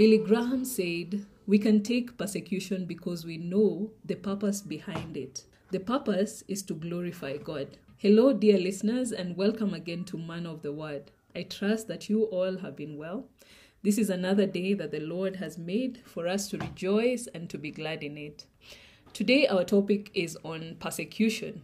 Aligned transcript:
Billy 0.00 0.16
Graham 0.16 0.64
said, 0.64 1.26
We 1.46 1.58
can 1.58 1.82
take 1.82 2.16
persecution 2.16 2.86
because 2.86 3.26
we 3.26 3.36
know 3.36 3.90
the 4.02 4.14
purpose 4.14 4.62
behind 4.62 5.14
it. 5.14 5.44
The 5.72 5.80
purpose 5.80 6.42
is 6.48 6.62
to 6.62 6.74
glorify 6.74 7.36
God. 7.36 7.76
Hello, 7.98 8.32
dear 8.32 8.56
listeners, 8.56 9.12
and 9.12 9.36
welcome 9.36 9.74
again 9.74 10.04
to 10.04 10.16
Man 10.16 10.46
of 10.46 10.62
the 10.62 10.72
Word. 10.72 11.10
I 11.36 11.42
trust 11.42 11.86
that 11.88 12.08
you 12.08 12.22
all 12.22 12.56
have 12.60 12.76
been 12.76 12.96
well. 12.96 13.26
This 13.82 13.98
is 13.98 14.08
another 14.08 14.46
day 14.46 14.72
that 14.72 14.90
the 14.90 15.00
Lord 15.00 15.36
has 15.36 15.58
made 15.58 16.00
for 16.06 16.26
us 16.26 16.48
to 16.48 16.56
rejoice 16.56 17.26
and 17.34 17.50
to 17.50 17.58
be 17.58 17.70
glad 17.70 18.02
in 18.02 18.16
it. 18.16 18.46
Today, 19.12 19.46
our 19.48 19.64
topic 19.64 20.10
is 20.14 20.34
on 20.42 20.76
persecution. 20.80 21.60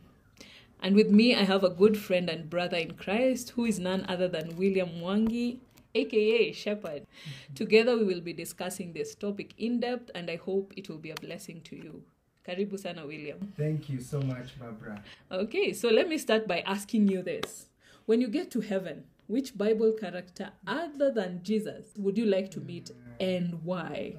And 0.82 0.94
with 0.94 1.08
me, 1.08 1.34
I 1.34 1.44
have 1.44 1.64
a 1.64 1.70
good 1.70 1.96
friend 1.96 2.28
and 2.28 2.50
brother 2.50 2.76
in 2.76 2.98
Christ 2.98 3.54
who 3.56 3.64
is 3.64 3.78
none 3.78 4.04
other 4.06 4.28
than 4.28 4.58
William 4.58 4.90
Mwangi, 4.90 5.60
aka 5.96 6.52
Shepherd. 6.52 7.06
Together, 7.54 7.96
we 7.98 8.04
will 8.04 8.20
be 8.20 8.32
discussing 8.32 8.92
this 8.92 9.14
topic 9.14 9.54
in 9.58 9.80
depth, 9.80 10.10
and 10.14 10.30
I 10.30 10.36
hope 10.36 10.72
it 10.76 10.88
will 10.88 10.98
be 10.98 11.10
a 11.10 11.14
blessing 11.14 11.60
to 11.62 11.76
you. 11.76 12.02
Karibu 12.46 12.78
sana, 12.78 13.06
William. 13.06 13.52
Thank 13.56 13.88
you 13.88 14.00
so 14.00 14.20
much, 14.20 14.58
Barbara. 14.58 15.02
Okay, 15.32 15.72
so 15.72 15.88
let 15.88 16.08
me 16.08 16.18
start 16.18 16.46
by 16.46 16.60
asking 16.60 17.08
you 17.08 17.22
this. 17.22 17.66
When 18.06 18.20
you 18.20 18.28
get 18.28 18.50
to 18.52 18.60
heaven, 18.60 19.04
which 19.26 19.58
Bible 19.58 19.92
character 19.92 20.50
other 20.66 21.10
than 21.10 21.42
Jesus 21.42 21.86
would 21.96 22.16
you 22.16 22.26
like 22.26 22.50
to 22.52 22.60
meet 22.60 22.92
and 23.18 23.64
why? 23.64 24.14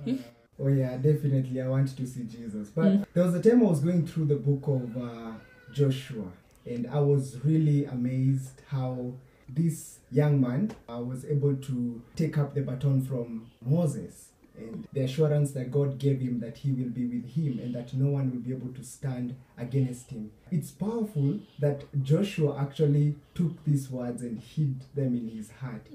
Oh 0.59 0.67
yeah, 0.67 0.97
definitely. 0.97 1.61
I 1.61 1.67
want 1.67 1.95
to 1.95 2.07
see 2.07 2.23
Jesus. 2.23 2.69
But 2.69 3.13
there 3.13 3.23
was 3.23 3.35
a 3.35 3.41
time 3.41 3.61
I 3.61 3.69
was 3.69 3.79
going 3.79 4.05
through 4.05 4.25
the 4.25 4.35
book 4.35 4.67
of 4.67 4.97
uh, 4.97 5.31
Joshua, 5.71 6.25
and 6.65 6.87
I 6.87 6.99
was 6.99 7.37
really 7.45 7.85
amazed 7.85 8.61
how 8.67 9.13
this 9.47 9.96
young 10.11 10.39
man 10.39 10.71
uh, 10.89 10.99
was 10.99 11.25
able 11.25 11.55
to 11.55 12.01
take 12.15 12.37
up 12.37 12.53
the 12.55 12.61
baton 12.61 13.01
from 13.01 13.51
Moses. 13.65 14.23
And 14.59 14.87
the 14.91 15.01
assurance 15.01 15.51
that 15.51 15.69
God 15.69 15.99
gave 15.99 16.19
him 16.19 16.39
that 16.39 16.57
he 16.57 16.71
will 16.71 16.89
be 16.89 17.05
with 17.05 17.29
him 17.35 17.59
and 17.59 17.75
that 17.75 17.93
no 17.93 18.07
one 18.07 18.31
will 18.31 18.39
be 18.39 18.51
able 18.51 18.73
to 18.73 18.83
stand 18.83 19.35
against 19.55 20.09
him. 20.09 20.31
It's 20.49 20.71
powerful 20.71 21.39
that 21.59 21.83
Joshua 22.01 22.57
actually 22.59 23.17
took 23.35 23.63
these 23.65 23.91
words 23.91 24.23
and 24.23 24.39
hid 24.39 24.83
them 24.95 25.13
in 25.15 25.29
his 25.29 25.51
heart. 25.51 25.85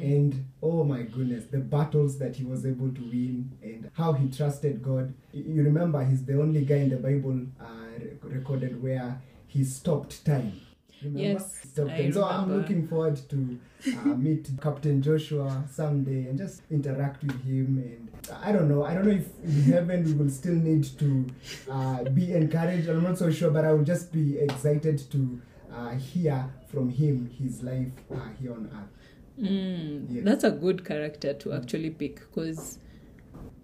And 0.00 0.44
oh 0.62 0.84
my 0.84 1.02
goodness, 1.02 1.46
the 1.46 1.58
battles 1.58 2.18
that 2.18 2.36
he 2.36 2.44
was 2.44 2.64
able 2.64 2.90
to 2.90 3.00
win 3.00 3.50
and 3.60 3.90
how 3.94 4.12
he 4.12 4.28
trusted 4.28 4.84
God. 4.84 5.12
You 5.32 5.64
remember, 5.64 6.04
he's 6.04 6.24
the 6.24 6.40
only 6.40 6.64
guy 6.64 6.76
in 6.76 6.90
the 6.90 6.98
Bible 6.98 7.40
uh, 7.60 7.98
recorded 8.22 8.80
where 8.80 9.20
he 9.48 9.64
stopped 9.64 10.24
time. 10.24 10.60
Remember? 11.02 11.20
Yes, 11.20 11.68
stopped 11.72 11.90
I. 11.90 12.10
So 12.10 12.24
I'm 12.24 12.50
looking 12.56 12.86
forward 12.88 13.16
to 13.28 13.58
uh, 13.98 14.04
meet 14.26 14.48
Captain 14.60 15.02
Joshua 15.02 15.64
someday 15.70 16.28
and 16.28 16.38
just 16.38 16.62
interact 16.70 17.22
with 17.22 17.44
him. 17.44 17.78
And 17.78 18.10
I 18.42 18.50
don't 18.52 18.68
know. 18.68 18.84
I 18.84 18.94
don't 18.94 19.04
know 19.06 19.12
if 19.12 19.28
in 19.44 19.62
heaven 19.72 20.04
we 20.04 20.12
will 20.14 20.30
still 20.30 20.54
need 20.54 20.84
to 20.98 21.26
uh, 21.70 22.04
be 22.04 22.32
encouraged. 22.32 22.88
I'm 22.88 23.02
not 23.02 23.18
so 23.18 23.30
sure, 23.30 23.50
but 23.50 23.64
I 23.64 23.72
will 23.72 23.84
just 23.84 24.10
be 24.12 24.38
excited 24.38 24.98
to 25.12 25.40
uh, 25.72 25.90
hear 25.90 26.48
from 26.68 26.88
him 26.90 27.30
his 27.38 27.62
life 27.62 27.88
uh, 28.12 28.28
here 28.40 28.52
on 28.52 28.70
earth. 28.72 29.44
Mm, 29.44 30.06
Yes. 30.08 30.24
That's 30.24 30.44
a 30.44 30.50
good 30.50 30.84
character 30.84 31.34
to 31.34 31.52
actually 31.52 31.90
pick 31.90 32.20
because 32.20 32.78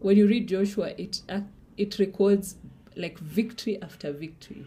when 0.00 0.18
you 0.18 0.26
read 0.26 0.48
Joshua, 0.48 0.92
it 0.98 1.22
ac- 1.30 1.44
it 1.78 1.98
records 1.98 2.56
like 2.94 3.18
victory 3.18 3.80
after 3.80 4.12
victory. 4.12 4.66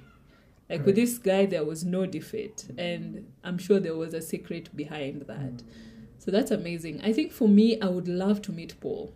Like 0.69 0.85
with 0.85 0.95
this 0.95 1.17
guy, 1.19 1.45
there 1.45 1.63
was 1.63 1.85
no 1.85 2.05
defeat, 2.07 2.65
and 2.77 3.31
I'm 3.43 3.57
sure 3.59 3.79
there 3.79 3.95
was 3.95 4.13
a 4.15 4.21
secret 4.21 4.75
behind 4.75 5.21
that. 5.27 5.61
So 6.17 6.31
that's 6.31 6.49
amazing. 6.49 7.01
I 7.03 7.13
think 7.13 7.31
for 7.31 7.47
me, 7.47 7.79
I 7.79 7.85
would 7.87 8.07
love 8.07 8.41
to 8.43 8.51
meet 8.51 8.79
Paul, 8.79 9.13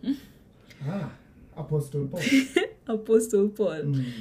Ah, 0.86 1.10
Apostle 1.56 2.06
Paul. 2.06 2.22
Apostle 2.86 3.48
Paul. 3.48 3.82
Mm, 3.82 4.12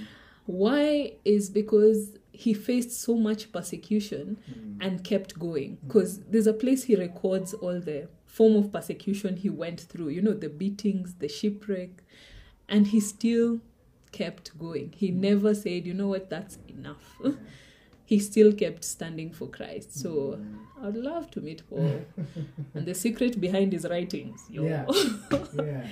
Why 0.47 1.13
is 1.23 1.49
because 1.51 2.17
he 2.31 2.53
faced 2.53 2.91
so 2.91 3.15
much 3.15 3.51
persecution 3.51 4.37
mm, 4.49 4.77
and 4.81 5.03
kept 5.03 5.37
going 5.37 5.77
because 5.85 6.21
there's 6.21 6.47
a 6.47 6.53
place 6.53 6.83
he 6.85 6.95
records 6.95 7.53
all 7.53 7.79
the 7.79 8.07
form 8.25 8.55
of 8.55 8.71
persecution 8.71 9.35
he 9.35 9.49
went 9.49 9.81
through 9.81 10.07
you 10.07 10.21
know 10.21 10.33
the 10.33 10.47
beatings 10.47 11.15
the 11.15 11.27
shipwreck 11.27 12.01
and 12.69 12.87
he 12.87 12.99
still 12.99 13.59
kept 14.11 14.57
going 14.57 14.93
he 14.95 15.11
never 15.11 15.53
said 15.53 15.85
you 15.85 15.93
know 15.93 16.07
what 16.07 16.29
that's 16.29 16.57
enough 16.67 17.19
he 18.05 18.17
still 18.19 18.51
kept 18.51 18.83
standing 18.83 19.31
for 19.31 19.47
christ 19.47 19.97
so 19.97 20.39
i'd 20.83 20.95
love 20.95 21.29
to 21.29 21.39
meet 21.41 21.61
paul 21.69 22.01
and 22.73 22.85
the 22.85 22.95
secret 22.95 23.39
behind 23.39 23.71
his 23.71 23.85
writings 23.89 24.41
yo. 24.49 24.63
Yeah. 24.63 24.85
yeah. 25.53 25.87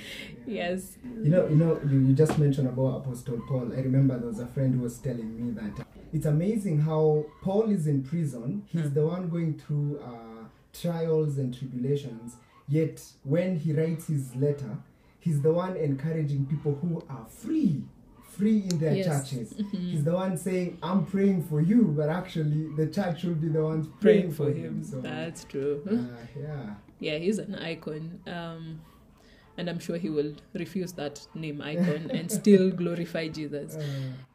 yes 0.46 0.98
You 1.04 1.30
know, 1.30 1.48
you 1.48 1.56
know, 1.56 1.80
you, 1.88 2.00
you 2.00 2.14
just 2.14 2.38
mentioned 2.40 2.68
about 2.68 2.98
Apostle 2.98 3.40
Paul. 3.48 3.72
I 3.74 3.82
remember 3.82 4.18
there 4.18 4.28
was 4.28 4.40
a 4.40 4.48
friend 4.48 4.74
who 4.76 4.82
was 4.82 4.98
telling 4.98 5.30
me 5.40 5.52
that 5.52 5.86
it's 6.14 6.26
amazing 6.26 6.80
how 6.82 7.26
Paul 7.42 7.70
is 7.70 7.86
in 7.88 8.04
prison. 8.04 8.64
He's 8.68 8.92
the 8.94 9.06
one 9.06 9.30
going 9.30 9.60
through 9.60 10.00
uh, 10.00 10.46
trials 10.74 11.38
and 11.38 11.58
tribulations. 11.58 12.38
Yet 12.68 13.02
when 13.24 13.58
he 13.58 13.74
writes 13.74 14.08
his 14.08 14.36
letter, 14.36 14.78
he's 15.20 15.42
the 15.42 15.52
one 15.52 15.76
encouraging 15.78 16.46
people 16.46 16.76
who 16.82 17.04
are 17.10 17.26
free, 17.30 17.84
free 18.38 18.60
in 18.70 18.78
their 18.80 18.96
Yes. 18.96 19.08
churches. 19.08 19.54
He's 19.72 20.04
the 20.04 20.14
one 20.14 20.38
saying, 20.38 20.78
"I'm 20.84 21.06
praying 21.06 21.44
for 21.50 21.60
you," 21.62 21.82
but 21.98 22.10
actually, 22.10 22.64
the 22.76 22.88
church 22.88 23.22
should 23.22 23.40
be 23.42 23.50
the 23.50 23.64
ones 23.64 23.88
praying 24.00 24.22
praying, 24.22 24.34
for 24.34 24.52
him 24.52 24.84
So, 24.84 25.02
that's 25.02 25.44
true 25.46 25.82
uh, 25.90 25.94
yeah. 26.40 26.76
yeah 27.00 27.18
he's 27.18 27.38
an 27.40 27.54
icon 27.56 28.20
um 28.28 28.82
and 29.58 29.70
i'm 29.70 29.80
sure 29.80 29.98
he 29.98 30.10
will 30.18 30.34
refuse 30.54 30.92
that 30.94 31.16
name 31.36 31.62
icon 31.62 32.10
and 32.18 32.32
still 32.32 32.66
glorify 32.72 33.28
jesus 33.28 33.76
Uh, 33.76 33.84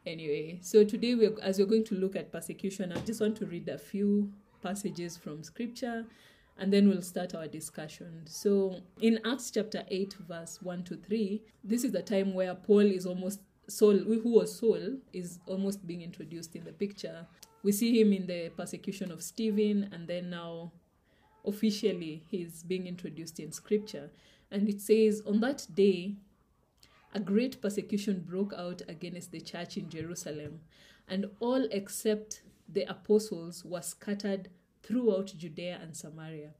anyway 0.07 0.59
so 0.63 0.85
today 0.85 1.15
we're 1.15 1.37
as 1.43 1.59
we're 1.59 1.67
going 1.75 1.85
to 1.85 1.95
look 1.95 2.15
at 2.17 2.31
persecution 2.33 2.93
i 2.93 2.99
just 3.11 3.21
want 3.21 3.37
to 3.37 3.47
read 3.47 3.69
a 3.69 3.79
few 3.79 4.31
passages 4.63 5.17
from 5.17 5.43
scripture 5.43 6.05
and 6.59 6.73
then 6.73 6.89
we'll 6.89 7.03
start 7.03 7.35
our 7.35 7.49
discussion 7.49 8.23
so 8.27 8.53
in 9.01 9.19
acts 9.25 9.51
chapter 9.51 9.83
8 9.89 10.15
verse 10.29 10.61
1 10.63 10.85
to 10.85 10.97
3 10.97 11.43
this 11.65 11.83
is 11.85 11.93
the 11.93 12.03
time 12.03 12.35
where 12.35 12.55
paul 12.55 12.81
is 12.99 13.07
almost 13.07 13.41
saul 13.77 13.99
who 13.99 14.33
was 14.35 14.59
saul 14.59 14.97
is 15.13 15.39
almost 15.47 15.87
being 15.87 16.03
introduced 16.03 16.57
in 16.57 16.65
the 16.65 16.73
picture. 16.73 17.27
We 17.63 17.73
see 17.73 18.01
him 18.01 18.13
in 18.13 18.27
the 18.27 18.51
persecution 18.57 19.11
of 19.13 19.23
stephen 19.23 19.89
and 19.93 20.07
then 20.09 20.31
now 20.31 20.73
officially 21.45 22.23
he's 22.29 22.63
being 22.63 22.87
introduced 22.87 23.41
in 23.41 23.53
scripture. 23.53 24.11
And 24.51 24.69
it 24.69 24.81
says 24.81 25.23
on 25.27 25.41
that 25.41 25.67
day 25.75 26.17
a 27.15 27.21
great 27.21 27.61
persecution 27.61 28.25
broke 28.27 28.55
out 28.57 28.81
against 28.89 29.33
the 29.33 29.41
church 29.41 29.77
in 29.77 29.91
Jerusalem, 29.91 30.61
and 31.09 31.27
all 31.41 31.69
except 31.71 32.43
the 32.67 32.85
apostles 32.85 33.65
were 33.67 33.83
scattered 33.83 34.49
throughout 34.83 35.35
Judea 35.37 35.79
and 35.83 35.95
Samaria. 35.95 36.55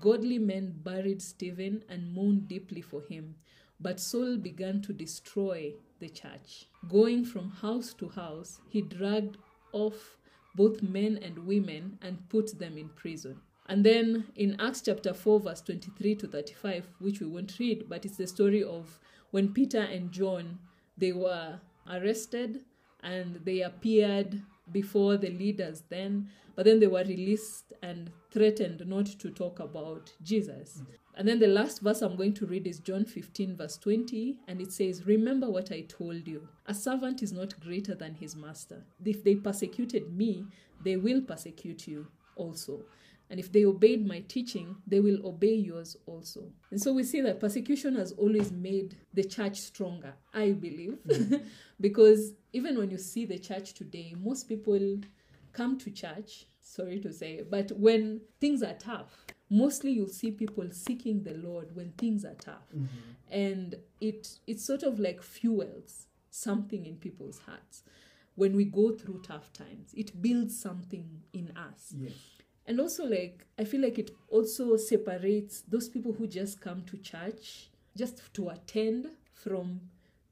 Godly 0.00 0.38
men 0.38 0.74
buried 0.82 1.20
Stephen 1.20 1.82
and 1.90 2.12
mourned 2.12 2.48
deeply 2.48 2.80
for 2.80 3.02
him, 3.02 3.34
but 3.80 4.00
Saul 4.00 4.36
began 4.36 4.82
to 4.82 4.92
destroy 4.92 5.72
the 6.00 6.08
church. 6.08 6.66
Going 6.88 7.24
from 7.24 7.50
house 7.50 7.94
to 7.94 8.08
house, 8.08 8.60
he 8.68 8.82
dragged 8.82 9.36
off 9.72 10.16
both 10.54 10.82
men 10.82 11.18
and 11.22 11.46
women 11.46 11.98
and 12.02 12.28
put 12.28 12.58
them 12.58 12.76
in 12.76 12.88
prison. 12.90 13.40
And 13.68 13.84
then 13.84 14.26
in 14.34 14.56
Acts 14.60 14.82
chapter 14.82 15.12
4, 15.12 15.40
verse 15.40 15.60
23 15.60 16.14
to 16.16 16.26
35, 16.26 16.88
which 17.00 17.20
we 17.20 17.26
won't 17.26 17.58
read, 17.58 17.88
but 17.88 18.04
it's 18.04 18.16
the 18.16 18.26
story 18.26 18.62
of 18.64 18.98
when 19.30 19.52
Peter 19.52 19.80
and 19.80 20.10
John 20.10 20.58
they 20.96 21.12
were 21.12 21.60
arrested 21.88 22.64
and 23.02 23.36
they 23.44 23.60
appeared 23.60 24.42
before 24.72 25.16
the 25.16 25.30
leaders 25.30 25.84
then, 25.88 26.28
but 26.56 26.64
then 26.64 26.80
they 26.80 26.86
were 26.86 27.04
released 27.04 27.72
and 27.82 28.10
threatened 28.30 28.86
not 28.86 29.06
to 29.06 29.30
talk 29.30 29.60
about 29.60 30.12
Jesus. 30.22 30.82
And 31.18 31.26
then 31.26 31.40
the 31.40 31.48
last 31.48 31.80
verse 31.80 32.00
I'm 32.00 32.14
going 32.14 32.34
to 32.34 32.46
read 32.46 32.64
is 32.68 32.78
John 32.78 33.04
15, 33.04 33.56
verse 33.56 33.76
20, 33.76 34.38
and 34.46 34.60
it 34.60 34.72
says, 34.72 35.04
Remember 35.04 35.50
what 35.50 35.72
I 35.72 35.80
told 35.80 36.28
you. 36.28 36.46
A 36.66 36.72
servant 36.72 37.24
is 37.24 37.32
not 37.32 37.58
greater 37.58 37.96
than 37.96 38.14
his 38.14 38.36
master. 38.36 38.84
If 39.04 39.24
they 39.24 39.34
persecuted 39.34 40.16
me, 40.16 40.46
they 40.84 40.96
will 40.96 41.20
persecute 41.20 41.88
you 41.88 42.06
also. 42.36 42.84
And 43.30 43.40
if 43.40 43.50
they 43.50 43.64
obeyed 43.64 44.06
my 44.06 44.20
teaching, 44.28 44.76
they 44.86 45.00
will 45.00 45.26
obey 45.26 45.54
yours 45.54 45.96
also. 46.06 46.52
And 46.70 46.80
so 46.80 46.92
we 46.92 47.02
see 47.02 47.20
that 47.22 47.40
persecution 47.40 47.96
has 47.96 48.12
always 48.12 48.52
made 48.52 48.96
the 49.12 49.24
church 49.24 49.58
stronger, 49.60 50.14
I 50.32 50.52
believe. 50.52 50.98
Hmm. 51.04 51.34
because 51.80 52.34
even 52.52 52.78
when 52.78 52.92
you 52.92 52.98
see 52.98 53.26
the 53.26 53.40
church 53.40 53.74
today, 53.74 54.14
most 54.16 54.48
people 54.48 55.00
come 55.52 55.78
to 55.78 55.90
church, 55.90 56.46
sorry 56.60 57.00
to 57.00 57.12
say, 57.12 57.42
but 57.42 57.72
when 57.72 58.20
things 58.40 58.62
are 58.62 58.74
tough, 58.74 59.26
mostly 59.50 59.92
you'll 59.92 60.08
see 60.08 60.30
people 60.30 60.68
seeking 60.70 61.22
the 61.22 61.34
Lord 61.34 61.74
when 61.74 61.92
things 61.92 62.24
are 62.24 62.34
tough. 62.34 62.68
Mm-hmm. 62.74 62.86
And 63.30 63.76
it 64.00 64.38
it 64.46 64.60
sort 64.60 64.82
of 64.82 64.98
like 64.98 65.22
fuels 65.22 66.06
something 66.30 66.86
in 66.86 66.96
people's 66.96 67.40
hearts 67.40 67.82
when 68.34 68.54
we 68.54 68.64
go 68.64 68.92
through 68.92 69.22
tough 69.22 69.52
times. 69.52 69.92
It 69.94 70.22
builds 70.22 70.58
something 70.58 71.22
in 71.32 71.52
us. 71.56 71.94
Yes. 71.96 72.12
And 72.66 72.80
also, 72.80 73.06
like, 73.06 73.46
I 73.58 73.64
feel 73.64 73.80
like 73.80 73.98
it 73.98 74.10
also 74.28 74.76
separates 74.76 75.62
those 75.62 75.88
people 75.88 76.12
who 76.12 76.26
just 76.26 76.60
come 76.60 76.82
to 76.84 76.98
church 76.98 77.70
just 77.96 78.32
to 78.34 78.50
attend 78.50 79.08
from 79.32 79.80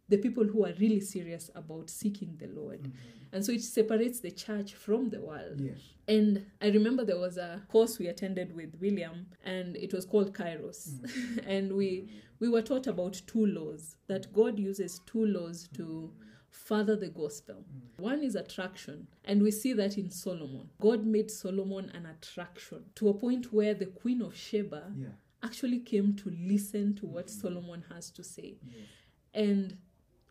the 0.08 0.18
people 0.18 0.44
who 0.44 0.64
are 0.64 0.72
really 0.78 1.00
serious 1.00 1.50
about 1.54 1.90
seeking 1.90 2.36
the 2.38 2.46
Lord. 2.48 2.82
Mhm. 2.82 2.92
And 3.32 3.44
so 3.44 3.52
it 3.52 3.62
separates 3.62 4.20
the 4.20 4.30
church 4.30 4.74
from 4.74 5.10
the 5.10 5.20
world. 5.20 5.60
Yes. 5.60 5.80
And 6.06 6.46
I 6.60 6.68
remember 6.68 7.04
there 7.04 7.18
was 7.18 7.36
a 7.36 7.62
course 7.68 7.98
we 7.98 8.06
attended 8.06 8.54
with 8.54 8.76
William, 8.80 9.26
and 9.44 9.76
it 9.76 9.92
was 9.92 10.04
called 10.04 10.32
Kairos. 10.32 10.88
Mm. 11.00 11.44
and 11.46 11.72
we 11.76 12.08
we 12.38 12.48
were 12.48 12.62
taught 12.62 12.86
about 12.86 13.20
two 13.26 13.46
laws 13.46 13.96
that 14.06 14.28
mm. 14.28 14.32
God 14.32 14.58
uses 14.58 15.00
two 15.06 15.26
laws 15.26 15.68
to 15.74 16.12
further 16.50 16.94
the 16.96 17.08
gospel. 17.08 17.56
Mm. 17.56 18.02
One 18.02 18.22
is 18.22 18.36
attraction, 18.36 19.08
and 19.24 19.42
we 19.42 19.50
see 19.50 19.72
that 19.72 19.98
in 19.98 20.10
Solomon. 20.10 20.68
God 20.80 21.04
made 21.04 21.30
Solomon 21.30 21.90
an 21.90 22.06
attraction 22.06 22.84
to 22.94 23.08
a 23.08 23.14
point 23.14 23.52
where 23.52 23.74
the 23.74 23.86
Queen 23.86 24.22
of 24.22 24.36
Sheba 24.36 24.92
Yeah. 24.96 25.08
actually 25.42 25.80
came 25.80 26.14
to 26.16 26.30
listen 26.30 26.94
to 26.96 27.06
what 27.06 27.28
Solomon 27.28 27.82
has 27.90 28.10
to 28.12 28.22
say. 28.22 28.58
Yes. 28.64 28.86
And 29.34 29.76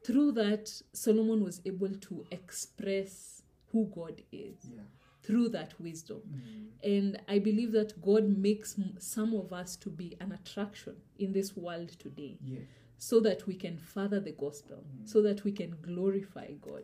through 0.06 0.32
that, 0.34 0.66
Solomon 0.94 1.44
was 1.44 1.62
able 1.66 1.94
to 2.08 2.26
express 2.32 3.42
who 3.72 3.82
God 4.00 4.22
is 4.32 4.58
Yeah. 4.76 4.84
through 5.24 5.50
that 5.50 5.72
wisdom. 5.80 6.22
Mm. 6.28 6.68
And 6.96 7.22
I 7.28 7.40
believe 7.40 7.72
that 7.80 8.00
God 8.02 8.26
makes 8.48 8.80
some 9.00 9.34
of 9.34 9.52
us 9.52 9.76
to 9.78 9.90
be 9.90 10.16
an 10.20 10.32
attraction 10.32 10.96
in 11.18 11.30
this 11.34 11.50
world 11.58 11.90
today 12.06 12.38
Yes. 12.44 12.62
so 12.98 13.20
that 13.22 13.48
we 13.48 13.56
can 13.56 13.78
further 13.78 14.20
the 14.20 14.32
gospel, 14.46 14.84
so 15.04 15.22
that 15.24 15.44
we 15.44 15.52
can 15.52 15.72
glorify 15.82 16.50
God, 16.70 16.84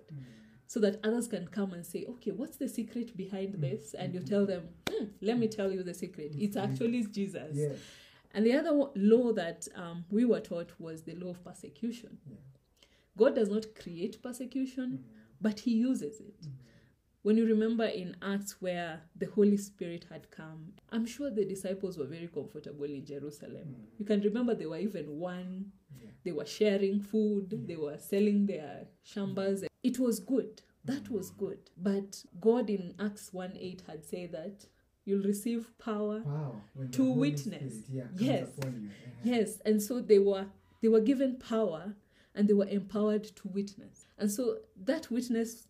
so 0.65 0.79
that 0.79 0.99
others 1.03 1.27
can 1.27 1.45
come 1.47 1.71
and 1.73 1.85
say, 1.85 2.05
okay, 2.13 2.31
what's 2.31 2.57
the 2.57 2.67
secret 2.67 3.15
behind 3.15 3.53
this? 3.61 3.93
And 3.93 4.13
you 4.15 4.21
tell 4.21 4.45
them, 4.45 4.63
"Hmm, 4.89 5.05
let 5.21 5.37
me 5.37 5.47
tell 5.47 5.71
you 5.71 5.83
the 5.83 5.93
secret. 5.93 6.31
It's 6.45 6.57
actually 6.57 7.03
Jesus. 7.05 7.55
Yes. 7.55 7.77
And 8.33 8.45
the 8.45 8.53
other 8.53 8.71
law 8.95 9.33
that 9.33 9.67
um, 9.75 10.05
we 10.09 10.23
were 10.25 10.39
taught 10.39 10.71
was 10.79 11.03
the 11.03 11.13
law 11.15 11.31
of 11.31 11.43
persecution. 11.43 12.17
Yeah. 12.25 12.37
God 13.17 13.35
does 13.35 13.49
not 13.49 13.75
create 13.75 14.21
persecution, 14.21 15.03
but 15.39 15.59
He 15.61 15.71
uses 15.71 16.19
it. 16.19 16.47
When 17.23 17.37
you 17.37 17.45
remember 17.45 17.85
in 17.85 18.15
Acts 18.23 18.61
where 18.61 19.01
the 19.15 19.27
Holy 19.27 19.57
Spirit 19.57 20.07
had 20.09 20.31
come, 20.31 20.73
I'm 20.89 21.05
sure 21.05 21.29
the 21.29 21.45
disciples 21.45 21.97
were 21.97 22.05
very 22.07 22.27
comfortable 22.27 22.85
in 22.85 23.05
Jerusalem. 23.05 23.75
You 23.99 24.05
can 24.05 24.21
remember 24.21 24.55
they 24.55 24.65
were 24.65 24.79
even 24.79 25.19
one, 25.19 25.71
they 26.23 26.31
were 26.31 26.47
sharing 26.47 26.99
food, 26.99 27.67
they 27.67 27.75
were 27.75 27.97
selling 27.99 28.47
their 28.47 28.87
shambas. 29.05 29.65
It 29.83 29.99
was 29.99 30.19
good. 30.19 30.63
That 30.83 31.11
was 31.11 31.29
good. 31.29 31.69
But 31.77 32.23
God 32.39 32.69
in 32.71 32.95
Acts 32.99 33.31
1 33.31 33.55
8 33.55 33.83
had 33.87 34.03
said 34.03 34.31
that 34.31 34.65
you'll 35.05 35.23
receive 35.23 35.71
power 35.77 36.23
Wow. 36.25 36.55
To 36.93 37.11
witness. 37.11 37.85
Spirit, 37.85 38.09
yeah, 38.17 38.25
Yes. 38.33 38.49
Uh-huh. 38.63 38.71
Yes, 39.23 39.61
and 39.63 39.81
so 39.81 40.01
they 40.01 40.17
were 40.17 40.47
they 40.81 40.87
were 40.87 41.01
given 41.01 41.37
power 41.37 41.93
and 42.35 42.47
they 42.47 42.53
were 42.53 42.67
empowered 42.67 43.23
to 43.23 43.47
witness. 43.47 44.05
And 44.17 44.31
so 44.31 44.57
that 44.83 45.11
witness 45.11 45.67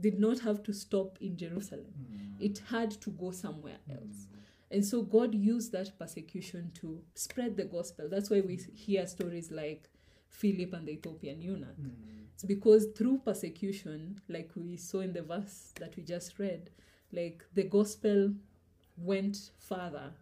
did 0.00 0.18
not 0.18 0.40
have 0.40 0.62
to 0.64 0.72
stop 0.72 1.18
in 1.20 1.36
Jerusalem. 1.36 1.86
Hmm. 1.86 2.42
It 2.42 2.60
had 2.70 2.90
to 3.02 3.10
go 3.10 3.30
somewhere 3.30 3.78
hmm. 3.86 3.92
else. 3.92 4.26
And 4.70 4.84
so 4.84 5.02
God 5.02 5.34
used 5.34 5.72
that 5.72 5.98
persecution 5.98 6.72
to 6.80 7.02
spread 7.14 7.56
the 7.56 7.64
gospel. 7.64 8.08
That's 8.10 8.30
why 8.30 8.40
we 8.40 8.58
hear 8.74 9.06
stories 9.06 9.50
like 9.50 9.88
Philip 10.30 10.72
and 10.72 10.86
the 10.86 10.92
Ethiopian 10.92 11.42
eunuch. 11.42 11.76
Hmm. 11.76 11.88
It's 12.34 12.44
because 12.44 12.86
through 12.96 13.18
persecution, 13.18 14.20
like 14.28 14.50
we 14.56 14.76
saw 14.76 15.00
in 15.00 15.12
the 15.12 15.22
verse 15.22 15.72
that 15.78 15.94
we 15.96 16.02
just 16.02 16.38
read, 16.38 16.70
like 17.12 17.44
the 17.54 17.64
gospel 17.64 18.32
went 18.96 19.50
further 19.58 20.12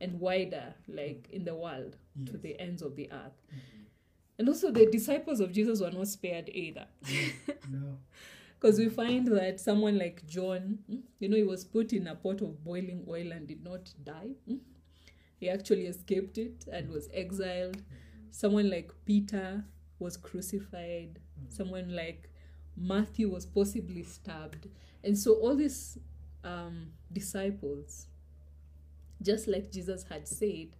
and 0.00 0.20
wider, 0.20 0.74
like 0.88 1.28
in 1.30 1.44
the 1.44 1.54
world, 1.54 1.96
to 2.26 2.36
the 2.36 2.58
ends 2.60 2.82
of 2.82 2.96
the 2.96 3.10
earth. 3.12 3.40
And 4.38 4.48
also, 4.48 4.70
the 4.70 4.86
disciples 4.86 5.40
of 5.40 5.52
Jesus 5.52 5.80
were 5.80 5.90
not 5.90 6.08
spared 6.08 6.48
either. 6.52 6.86
No. 7.70 7.98
Because 8.58 8.78
we 8.78 8.88
find 8.88 9.26
that 9.28 9.60
someone 9.60 9.98
like 9.98 10.26
John, 10.26 10.78
mm, 10.90 11.02
you 11.18 11.28
know, 11.28 11.36
he 11.36 11.42
was 11.42 11.62
put 11.64 11.92
in 11.92 12.06
a 12.06 12.14
pot 12.14 12.40
of 12.40 12.64
boiling 12.64 13.04
oil 13.06 13.30
and 13.32 13.46
did 13.46 13.62
not 13.62 13.92
die. 14.02 14.30
mm. 14.48 14.58
He 15.38 15.50
actually 15.50 15.86
escaped 15.86 16.38
it 16.38 16.64
and 16.72 16.88
was 16.90 17.08
exiled. 17.12 17.82
Someone 18.30 18.70
like 18.70 18.90
Peter 19.04 19.64
was 19.98 20.16
crucified. 20.16 21.18
Someone 21.48 21.94
like 21.94 22.30
Matthew 22.76 23.28
was 23.28 23.44
possibly 23.44 24.02
stabbed. 24.04 24.68
And 25.04 25.18
so, 25.18 25.34
all 25.34 25.54
these 25.54 25.98
um, 26.42 26.92
disciples, 27.12 28.06
just 29.22 29.48
like 29.48 29.70
Jesus 29.70 30.04
had 30.04 30.26
said, 30.28 30.76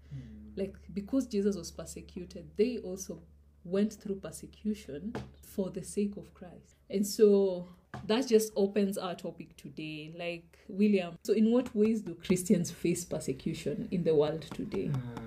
like 0.57 0.77
because 0.93 1.27
Jesus 1.27 1.57
was 1.57 1.71
persecuted, 1.71 2.51
they 2.57 2.79
also 2.79 3.21
went 3.67 3.93
through 3.95 4.17
persecution 4.17 5.15
for 5.43 5.71
the 5.71 5.83
sake 5.83 6.17
of 6.17 6.33
Christ. 6.35 6.77
And 6.89 7.07
so 7.07 7.69
that 8.07 8.27
just 8.29 8.53
opens 8.57 8.97
our 8.99 9.15
topic 9.15 9.57
today. 9.57 10.13
Like, 10.17 10.59
William, 10.69 11.19
so 11.25 11.33
in 11.33 11.51
what 11.51 11.75
ways 11.75 12.03
do 12.03 12.15
Christians 12.15 12.71
face 12.71 13.05
persecution 13.05 13.89
in 13.91 14.05
the 14.05 14.15
world 14.15 14.43
today? 14.55 14.91
Ah, 14.95 15.21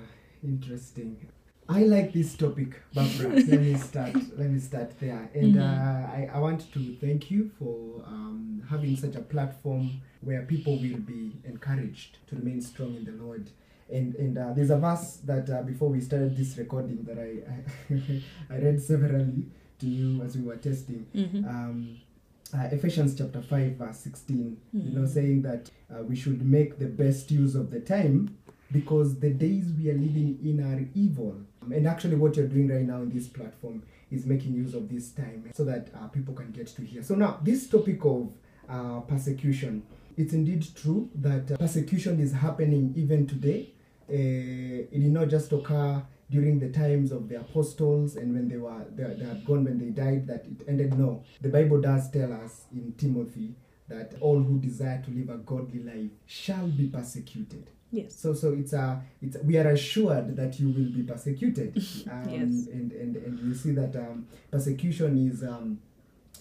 interesting. 0.43 1.17
I 1.67 1.83
like 1.83 2.13
this 2.13 2.35
topic, 2.35 2.81
Barbara. 2.95 3.29
let 3.47 3.61
me 3.61 3.75
start. 3.75 4.15
Let 4.37 4.49
me 4.49 4.59
start 4.59 4.99
there, 4.99 5.29
and 5.35 5.53
Mhm. 5.55 5.61
uh, 5.61 6.07
I, 6.17 6.29
I 6.33 6.39
want 6.39 6.71
to 6.73 6.95
thank 6.99 7.29
you 7.29 7.51
for 7.59 8.01
um, 8.07 8.63
having 8.69 8.95
such 8.95 9.15
a 9.15 9.21
platform 9.21 10.01
where 10.21 10.41
people 10.43 10.77
will 10.77 10.97
be 10.97 11.33
encouraged 11.43 12.17
to 12.27 12.35
remain 12.37 12.61
strong 12.61 12.95
in 12.95 13.05
the 13.05 13.11
Lord. 13.23 13.51
And 13.91 14.15
and 14.15 14.37
uh, 14.37 14.53
there's 14.53 14.69
a 14.69 14.77
verse 14.77 15.17
that 15.25 15.49
uh, 15.49 15.61
before 15.63 15.89
we 15.89 15.99
started 16.01 16.35
this 16.37 16.57
recording 16.57 17.03
that 17.03 17.17
I 17.17 17.31
I, 18.53 18.53
I 18.55 18.59
read 18.59 18.81
severally 18.81 19.45
to 19.79 19.85
you 19.87 20.21
as 20.23 20.35
we 20.37 20.43
were 20.43 20.57
testing. 20.57 21.05
Mhm. 21.15 21.47
um, 21.47 21.97
uh, 22.51 22.67
Ephesians 22.71 23.13
chapter 23.15 23.41
5, 23.43 23.73
verse 23.75 23.97
16, 23.97 24.57
you 24.73 24.91
know, 24.91 25.01
Mhm. 25.01 25.07
saying 25.07 25.41
that 25.43 25.69
uh, 25.93 26.01
we 26.03 26.15
should 26.15 26.43
make 26.43 26.79
the 26.79 26.87
best 26.87 27.29
use 27.29 27.53
of 27.53 27.69
the 27.69 27.79
time 27.79 28.35
because 28.71 29.19
the 29.19 29.29
days 29.29 29.71
we 29.77 29.89
are 29.91 29.97
living 29.97 30.39
in 30.43 30.59
are 30.59 30.83
evil. 30.95 31.35
Um, 31.61 31.71
and 31.73 31.85
actually, 31.87 32.15
what 32.15 32.35
you're 32.37 32.47
doing 32.47 32.67
right 32.67 32.85
now 32.85 33.01
in 33.03 33.09
this 33.11 33.27
platform 33.27 33.83
is 34.11 34.25
making 34.25 34.53
use 34.55 34.73
of 34.73 34.89
this 34.89 35.11
time 35.11 35.43
so 35.53 35.63
that 35.65 35.89
uh, 35.93 36.07
people 36.07 36.33
can 36.33 36.51
get 36.51 36.67
to 36.67 36.81
hear. 36.83 37.03
So, 37.03 37.13
now, 37.15 37.39
this 37.43 37.67
topic 37.69 38.03
of 38.03 38.31
uh, 38.67 39.01
persecution, 39.01 39.83
it's 40.17 40.33
indeed 40.33 40.65
true 40.75 41.09
that 41.21 41.57
persecution 41.59 42.19
is 42.19 42.31
happening 42.33 42.93
even 42.95 43.25
today. 43.27 43.73
Uh, 44.09 44.87
it 44.91 44.99
did 44.99 45.11
not 45.11 45.27
just 45.29 45.51
occur 45.51 46.01
during 46.31 46.59
the 46.59 46.69
times 46.69 47.11
of 47.11 47.27
the 47.29 47.39
apostles 47.39 48.15
and 48.15 48.33
when 48.33 48.47
they 48.47 48.57
were 48.57 48.85
they, 48.95 49.03
they 49.15 49.25
had 49.25 49.43
gone 49.45 49.63
when 49.63 49.77
they 49.79 49.89
died 49.89 50.27
that 50.27 50.45
it 50.45 50.63
ended. 50.67 50.97
No. 50.97 51.23
The 51.41 51.49
bible 51.49 51.81
does 51.81 52.09
tell 52.11 52.31
us 52.33 52.65
in 52.71 52.93
timothy 52.97 53.55
that 53.87 54.13
all 54.21 54.39
who 54.39 54.59
desire 54.59 55.01
to 55.05 55.11
live 55.11 55.29
a 55.29 55.37
godly 55.37 55.81
life 55.83 56.11
shall 56.27 56.67
be 56.67 56.87
persecuted. 56.87 57.69
Yes. 57.91 58.15
so 58.15 58.35
so 58.35 58.53
it's 58.53 58.73
a 58.73 59.01
it's 59.19 59.35
we 59.43 59.57
are 59.57 59.67
assured 59.69 60.35
that 60.35 60.59
you 60.59 60.67
will 60.67 60.91
be 60.91 61.03
persecuted. 61.03 61.73
Um, 62.11 62.29
Yes. 62.29 62.67
and, 62.71 62.91
and 62.91 63.15
and 63.15 63.39
you 63.39 63.55
see 63.55 63.71
that 63.71 63.95
um, 63.95 64.27
persecution 64.51 65.29
is 65.31 65.41
um, 65.43 65.79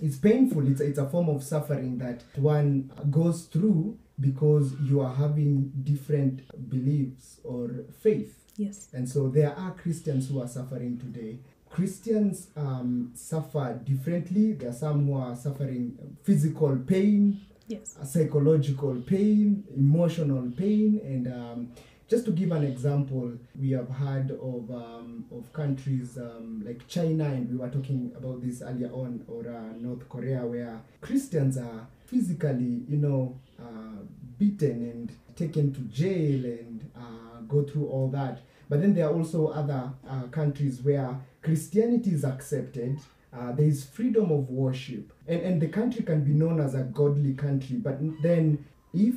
it's 0.02 0.16
painful. 0.16 0.68
It's, 0.70 0.80
it's 0.82 0.98
a 0.98 1.08
form 1.08 1.28
of 1.30 1.42
suffering 1.42 1.98
that 1.98 2.22
one 2.36 2.90
goes 3.10 3.44
through 3.44 3.96
because 4.20 4.72
you 4.82 5.00
are 5.00 5.14
having 5.14 5.70
different 5.84 6.42
beliefs 6.70 7.40
or 7.44 7.84
faith 8.00 8.34
Yes. 8.56 8.88
and 8.92 9.08
so 9.08 9.28
there 9.28 9.54
are 9.56 9.70
Christians 9.72 10.28
who 10.28 10.40
are 10.42 10.48
suffering 10.48 10.98
today. 10.98 11.38
Christians 11.70 12.48
um, 12.56 13.12
suffer 13.14 13.78
differently. 13.84 14.52
There 14.54 14.70
are 14.70 14.72
some 14.72 15.06
who 15.06 15.14
are 15.18 15.36
suffering 15.36 15.96
physical 16.24 16.76
pain, 16.78 17.40
Yes. 17.68 17.96
psychological 18.04 18.96
pain, 19.02 19.62
emotional 19.76 20.50
pain, 20.56 21.00
and 21.04 21.26
um, 21.28 21.72
just 22.08 22.24
to 22.24 22.30
give 22.30 22.52
an 22.52 22.64
example, 22.64 23.32
we 23.60 23.70
have 23.72 23.90
heard 23.90 24.30
of 24.30 24.70
um, 24.70 25.26
of 25.30 25.52
countries 25.52 26.16
um, 26.16 26.62
like 26.66 26.88
China, 26.88 27.24
and 27.24 27.50
we 27.50 27.56
were 27.58 27.68
talking 27.68 28.12
about 28.16 28.42
this 28.42 28.62
earlier 28.62 28.90
on, 28.90 29.24
or 29.28 29.46
uh, 29.46 29.76
North 29.78 30.08
Korea, 30.08 30.46
where 30.46 30.80
Christians 31.02 31.58
are 31.58 31.86
physically, 32.06 32.82
you 32.88 32.96
know, 32.96 33.38
uh, 33.60 34.02
beaten 34.38 34.90
and 34.90 35.12
taken 35.36 35.72
to 35.74 35.80
jail 35.82 36.44
and 36.46 36.90
uh, 36.96 37.40
go 37.46 37.62
through 37.62 37.86
all 37.86 38.08
that. 38.08 38.40
But 38.70 38.80
then 38.80 38.94
there 38.94 39.06
are 39.06 39.14
also 39.14 39.48
other 39.48 39.90
uh, 40.08 40.22
countries 40.30 40.80
where 40.80 41.14
Christianity 41.42 42.12
is 42.12 42.24
accepted. 42.24 42.98
Uh, 43.32 43.52
there 43.52 43.66
is 43.66 43.84
freedom 43.84 44.32
of 44.32 44.48
worship, 44.48 45.12
and 45.26 45.42
and 45.42 45.60
the 45.60 45.68
country 45.68 46.02
can 46.02 46.24
be 46.24 46.32
known 46.32 46.58
as 46.58 46.74
a 46.74 46.84
godly 46.84 47.34
country. 47.34 47.76
But 47.76 47.98
then, 48.22 48.64
if 48.94 49.14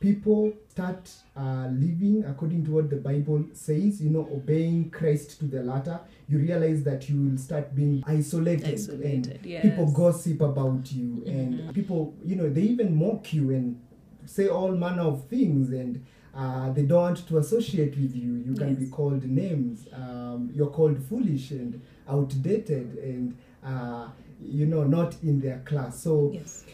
people 0.00 0.54
start 0.80 1.10
uh, 1.36 1.68
living 1.72 2.24
according 2.26 2.64
to 2.64 2.70
what 2.70 2.88
the 2.88 2.96
Bible 2.96 3.44
says, 3.52 4.00
you 4.00 4.08
know, 4.10 4.26
obeying 4.32 4.90
Christ 4.90 5.38
to 5.40 5.44
the 5.44 5.62
latter, 5.62 6.00
you 6.28 6.38
realize 6.38 6.82
that 6.84 7.08
you 7.08 7.22
will 7.22 7.36
start 7.38 7.74
being 7.74 8.02
isolated, 8.06 8.72
Isolated, 8.74 9.26
and 9.36 9.46
yes. 9.46 9.62
people 9.62 9.90
gossip 9.92 10.40
about 10.40 10.90
you, 10.92 11.22
Mhm. 11.26 11.28
and 11.38 11.74
people, 11.74 12.14
you 12.24 12.36
know, 12.36 12.48
they 12.48 12.62
even 12.62 12.96
mock 12.96 13.32
you 13.34 13.50
and 13.50 13.76
say 14.24 14.48
all 14.48 14.72
manner 14.72 15.02
of 15.02 15.24
things 15.28 15.70
and 15.70 16.02
uh, 16.34 16.72
they 16.72 16.82
don't 16.84 17.02
want 17.02 17.26
to 17.26 17.38
associate 17.38 17.96
with 17.98 18.14
you. 18.14 18.36
You 18.46 18.54
can 18.54 18.76
be 18.76 18.86
called 18.86 19.24
names. 19.24 19.86
Um, 19.92 20.50
you're 20.54 20.70
called 20.70 21.02
foolish 21.08 21.50
and 21.50 21.82
outdated 22.08 22.96
and, 23.02 23.36
uh, 23.64 24.08
you 24.40 24.64
know, 24.66 24.84
not 24.84 25.16
in 25.24 25.40
their 25.40 25.58
class. 25.64 26.00
So 26.00 26.30
Yes. 26.32 26.64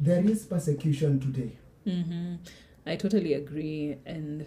there 0.00 0.22
is 0.24 0.44
persecution 0.44 1.20
today. 1.20 1.52
hmm 1.84 2.34
I 2.86 2.96
totally 2.96 3.34
agree. 3.34 3.96
And 4.06 4.46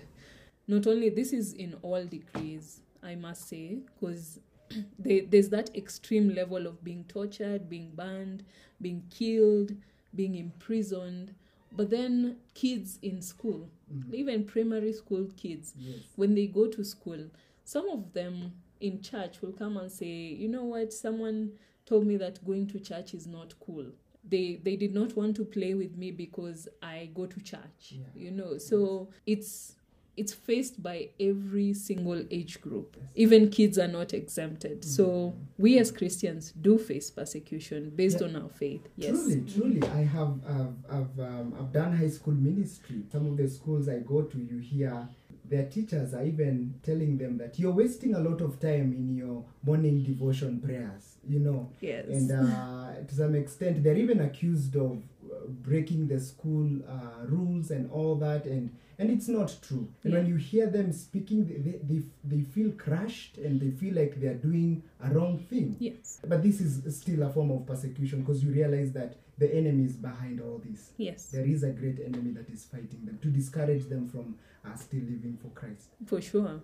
not 0.67 0.87
only 0.87 1.09
this 1.09 1.33
is 1.33 1.53
in 1.53 1.75
all 1.81 2.05
degrees, 2.05 2.81
I 3.03 3.15
must 3.15 3.47
say, 3.47 3.79
because 3.99 4.39
there's 4.99 5.49
that 5.49 5.75
extreme 5.75 6.33
level 6.33 6.67
of 6.67 6.83
being 6.83 7.05
tortured, 7.07 7.69
being 7.69 7.91
banned, 7.91 8.43
being 8.81 9.03
killed, 9.09 9.73
being 10.15 10.35
imprisoned. 10.35 11.33
But 11.71 11.89
then 11.89 12.37
kids 12.53 12.99
in 13.01 13.21
school, 13.21 13.69
mm-hmm. 13.93 14.15
even 14.15 14.43
primary 14.45 14.93
school 14.93 15.27
kids, 15.37 15.73
Yes. 15.77 15.99
when 16.15 16.33
they 16.35 16.47
go 16.47 16.67
to 16.67 16.83
school, 16.83 17.19
some 17.63 17.89
of 17.89 18.13
them 18.13 18.53
in 18.79 19.01
church 19.01 19.41
will 19.41 19.51
come 19.51 19.77
and 19.77 19.91
say, 19.91 20.05
you 20.05 20.47
know 20.47 20.63
what, 20.63 20.93
someone 20.93 21.51
told 21.85 22.05
me 22.07 22.17
that 22.17 22.43
going 22.45 22.67
to 22.67 22.79
church 22.79 23.13
is 23.13 23.27
not 23.27 23.53
cool. 23.59 23.87
They 24.27 24.59
they 24.63 24.75
did 24.75 24.93
not 24.93 25.15
want 25.15 25.35
to 25.37 25.45
play 25.45 25.73
with 25.75 25.95
me 25.97 26.11
because 26.11 26.67
I 26.81 27.09
go 27.13 27.25
to 27.27 27.39
church. 27.41 27.91
Yeah. 27.91 28.05
You 28.15 28.31
know, 28.31 28.57
so 28.57 29.09
it's 29.25 29.75
it's 30.17 30.33
faced 30.33 30.81
by 30.81 31.09
every 31.19 31.73
single 31.73 32.23
age 32.31 32.61
group. 32.61 32.95
Yes. 32.97 33.09
Even 33.15 33.49
kids 33.49 33.77
are 33.77 33.87
not 33.89 34.13
exempted. 34.13 34.83
So 34.85 35.05
Mhm. 35.07 35.33
we 35.57 35.77
as 35.77 35.91
Christians 35.91 36.53
do 36.53 36.77
face 36.77 37.11
persecution 37.11 37.91
based 37.93 38.21
Yeah. 38.21 38.27
on 38.27 38.35
our 38.37 38.49
faith. 38.49 38.87
Yes. 38.95 39.11
Truly, 39.25 39.41
truly, 39.53 39.83
I 39.83 40.03
have 40.03 40.39
I've 40.47 40.75
I've, 40.89 41.19
um, 41.19 41.53
I've 41.59 41.73
done 41.73 41.91
high 41.97 42.07
school 42.09 42.33
ministry. 42.33 43.03
Some 43.11 43.25
of 43.27 43.35
the 43.37 43.47
schools 43.49 43.89
I 43.89 43.99
go 43.99 44.21
to, 44.21 44.37
you 44.39 44.59
hear 44.59 45.07
their 45.47 45.65
teachers 45.69 46.13
are 46.13 46.25
even 46.25 46.73
telling 46.81 47.17
them 47.17 47.37
that 47.37 47.59
you're 47.59 47.73
wasting 47.73 48.15
a 48.15 48.19
lot 48.19 48.41
of 48.41 48.59
time 48.59 48.93
in 48.93 49.15
your 49.15 49.43
morning 49.63 50.01
devotion 50.01 50.59
prayers. 50.61 51.14
You 51.27 51.39
know, 51.39 51.69
Yes. 51.81 52.05
and 52.07 52.31
uh, 52.31 52.93
to 53.07 53.15
some 53.15 53.33
extent, 53.35 53.83
they're 53.83 53.97
even 53.97 54.21
accused 54.21 54.75
of 54.75 54.91
uh, 55.31 55.47
breaking 55.47 56.07
the 56.07 56.19
school 56.19 56.69
uh, 56.87 57.25
rules 57.25 57.71
and 57.71 57.89
all 57.91 58.15
that, 58.15 58.45
and 58.45 58.69
and 58.99 59.09
it's 59.09 59.27
not 59.27 59.53
true. 59.61 59.87
And 60.03 60.13
when 60.13 60.25
you 60.27 60.35
hear 60.37 60.67
them 60.67 60.93
speaking, 60.93 61.45
they, 61.47 61.55
they, 61.55 61.77
they, 61.89 62.03
they 62.23 62.41
feel 62.43 62.71
crushed 62.77 63.37
and 63.37 63.59
they 63.59 63.71
feel 63.71 63.93
like 63.93 64.21
they're 64.21 64.35
doing 64.49 64.83
a 65.03 65.09
wrong 65.13 65.37
thing. 65.49 65.75
yes. 65.79 66.21
But 66.25 66.41
this 66.43 66.61
is 66.61 66.95
still 66.97 67.23
a 67.23 67.29
form 67.29 67.51
of 67.51 67.65
persecution 67.65 68.21
because 68.21 68.41
you 68.41 68.51
realize 68.53 68.93
that 68.93 69.17
the 69.37 69.53
enemy 69.53 69.83
is 69.83 69.97
behind 69.97 70.39
all 70.39 70.61
this. 70.63 70.91
Yes. 70.95 71.25
There 71.25 71.45
is 71.45 71.63
a 71.63 71.71
great 71.71 71.99
enemy 71.99 72.31
that 72.31 72.49
is 72.49 72.63
fighting 72.63 73.01
them 73.03 73.19
to 73.21 73.27
discourage 73.27 73.89
them 73.89 74.07
from 74.07 74.35
uh, 74.65 74.75
still 74.77 75.01
living 75.01 75.37
for 75.41 75.49
Christ. 75.49 75.89
For 76.05 76.21
sure. 76.21 76.61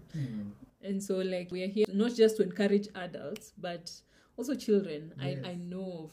And 0.82 1.04
so, 1.04 1.18
like, 1.18 1.52
we 1.52 1.64
are 1.64 1.68
here 1.68 1.86
not 1.94 2.16
just 2.16 2.38
to 2.38 2.44
encourage 2.44 2.88
adults, 2.96 3.52
but 3.60 3.92
also 4.42 4.56
children. 4.56 5.14
Yes. 5.22 5.38
I, 5.46 5.50
I 5.52 5.56
know 5.56 6.10
of 6.10 6.12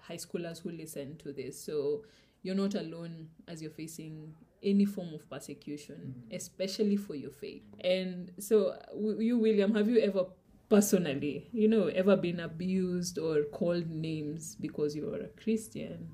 high 0.00 0.16
schoolers 0.18 0.60
who 0.62 0.70
listen 0.70 1.16
to 1.18 1.32
this. 1.32 1.58
So, 1.60 2.04
you're 2.42 2.56
not 2.56 2.74
alone 2.74 3.28
as 3.46 3.62
you're 3.62 3.70
facing 3.70 4.34
any 4.62 4.84
form 4.84 5.14
of 5.14 5.28
persecution, 5.30 6.14
Mhm. 6.28 6.36
especially 6.36 6.96
for 6.96 7.14
your 7.14 7.30
faith. 7.30 7.62
And 7.80 8.32
so, 8.38 8.76
you, 9.18 9.38
William, 9.38 9.74
have 9.74 9.88
you 9.88 9.98
ever 10.00 10.26
personally, 10.68 11.48
you 11.52 11.68
know, 11.68 11.86
ever 11.86 12.16
been 12.16 12.40
abused 12.40 13.18
or 13.18 13.44
called 13.44 13.88
names 13.90 14.56
because 14.60 14.96
you're 14.96 15.20
a 15.20 15.28
Christian? 15.28 16.08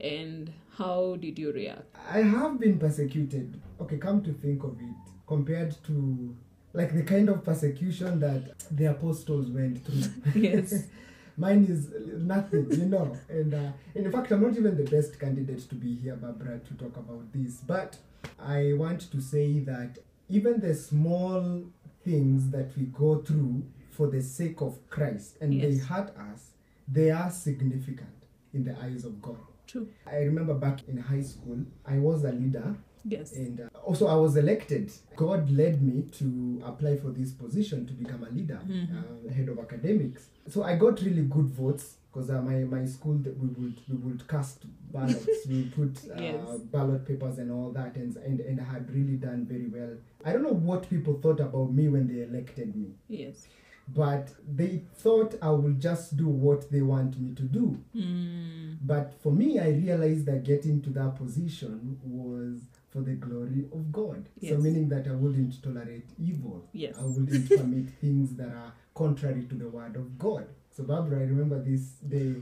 And 0.00 0.52
how 0.78 1.16
did 1.16 1.38
you 1.38 1.52
react? 1.52 1.94
I 2.08 2.22
have 2.22 2.58
been 2.58 2.78
persecuted. 2.78 3.60
Okay, 3.80 3.98
come 3.98 4.22
to 4.22 4.32
think 4.32 4.62
of 4.64 4.76
it, 4.80 4.96
compared 5.26 5.76
to 5.84 6.34
like 6.72 6.94
the 6.94 7.02
kind 7.02 7.28
of 7.28 7.44
persecution 7.44 8.20
that 8.20 8.58
the 8.70 8.86
apostles 8.86 9.50
went 9.50 9.84
through. 9.84 10.02
Yes. 10.40 10.84
Mine 11.36 11.64
is 11.70 11.88
nothing, 12.18 12.70
you 12.70 12.86
know. 12.86 13.16
And 13.28 13.54
uh, 13.54 13.72
in 13.94 14.10
fact, 14.12 14.30
I'm 14.30 14.42
not 14.42 14.56
even 14.58 14.76
the 14.76 14.90
best 14.90 15.18
candidate 15.18 15.66
to 15.70 15.74
be 15.74 15.94
here, 15.94 16.14
Barbara, 16.16 16.58
to 16.58 16.74
talk 16.74 16.96
about 16.96 17.32
this. 17.32 17.56
But 17.66 17.96
I 18.38 18.74
want 18.76 19.10
to 19.10 19.20
say 19.22 19.60
that 19.60 19.98
even 20.28 20.60
the 20.60 20.74
small 20.74 21.64
things 22.04 22.50
that 22.50 22.76
we 22.76 22.84
go 22.86 23.22
through 23.22 23.62
for 23.90 24.08
the 24.08 24.20
sake 24.22 24.60
of 24.60 24.78
Christ 24.90 25.38
and 25.40 25.60
they 25.60 25.76
hurt 25.78 26.14
us, 26.16 26.50
they 26.86 27.10
are 27.10 27.30
significant 27.30 28.26
in 28.52 28.64
the 28.64 28.76
eyes 28.82 29.04
of 29.04 29.22
God. 29.22 29.38
True. 29.66 29.88
I 30.06 30.16
remember 30.16 30.54
back 30.54 30.80
in 30.88 30.98
high 30.98 31.22
school, 31.22 31.64
I 31.86 31.98
was 31.98 32.24
a 32.24 32.32
leader 32.32 32.76
Yes. 33.04 33.32
and 33.32 33.60
uh, 33.60 33.78
also 33.84 34.06
I 34.06 34.14
was 34.14 34.36
elected. 34.36 34.92
God 35.16 35.50
led 35.50 35.82
me 35.82 36.02
to 36.18 36.62
apply 36.64 36.96
for 36.98 37.10
this 37.10 37.32
position 37.32 37.86
to 37.86 37.92
become 37.92 38.24
a 38.24 38.30
leader, 38.30 38.60
Mhm. 38.68 38.88
uh, 39.28 39.32
head 39.32 39.48
of 39.48 39.58
academics. 39.58 40.28
So 40.48 40.62
I 40.62 40.76
got 40.76 41.00
really 41.02 41.22
good 41.22 41.46
votes 41.48 41.96
because 42.12 42.28
uh, 42.30 42.42
my 42.42 42.64
my 42.64 42.84
school 42.86 43.14
that 43.18 43.38
we 43.38 43.48
would 43.48 43.76
we 43.88 43.96
would 43.96 44.26
cast 44.28 44.64
ballots, 44.92 45.46
we 45.48 45.64
put 45.76 45.96
uh, 46.10 46.20
Yes. 46.20 46.58
ballot 46.72 47.06
papers 47.06 47.38
and 47.38 47.50
all 47.50 47.70
that, 47.72 47.96
and, 47.96 48.16
and 48.16 48.40
and 48.40 48.60
I 48.60 48.64
had 48.64 48.90
really 48.94 49.16
done 49.16 49.46
very 49.46 49.66
well. 49.68 49.96
I 50.24 50.32
don't 50.32 50.42
know 50.42 50.52
what 50.70 50.88
people 50.90 51.14
thought 51.22 51.40
about 51.40 51.72
me 51.72 51.88
when 51.88 52.06
they 52.08 52.22
elected 52.22 52.74
me, 52.76 52.88
Yes. 53.08 53.46
but 53.94 54.30
they 54.56 54.82
thought 54.96 55.34
I 55.40 55.50
will 55.50 55.72
just 55.88 56.16
do 56.16 56.28
what 56.28 56.70
they 56.70 56.82
want 56.82 57.18
me 57.18 57.34
to 57.34 57.42
do. 57.42 57.78
Mm. 57.94 58.76
But 58.82 59.14
for 59.22 59.32
me, 59.32 59.58
I 59.58 59.70
realized 59.70 60.26
that 60.26 60.44
getting 60.44 60.82
to 60.82 60.90
that 60.90 61.16
position 61.16 61.98
was 62.04 62.60
for 62.90 63.00
the 63.02 63.12
glory 63.12 63.64
of 63.72 63.92
God. 63.92 64.26
So, 64.42 64.58
meaning 64.58 64.88
that 64.88 65.06
I 65.06 65.12
wouldn't 65.12 65.62
tolerate 65.62 66.06
evil. 66.22 66.64
Yes. 66.72 66.96
I 66.98 67.04
wouldn't 67.04 67.48
permit 67.58 67.88
things 68.00 68.34
that 68.34 68.48
are 68.48 68.72
contrary 68.94 69.44
to 69.48 69.54
the 69.54 69.68
word 69.68 69.96
of 69.96 70.18
God. 70.18 70.46
So, 70.76 70.82
Barbara, 70.84 71.20
I 71.20 71.22
remember 71.22 71.62
this 71.62 71.82
day 72.08 72.34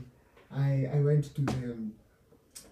I, 0.51 0.89
I 0.93 0.99
went 0.99 1.33
to 1.35 1.41
the 1.41 1.75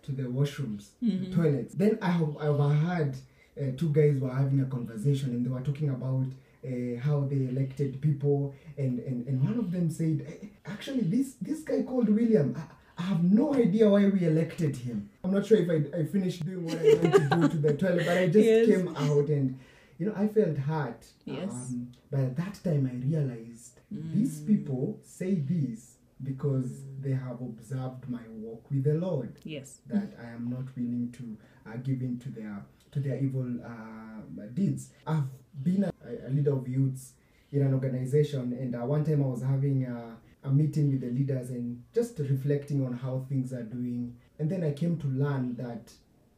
to 0.04 0.12
the 0.12 0.24
washrooms, 0.24 0.86
Mhm. 1.04 1.30
the 1.30 1.36
toilets. 1.36 1.74
Then 1.76 1.98
I 2.02 2.12
have 2.12 2.38
I 2.38 2.48
overheard 2.48 3.16
uh, 3.60 3.72
two 3.78 3.90
guys 3.90 4.20
were 4.20 4.34
having 4.34 4.60
a 4.62 4.66
conversation 4.66 5.32
and 5.32 5.46
they 5.46 5.50
were 5.50 5.62
talking 5.62 5.90
about 5.90 6.26
uh, 6.66 7.00
how 7.00 7.22
they 7.22 7.48
elected 7.48 8.02
people 8.02 8.54
and, 8.78 9.00
and, 9.00 9.28
and 9.28 9.44
one 9.44 9.58
of 9.58 9.72
them 9.72 9.90
said 9.90 10.26
"Eh, 10.28 10.48
actually 10.66 11.02
this 11.02 11.34
this 11.42 11.60
guy 11.62 11.82
called 11.84 12.10
William 12.10 12.56
I, 12.58 12.62
I 12.98 13.04
have 13.04 13.24
no 13.24 13.54
idea 13.54 13.90
why 13.90 14.08
we 14.08 14.26
elected 14.26 14.76
him. 14.76 15.10
I'm 15.24 15.32
not 15.32 15.46
sure 15.46 15.58
if 15.58 15.70
I, 15.70 15.98
I 16.00 16.04
finished 16.06 16.46
doing 16.46 16.66
what 16.66 16.80
I 16.80 16.84
wanted 16.96 17.14
to 17.14 17.36
do 17.36 17.48
to 17.50 17.58
the 17.58 17.74
toilet, 17.74 18.06
but 18.06 18.18
I 18.18 18.28
just 18.28 18.46
Yes. 18.46 18.66
came 18.68 18.88
out 18.96 19.28
and 19.30 19.60
you 20.00 20.08
know 20.08 20.14
I 20.16 20.28
felt 20.28 20.58
hurt. 20.58 21.06
Yes. 21.26 21.50
Um, 21.52 21.92
but 22.10 22.20
at 22.22 22.38
that 22.38 22.60
time 22.64 22.90
I 22.92 22.96
realized 23.06 23.80
these 23.92 24.40
Mm. 24.42 24.48
people 24.48 25.00
say 25.04 25.36
this 25.36 25.96
because 26.24 26.70
they 27.00 27.12
have 27.12 27.40
observed 27.42 28.10
my 28.10 28.22
walk 28.30 28.70
with 28.72 28.84
the 28.84 28.96
Lord 28.96 29.38
Yes. 29.44 29.80
that 29.88 30.10
I 30.22 30.30
am 30.32 30.50
not 30.50 30.66
willing 30.76 31.12
to 31.18 31.38
uh, 31.70 31.78
give 31.78 32.02
in 32.02 32.18
to 32.20 32.30
their 32.30 32.66
to 32.92 33.00
their 33.00 33.18
evil 33.18 33.46
uh, 33.64 34.46
deeds. 34.54 34.90
I've 35.06 35.26
been 35.62 35.84
a, 35.84 35.92
a 36.28 36.30
leader 36.32 36.54
of 36.54 36.68
youths 36.68 37.14
in 37.52 37.62
an 37.62 37.74
organization, 37.74 38.54
and 38.54 38.76
uh, 38.76 38.80
one 38.80 39.04
time 39.06 39.22
I 39.24 39.28
was 39.28 39.42
having 39.44 39.86
a, 39.86 40.16
a 40.48 40.52
meeting 40.52 40.90
with 40.92 41.02
the 41.02 41.08
leaders 41.12 41.50
and 41.50 41.84
just 41.94 42.20
reflecting 42.20 42.86
on 42.86 42.94
how 42.94 43.26
things 43.30 43.54
are 43.54 43.64
doing. 43.64 44.16
And 44.40 44.50
then 44.50 44.64
I 44.64 44.72
came 44.72 44.98
to 45.00 45.08
learn 45.08 45.56
that 45.56 45.92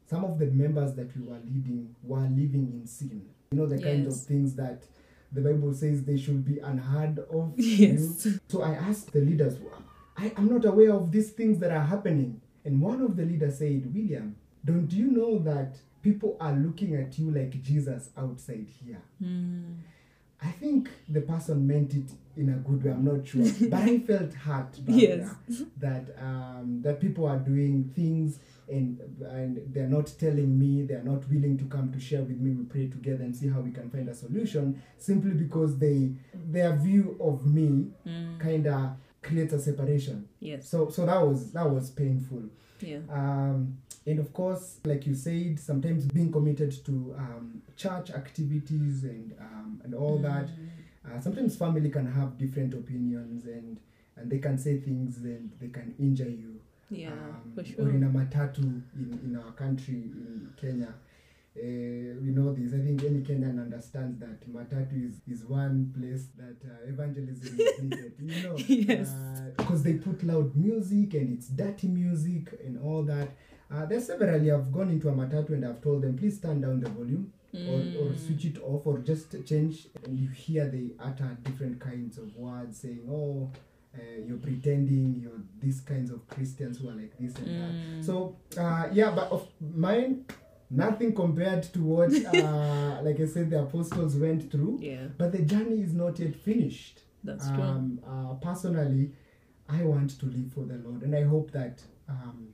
some 0.08 0.24
of 0.24 0.38
the 0.38 0.46
members 0.46 0.94
that 0.94 1.16
we 1.16 1.22
were 1.22 1.38
leading 1.44 1.94
were 2.02 2.20
living 2.20 2.70
in 2.72 2.86
sin. 2.86 3.22
You 3.52 3.58
know, 3.58 3.66
the 3.66 3.80
kind 3.80 4.06
of 4.06 4.16
things 4.16 4.54
that 4.56 4.82
the 5.32 5.40
Bible 5.40 5.72
says 5.72 6.04
they 6.04 6.16
should 6.18 6.44
be 6.44 6.58
unheard 6.58 7.18
of. 7.30 7.52
Yes. 7.58 8.26
You- 8.26 8.40
So 8.48 8.62
I 8.62 8.72
asked 8.74 9.12
the 9.12 9.20
leaders, 9.20 9.54
I 10.16 10.32
am 10.36 10.48
not 10.48 10.64
aware 10.64 10.92
of 10.92 11.12
these 11.12 11.30
things 11.30 11.58
that 11.60 11.70
are 11.70 11.84
happening. 11.84 12.40
And 12.64 12.80
one 12.80 13.00
of 13.00 13.16
the 13.16 13.24
leaders 13.24 13.58
said, 13.58 13.92
William, 13.94 14.36
don't 14.64 14.92
you 14.92 15.06
know 15.10 15.38
that 15.40 15.76
people 16.02 16.36
are 16.40 16.52
looking 16.52 16.94
at 16.96 17.18
you 17.18 17.30
like 17.30 17.62
Jesus 17.62 18.10
outside 18.16 18.66
here? 18.84 19.00
Mm. 19.22 19.76
I 20.42 20.50
think 20.52 20.88
the 21.08 21.20
person 21.20 21.66
meant 21.66 21.92
it 21.94 22.10
in 22.36 22.48
a 22.48 22.56
good 22.56 22.82
way. 22.84 22.92
I'm 22.92 23.04
not 23.04 23.26
sure, 23.26 23.44
but 23.70 23.80
I 23.82 23.98
felt 23.98 24.32
hurt. 24.34 24.78
Yes. 24.86 25.28
that 25.78 26.14
um, 26.20 26.80
that 26.82 27.00
people 27.00 27.26
are 27.26 27.38
doing 27.38 27.92
things 27.94 28.38
and 28.68 29.00
and 29.22 29.60
they're 29.74 29.88
not 29.88 30.06
telling 30.18 30.58
me. 30.58 30.82
They're 30.82 31.02
not 31.04 31.28
willing 31.28 31.58
to 31.58 31.64
come 31.64 31.92
to 31.92 32.00
share 32.00 32.22
with 32.22 32.38
me. 32.38 32.52
We 32.52 32.64
pray 32.64 32.88
together 32.88 33.22
and 33.24 33.36
see 33.36 33.48
how 33.48 33.60
we 33.60 33.70
can 33.70 33.90
find 33.90 34.08
a 34.08 34.14
solution. 34.14 34.82
Simply 34.98 35.32
because 35.32 35.78
they 35.78 36.12
their 36.34 36.74
view 36.76 37.16
of 37.20 37.44
me 37.46 37.88
Mm. 38.06 38.38
kind 38.40 38.66
of 38.66 38.90
creates 39.22 39.52
a 39.52 39.58
separation. 39.60 40.26
Yes. 40.40 40.68
So 40.68 40.88
so 40.88 41.04
that 41.06 41.20
was 41.20 41.52
that 41.52 41.68
was 41.68 41.90
painful. 41.90 42.44
Yeah. 42.80 43.00
Um, 43.10 43.76
and 44.06 44.18
of 44.18 44.32
course, 44.32 44.80
like 44.84 45.06
you 45.06 45.14
said, 45.14 45.58
sometimes 45.60 46.06
being 46.06 46.32
committed 46.32 46.72
to 46.86 47.14
um, 47.18 47.62
church 47.76 48.10
activities 48.10 49.04
and 49.04 49.34
um, 49.40 49.80
and 49.84 49.94
all 49.94 50.18
that. 50.18 50.46
Mm. 50.48 50.68
Uh, 51.16 51.20
sometimes 51.20 51.56
family 51.56 51.88
can 51.90 52.10
have 52.12 52.36
different 52.38 52.74
opinions 52.74 53.46
and 53.46 53.78
and 54.16 54.30
they 54.30 54.38
can 54.38 54.58
say 54.58 54.78
things 54.78 55.18
and 55.18 55.50
they 55.60 55.68
can 55.68 55.94
injure 55.98 56.28
you. 56.28 56.60
Yeah, 56.90 57.10
Um, 57.12 57.52
for 57.54 57.60
Or 57.82 57.88
in 57.90 58.02
a 58.02 58.08
matatu 58.08 58.58
in, 58.96 59.20
in 59.24 59.36
our 59.36 59.52
country 59.52 59.94
in 59.94 60.52
Kenya, 60.60 60.92
Uh, 61.56 62.14
we 62.22 62.30
know 62.36 62.52
this. 62.54 62.72
I 62.72 62.78
think 62.86 63.02
any 63.04 63.20
Kenyan 63.28 63.58
understands 63.60 64.18
that 64.20 64.38
Matatu 64.52 64.96
is, 65.08 65.14
is 65.26 65.44
one 65.44 65.92
place 65.96 66.24
that 66.36 66.56
uh, 66.64 66.88
evangelism 66.92 67.58
is 67.58 67.82
needed. 67.82 68.12
You 68.20 68.42
know, 68.44 68.56
Yes. 68.68 69.08
because 69.56 69.82
they 69.82 69.94
put 69.94 70.22
loud 70.22 70.54
music 70.56 71.14
and 71.14 71.26
it's 71.36 71.48
dirty 71.48 71.88
music 71.88 72.44
and 72.64 72.78
all 72.86 73.02
that. 73.14 73.30
Uh, 73.72 73.86
there's 73.86 74.06
severally 74.06 74.50
I've 74.50 74.72
gone 74.72 74.90
into 74.90 75.08
a 75.08 75.12
matatu 75.12 75.50
and 75.50 75.64
I've 75.64 75.80
told 75.80 76.02
them 76.02 76.16
please 76.16 76.40
turn 76.40 76.60
down 76.60 76.80
the 76.80 76.88
volume 76.90 77.32
or, 77.52 77.78
or 78.00 78.10
Mm. 78.12 78.18
switch 78.26 78.44
it 78.46 78.58
off 78.62 78.86
or 78.86 78.98
just 78.98 79.32
change 79.46 79.88
and 80.04 80.18
you 80.18 80.28
hear 80.28 80.66
they 80.68 80.90
utter 80.98 81.36
different 81.44 81.80
kinds 81.80 82.18
of 82.18 82.34
words 82.36 82.78
saying 82.80 83.00
oh 83.08 83.50
uh, 83.94 83.98
you're 84.26 84.38
pretending 84.38 85.20
you're 85.22 85.42
these 85.58 85.80
kinds 85.80 86.10
of 86.10 86.26
Christians 86.28 86.78
who 86.78 86.88
are 86.90 86.94
like 86.94 87.16
this 87.18 87.34
and 87.36 87.46
that. 87.60 87.72
Mm. 87.72 88.04
So 88.04 88.36
uh, 88.58 88.88
yeah, 88.92 89.10
but 89.14 89.30
of 89.32 89.48
mine, 89.60 90.24
nothing 90.70 91.12
compared 91.12 91.64
to 91.72 91.80
what, 91.82 92.10
uh, 92.26 93.00
like 93.02 93.18
I 93.20 93.26
said, 93.26 93.50
the 93.50 93.62
apostles 93.62 94.14
went 94.16 94.50
through. 94.52 94.78
yeah, 94.80 95.06
But 95.18 95.32
the 95.32 95.42
journey 95.42 95.80
is 95.82 95.92
not 95.92 96.20
yet 96.20 96.36
finished. 96.36 97.00
that's 97.24 97.50
true. 97.50 97.62
Um, 97.64 97.98
uh, 98.06 98.34
personally, 98.34 99.10
I 99.68 99.82
want 99.82 100.10
to 100.20 100.26
live 100.26 100.52
for 100.52 100.64
the 100.64 100.74
Lord, 100.76 101.02
and 101.02 101.12
I 101.16 101.24
hope 101.24 101.50
that 101.50 101.82
um, 102.08 102.50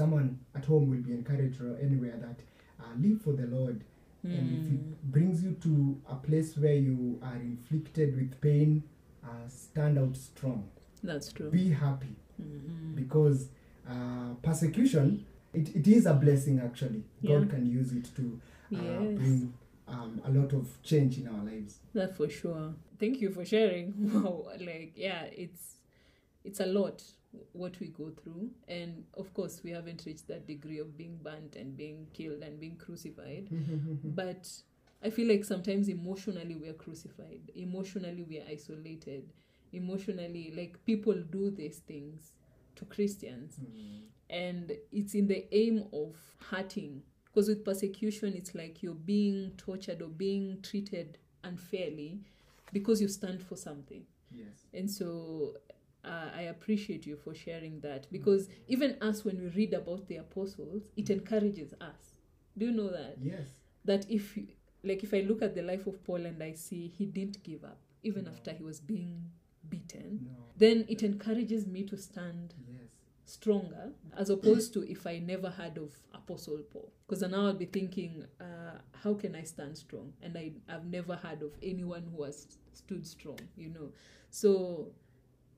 someone 0.00 0.38
at 0.54 0.64
home 0.64 0.88
will 0.90 1.02
be 1.08 1.12
encouraged 1.12 1.60
or 1.60 1.76
anywhere 1.86 2.16
that 2.26 2.38
uh, 2.82 2.84
live 2.98 3.20
for 3.20 3.32
the 3.34 3.46
Lord. 3.46 3.84
And 4.22 4.46
if 4.58 4.64
Mm. 4.68 4.74
it 4.76 5.02
brings 5.16 5.42
you 5.44 5.52
to 5.66 5.72
a 6.14 6.16
place 6.28 6.50
where 6.62 6.74
you 6.88 7.18
are 7.22 7.36
inflicted 7.36 8.16
with 8.16 8.40
pain, 8.40 8.82
uh, 9.24 9.46
stand 9.48 9.98
out 9.98 10.16
strong. 10.16 10.60
That's 11.02 11.32
true. 11.32 11.50
Be 11.50 11.70
happy 11.86 12.14
Mhm. 12.40 12.94
because 13.02 13.38
uh, 13.92 14.34
persecution 14.48 15.06
it, 15.52 15.66
it 15.80 15.86
is 15.96 16.06
a 16.06 16.14
blessing 16.24 16.56
actually 16.68 17.02
Yeah. 17.20 17.30
god 17.30 17.50
can 17.54 17.64
use 17.80 17.90
it 18.00 18.06
to 18.18 18.24
uh, 18.24 18.76
Yes. 19.04 19.16
bring 19.20 19.38
um, 19.94 20.12
a 20.28 20.30
lot 20.38 20.50
of 20.58 20.64
change 20.90 21.12
in 21.20 21.26
our 21.32 21.42
lives 21.52 21.72
That 21.98 22.10
for 22.18 22.28
sure. 22.28 22.66
Thank 23.02 23.20
you 23.22 23.30
for 23.36 23.44
sharing. 23.54 23.86
Wow, 24.24 24.36
like 24.70 24.92
yeah, 25.08 25.22
it's 25.44 25.64
it's 26.48 26.60
a 26.60 26.66
lot 26.66 26.96
what 27.52 27.78
we 27.80 27.88
go 27.88 28.10
through, 28.10 28.50
and 28.68 29.04
of 29.14 29.32
course 29.34 29.60
we 29.62 29.70
haven't 29.70 30.04
reached 30.06 30.26
that 30.28 30.46
degree 30.46 30.78
of 30.78 30.96
being 30.96 31.18
burnt 31.22 31.56
and 31.56 31.76
being 31.76 32.06
killed 32.12 32.42
and 32.42 32.58
being 32.60 32.76
crucified. 32.76 33.48
but 34.04 34.48
I 35.02 35.10
feel 35.10 35.28
like 35.28 35.44
sometimes 35.44 35.88
emotionally 35.88 36.56
we 36.56 36.68
are 36.68 36.74
crucified. 36.74 37.50
Emotionally 37.54 38.22
we 38.22 38.38
are 38.38 38.46
isolated. 38.50 39.32
Emotionally, 39.72 40.52
like 40.56 40.84
people 40.84 41.14
do 41.30 41.50
these 41.50 41.78
things 41.78 42.32
to 42.76 42.84
Christians 42.86 43.56
Mm. 43.60 44.02
and 44.30 44.72
it's 44.92 45.14
in 45.14 45.26
the 45.26 45.46
aim 45.54 45.84
of 45.92 46.16
hurting 46.50 47.02
because 47.26 47.48
with 47.48 47.64
persecution 47.64 48.32
it's 48.34 48.54
like 48.54 48.82
you're 48.82 48.94
being 48.94 49.52
tortured 49.56 50.00
or 50.02 50.08
being 50.08 50.60
treated 50.62 51.18
unfairly 51.44 52.20
because 52.72 53.00
you 53.02 53.08
stand 53.08 53.42
for 53.42 53.56
something 53.56 54.04
yes 54.32 54.66
and 54.72 54.90
so 54.90 55.54
uh, 56.04 56.28
i 56.34 56.42
appreciate 56.42 57.06
you 57.06 57.16
for 57.16 57.34
sharing 57.34 57.80
that 57.80 58.06
because 58.10 58.48
even 58.68 58.96
us 59.00 59.24
when 59.24 59.38
we 59.40 59.48
read 59.48 59.72
about 59.74 60.06
the 60.08 60.16
apostles 60.16 60.82
it 60.96 61.10
encourages 61.10 61.72
us 61.80 62.14
do 62.56 62.66
you 62.66 62.72
know 62.72 62.90
that 62.90 63.16
yes 63.20 63.48
that 63.84 64.04
if 64.10 64.36
you, 64.36 64.46
like 64.82 65.02
if 65.02 65.12
i 65.14 65.20
look 65.20 65.42
at 65.42 65.54
the 65.54 65.62
life 65.62 65.86
of 65.86 66.02
paul 66.04 66.24
and 66.26 66.42
i 66.42 66.52
see 66.52 66.88
he 66.88 67.06
didn't 67.06 67.42
give 67.42 67.64
up 67.64 67.78
even 68.02 68.24
No. 68.24 68.30
after 68.30 68.52
he 68.52 68.62
was 68.64 68.80
being 68.80 69.30
beaten 69.68 70.20
no 70.24 70.30
then 70.56 70.84
it 70.88 71.02
encourages 71.02 71.66
me 71.66 71.82
to 71.84 71.96
stand 71.96 72.54
yes 72.68 72.88
stronger 73.24 73.92
as 74.16 74.28
opposed 74.28 74.72
to 74.74 74.82
if 74.90 75.06
I 75.06 75.18
never 75.20 75.50
heard 75.50 75.78
of 75.78 75.92
Apostle 76.12 76.58
Paul. 76.72 76.90
Because 77.06 77.22
now 77.22 77.46
I'll 77.46 77.52
be 77.54 77.66
thinking, 77.66 78.24
uh, 78.40 78.78
how 79.02 79.14
can 79.14 79.36
I 79.36 79.42
stand 79.44 79.78
strong? 79.78 80.12
And 80.20 80.36
I, 80.36 80.52
I've 80.68 80.84
never 80.84 81.14
heard 81.14 81.42
of 81.42 81.52
anyone 81.62 82.08
who 82.14 82.24
has 82.24 82.58
stood 82.72 83.06
strong, 83.06 83.38
you 83.56 83.68
know. 83.68 83.92
So 84.30 84.88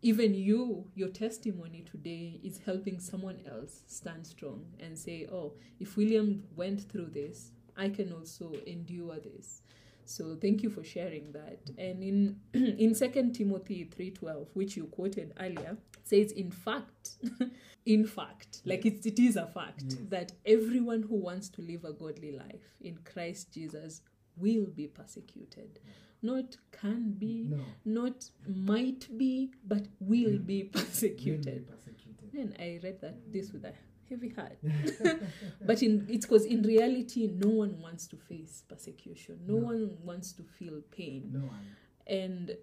even 0.02 0.34
you, 0.34 0.84
your 0.94 1.08
testimony 1.08 1.84
today 1.90 2.40
is 2.42 2.58
helping 2.64 2.98
someone 2.98 3.40
else 3.50 3.82
stand 3.86 4.26
strong 4.26 4.64
and 4.80 4.98
say, 4.98 5.28
oh, 5.30 5.54
if 5.78 5.96
William 5.96 6.42
went 6.56 6.90
through 6.90 7.10
this, 7.10 7.52
I 7.76 7.88
can 7.88 8.12
also 8.12 8.52
endure 8.66 9.16
this. 9.20 9.62
So 10.04 10.36
thank 10.40 10.62
you 10.64 10.70
for 10.70 10.82
sharing 10.82 11.30
that. 11.32 11.60
And 11.78 12.02
in 12.02 12.36
in 12.54 12.94
Second 12.94 13.34
Timothy 13.34 13.84
three 13.84 14.10
twelve, 14.10 14.48
which 14.54 14.76
you 14.76 14.86
quoted 14.86 15.32
earlier, 15.40 15.76
says, 16.02 16.32
in 16.32 16.50
fact, 16.50 17.12
in 17.86 18.04
fact, 18.04 18.62
like 18.64 18.84
it, 18.84 19.06
it 19.06 19.20
is 19.20 19.36
a 19.36 19.46
fact 19.46 19.84
Yes. 19.88 19.96
that 20.10 20.32
everyone 20.44 21.02
who 21.02 21.14
wants 21.16 21.48
to 21.50 21.62
live 21.62 21.84
a 21.84 21.92
godly 21.92 22.32
life 22.32 22.74
in 22.80 22.98
Christ 23.04 23.52
Jesus 23.54 24.02
will 24.36 24.66
be 24.66 24.88
persecuted. 24.88 25.78
Not 26.22 26.56
can 26.70 27.12
be, 27.12 27.48
no 27.50 27.60
not 27.84 28.30
might 28.46 29.08
be, 29.18 29.50
but 29.66 29.86
will 30.00 30.38
be 30.38 30.62
Will 30.64 30.70
persecuted. 30.70 31.66
be 31.66 31.72
persecuted 31.72 32.34
And 32.34 32.54
I 32.58 32.78
read 32.82 33.00
that 33.00 33.32
this 33.32 33.52
with 33.52 33.64
a 33.64 33.72
heavy 34.08 34.28
heart. 34.28 34.58
but 35.66 35.82
in 35.82 36.06
it's 36.08 36.26
because 36.26 36.44
in 36.44 36.62
reality, 36.62 37.28
no 37.34 37.48
one 37.48 37.80
wants 37.80 38.06
to 38.08 38.16
face 38.16 38.62
persecution. 38.68 39.40
No, 39.46 39.54
No. 39.58 39.66
one 39.66 39.98
wants 40.04 40.32
to 40.34 40.42
feel 40.42 40.80
pain. 40.90 41.30
no 41.32 41.40
one 41.40 41.66
And 42.06 42.56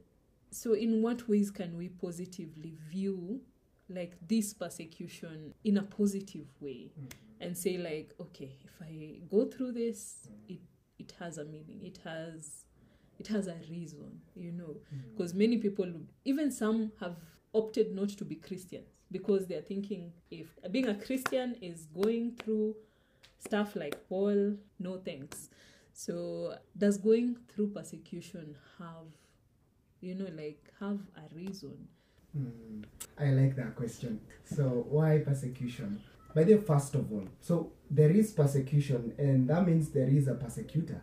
so, 0.51 0.73
in 0.73 1.01
what 1.01 1.27
ways 1.29 1.51
can 1.51 1.77
we 1.77 1.89
positively 1.89 2.75
view 2.89 3.41
like 3.89 4.15
this 4.27 4.53
persecution 4.53 5.53
in 5.63 5.77
a 5.77 5.83
positive 5.83 6.47
way 6.61 6.91
Mhm. 6.99 7.09
and 7.41 7.57
say 7.57 7.77
like, 7.77 8.13
okay, 8.19 8.51
if 8.63 8.81
I 8.81 9.21
go 9.29 9.45
through 9.45 9.73
this, 9.73 10.27
Mm. 10.29 10.55
it 10.55 10.61
it 10.97 11.11
has 11.19 11.37
a 11.37 11.45
meaning. 11.45 11.81
It 11.83 11.97
has 12.03 12.65
it 13.19 13.27
has 13.27 13.47
a 13.47 13.55
reason, 13.69 14.21
you 14.35 14.51
know 14.51 14.77
Mhm. 14.93 15.11
because 15.11 15.33
many 15.33 15.57
people 15.57 15.91
even 16.25 16.49
some 16.51 16.91
have 16.99 17.17
opted 17.53 17.93
not 17.93 18.09
to 18.09 18.23
be 18.25 18.35
christians 18.35 18.87
because 19.11 19.47
they're 19.47 19.61
thinking 19.63 20.13
if 20.29 20.57
being 20.71 20.87
a 20.87 20.95
christian 20.95 21.55
is 21.61 21.87
going 21.87 22.35
through 22.35 22.75
stuff 23.39 23.75
like 23.75 24.07
paul 24.07 24.55
no 24.79 24.97
thanks 24.99 25.49
so 25.93 26.55
does 26.77 26.97
going 26.97 27.35
through 27.47 27.67
persecution 27.69 28.55
have 28.77 29.07
you 29.99 30.13
know 30.15 30.27
like 30.35 30.61
have 30.79 30.99
a 31.17 31.35
reason 31.35 31.87
Mm, 32.37 32.83
I 33.17 33.31
like 33.31 33.55
that 33.55 33.75
question. 33.75 34.21
So, 34.43 34.85
why 34.87 35.17
persecution? 35.17 35.99
By 36.35 36.43
the 36.43 36.57
first 36.59 36.93
of 36.93 37.11
all, 37.11 37.27
so 37.41 37.71
there 37.89 38.11
is 38.11 38.31
persecution, 38.33 39.15
and 39.17 39.47
that 39.49 39.65
means 39.65 39.89
there 39.89 40.07
is 40.07 40.27
a 40.27 40.35
persecutor, 40.35 41.01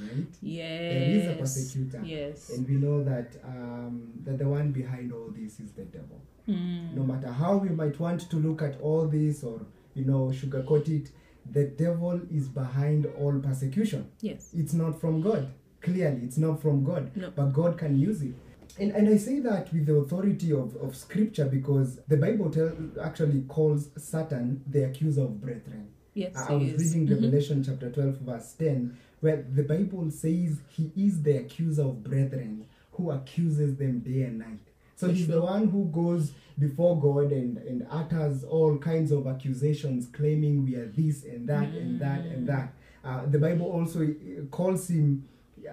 right? 0.00 0.26
yes 0.42 0.92
There 0.92 1.10
is 1.10 1.26
a 1.28 1.34
persecutor, 1.40 2.02
yes 2.04 2.50
and 2.50 2.68
we 2.68 2.74
know 2.76 3.02
that 3.04 3.28
um, 3.44 4.12
that 4.24 4.38
the 4.38 4.48
one 4.48 4.72
behind 4.72 5.12
all 5.12 5.30
this 5.36 5.60
is 5.60 5.72
the 5.72 5.84
devil. 5.84 6.20
Mm. 6.48 6.94
No 6.94 7.02
matter 7.02 7.30
how 7.32 7.56
we 7.56 7.68
might 7.70 7.98
want 7.98 8.28
to 8.30 8.36
look 8.36 8.62
at 8.62 8.80
all 8.80 9.06
this 9.08 9.42
or 9.42 9.60
you 9.94 10.04
know 10.04 10.26
sugarcoat 10.32 10.88
it, 10.88 11.10
the 11.50 11.64
devil 11.64 12.20
is 12.30 12.48
behind 12.48 13.06
all 13.18 13.38
persecution. 13.40 14.10
yes 14.20 14.50
It's 14.54 14.72
not 14.72 15.00
from 15.00 15.20
God. 15.22 15.52
Clearly, 15.80 16.22
it's 16.24 16.38
not 16.38 16.60
from 16.60 16.82
God. 16.84 17.10
No. 17.16 17.30
But 17.30 17.52
God 17.52 17.78
can 17.78 17.98
use 17.98 18.22
it. 18.22 18.34
And, 18.78 18.90
and 18.92 19.08
I 19.08 19.16
say 19.16 19.40
that 19.40 19.72
with 19.72 19.86
the 19.86 19.94
authority 19.94 20.52
of, 20.52 20.76
of 20.76 20.94
scripture 20.96 21.46
because 21.46 21.98
the 22.08 22.16
Bible 22.16 22.50
tell, 22.50 22.72
actually 23.02 23.42
calls 23.48 23.88
Satan 23.96 24.62
the 24.66 24.84
accuser 24.84 25.22
of 25.22 25.40
brethren. 25.40 25.88
yes 26.14 26.34
I 26.36 26.52
was 26.54 26.72
reading 26.72 27.06
Mhm. 27.06 27.10
Revelation 27.14 27.62
chapter 27.64 27.90
12, 27.90 28.16
verse 28.18 28.52
10, 28.58 28.96
where 29.20 29.44
the 29.54 29.62
Bible 29.62 30.10
says 30.10 30.60
he 30.68 30.90
is 30.96 31.22
the 31.22 31.36
accuser 31.38 31.82
of 31.82 32.04
brethren 32.04 32.66
who 32.92 33.10
accuses 33.10 33.76
them 33.76 34.00
day 34.00 34.22
and 34.22 34.38
night. 34.38 34.58
So 34.96 35.08
he's 35.10 35.26
the 35.26 35.42
one 35.42 35.68
who 35.68 35.84
goes 35.86 36.32
before 36.58 36.98
God 36.98 37.30
and, 37.32 37.58
and 37.58 37.86
utters 37.90 38.44
all 38.44 38.78
kinds 38.78 39.12
of 39.12 39.26
accusations, 39.26 40.06
claiming 40.10 40.64
we 40.64 40.74
are 40.76 40.86
this 40.86 41.24
and 41.24 41.46
that 41.48 41.68
and 41.68 42.00
that 42.00 42.20
and 42.20 42.44
Mm. 42.44 42.46
that. 42.46 42.72
Uh, 43.04 43.26
the 43.26 43.38
Bible 43.38 43.66
also 43.66 44.02
uh, 44.02 44.44
calls 44.50 44.88
him 44.88 45.28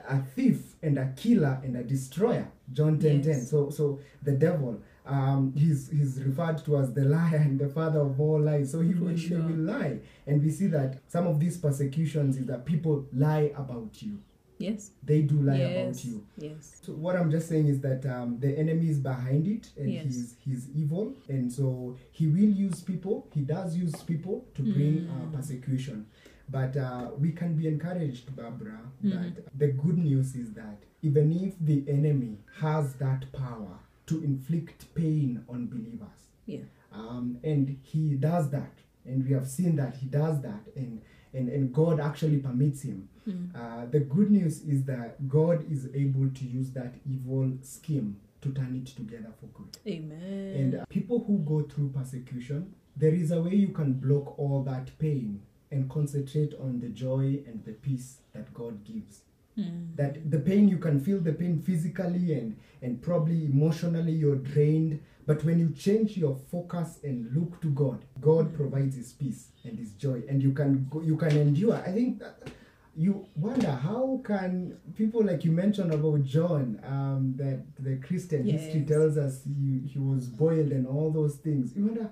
a 0.09 0.19
thief 0.19 0.75
and 0.81 0.97
a 0.99 1.13
killer 1.15 1.59
and 1.63 1.77
a 1.77 1.83
destroyer. 1.83 2.47
John 2.73 2.99
10 2.99 3.21
10. 3.23 3.45
So, 3.45 3.69
so 3.69 3.99
the 4.21 4.33
devil, 4.33 4.81
um, 5.05 5.53
he's, 5.55 5.89
he's 5.89 6.21
referred 6.23 6.63
to 6.65 6.77
as 6.77 6.93
the 6.93 7.03
liar 7.03 7.35
and 7.37 7.59
the 7.59 7.67
father 7.69 7.99
of 7.99 8.19
all 8.19 8.39
lies. 8.39 8.71
So 8.71 8.79
he 8.81 8.93
will, 8.93 9.15
sure. 9.17 9.39
will 9.41 9.55
lie. 9.57 9.99
And 10.27 10.41
we 10.43 10.49
see 10.49 10.67
that 10.67 10.99
some 11.07 11.27
of 11.27 11.39
these 11.39 11.57
persecutions 11.57 12.37
is 12.37 12.45
that 12.47 12.65
people 12.65 13.05
lie 13.13 13.51
about 13.57 14.01
you. 14.01 14.19
yes 14.59 14.91
They 15.03 15.21
do 15.23 15.41
lie 15.41 15.57
yes 15.57 15.71
about 15.71 16.05
you. 16.05 16.25
yes 16.37 16.79
So 16.83 16.93
what 16.93 17.15
I'm 17.17 17.29
just 17.31 17.49
saying 17.49 17.67
is 17.67 17.79
that 17.81 18.05
um, 18.05 18.39
the 18.39 18.57
enemy 18.57 18.87
is 18.89 18.99
behind 18.99 19.47
it, 19.47 19.69
and 19.77 19.91
Yes. 19.91 20.03
he's 20.05 20.35
he's 20.45 20.63
evil, 20.81 21.05
and 21.27 21.51
so 21.51 21.97
he 22.11 22.27
will 22.27 22.53
use 22.67 22.81
people. 22.81 23.27
He 23.33 23.41
does 23.41 23.75
use 23.75 23.95
people 24.11 24.45
to 24.55 24.61
bring 24.61 24.93
Mm. 25.01 25.09
uh, 25.13 25.25
persecution. 25.37 26.05
But 26.49 26.75
uh, 26.77 27.11
we 27.23 27.31
can 27.31 27.55
be 27.55 27.67
encouraged, 27.67 28.25
Barbara, 28.35 28.79
Mhm. 29.03 29.11
that 29.11 29.33
the 29.61 29.67
good 29.83 29.97
news 29.97 30.35
is 30.35 30.53
that 30.61 30.77
even 31.01 31.27
if 31.47 31.53
the 31.69 31.83
enemy 31.97 32.33
has 32.61 32.85
that 33.05 33.21
power 33.33 33.75
to 34.07 34.23
inflict 34.23 34.93
pain 34.95 35.43
on 35.49 35.67
believers, 35.67 36.19
Yeah. 36.45 36.61
um, 36.91 37.37
and 37.43 37.77
he 37.83 38.15
does 38.15 38.49
that, 38.51 38.73
and 39.05 39.25
we 39.25 39.31
have 39.33 39.47
seen 39.47 39.75
that 39.77 39.97
he 39.97 40.07
does 40.07 40.41
that, 40.41 40.63
and 40.75 41.01
and, 41.35 41.49
and 41.49 41.73
God 41.73 41.99
actually 41.99 42.37
permits 42.37 42.83
him. 42.83 43.09
Mm. 43.27 43.55
Uh, 43.55 43.85
the 43.89 44.01
good 44.01 44.29
news 44.29 44.61
is 44.61 44.83
that 44.83 45.27
God 45.27 45.65
is 45.71 45.89
able 45.95 46.29
to 46.29 46.45
use 46.45 46.69
that 46.71 46.93
evil 47.09 47.51
scheme 47.63 48.17
to 48.41 48.51
turn 48.53 48.75
it 48.75 48.95
together 48.95 49.31
for 49.39 49.47
good. 49.47 49.75
Amen. 49.87 50.21
And 50.55 50.75
uh, 50.75 50.85
people 50.89 51.23
who 51.25 51.39
go 51.39 51.61
through 51.67 51.89
persecution, 51.89 52.75
there 52.95 53.15
is 53.15 53.31
a 53.31 53.41
way 53.41 53.55
you 53.55 53.69
can 53.69 53.93
block 53.93 54.37
all 54.37 54.61
that 54.63 54.95
pain 54.99 55.41
and 55.71 55.89
concentrate 55.89 56.53
on 56.61 56.79
the 56.79 56.89
joy 56.89 57.39
and 57.47 57.63
the 57.65 57.71
peace 57.71 58.17
that 58.33 58.53
God 58.53 58.83
gives. 58.83 59.21
Mm. 59.57 59.95
That 59.95 60.31
the 60.31 60.39
pain, 60.39 60.67
you 60.67 60.77
can 60.79 60.99
feel 60.99 61.19
the 61.19 61.33
pain 61.33 61.61
physically 61.61 62.33
and, 62.33 62.57
and 62.81 63.01
probably 63.01 63.45
emotionally, 63.45 64.11
you're 64.13 64.37
drained. 64.37 64.99
But 65.25 65.43
when 65.45 65.59
you 65.59 65.69
change 65.69 66.17
your 66.17 66.35
focus 66.51 66.99
and 67.03 67.31
look 67.35 67.61
to 67.61 67.69
God, 67.69 68.03
God 68.19 68.51
Mm. 68.51 68.55
provides 68.55 68.95
His 68.95 69.13
peace 69.13 69.49
and 69.63 69.77
His 69.77 69.91
joy, 69.93 70.23
and 70.27 70.41
you 70.41 70.51
can 70.53 70.87
go, 70.89 71.01
you 71.01 71.15
can 71.17 71.37
endure. 71.37 71.75
I 71.75 71.91
think 71.93 72.19
that 72.19 72.49
you 72.95 73.25
wonder 73.35 73.71
how 73.71 74.21
can 74.23 74.77
people 74.95 75.23
like 75.23 75.45
you 75.45 75.51
mentioned 75.51 75.93
about 75.93 76.23
John, 76.23 76.79
um, 76.83 77.33
that 77.37 77.59
the 77.79 77.95
Christian 77.97 78.45
history 78.45 78.83
tells 78.83 79.17
us 79.17 79.41
he, 79.45 79.81
he 79.87 79.97
was 79.99 80.27
boiled 80.27 80.71
and 80.71 80.85
all 80.87 81.09
those 81.11 81.35
things. 81.37 81.75
You 81.75 81.85
wonder 81.85 82.09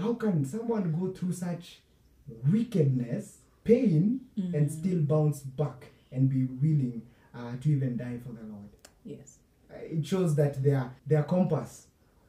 how 0.00 0.14
can 0.14 0.44
someone 0.44 0.92
go 0.92 1.12
through 1.12 1.32
such 1.32 1.80
wickedness, 2.50 3.38
pain, 3.64 4.20
and 4.36 4.66
Mm. 4.66 4.70
still 4.70 5.00
bounce 5.02 5.40
back 5.40 5.91
and 6.12 6.28
be 6.28 6.44
willing 6.44 7.02
uh, 7.34 7.52
to 7.60 7.68
even 7.70 7.96
die 7.96 8.18
for 8.24 8.32
the 8.32 8.42
Lord? 8.46 8.68
Yes. 9.04 9.38
Uh, 9.70 9.76
it 9.80 10.06
shows 10.06 10.34
that 10.36 10.62
their 10.62 10.92
their 11.06 11.22
compass 11.22 11.86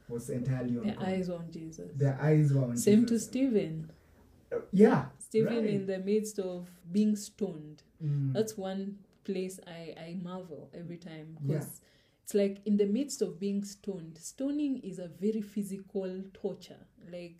was 0.08 0.28
entirely 0.30 0.76
on 0.78 0.84
Their 0.86 0.94
God. 0.96 1.08
eyes 1.08 1.28
on 1.30 1.50
Jesus. 1.50 1.90
Their 1.96 2.18
eyes 2.20 2.52
were 2.52 2.64
on 2.64 2.76
Same 2.76 3.06
to 3.06 3.18
Stephen. 3.18 3.90
Uh, 4.52 4.56
yeah. 4.72 5.06
Stephen 5.18 5.56
Right. 5.64 5.70
in 5.70 5.86
the 5.86 5.98
midst 5.98 6.38
of 6.38 6.68
being 6.92 7.16
stoned. 7.16 7.82
Mm. 8.04 8.32
That's 8.34 8.56
one 8.56 8.98
place 9.24 9.58
I, 9.66 9.94
I 9.98 10.18
marvel 10.22 10.70
every 10.74 10.98
time 10.98 11.38
Yeah. 11.40 11.54
because 11.54 11.80
it's 12.22 12.34
like 12.34 12.60
in 12.66 12.76
the 12.76 12.86
midst 12.86 13.22
of 13.22 13.38
being 13.40 13.64
stoned, 13.64 14.18
stoning 14.18 14.78
is 14.78 14.98
a 14.98 15.08
very 15.08 15.40
physical 15.40 16.22
torture. 16.34 16.86
Like 17.10 17.36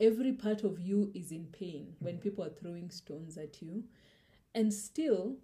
every 0.00 0.32
part 0.32 0.62
of 0.64 0.78
you 0.78 1.10
is 1.14 1.32
in 1.32 1.46
pain 1.46 1.94
when 2.00 2.18
people 2.18 2.44
are 2.44 2.50
throwing 2.50 2.90
stones 2.90 3.36
at 3.36 3.60
you. 3.62 3.84
And 4.54 4.72
still, 4.72 5.36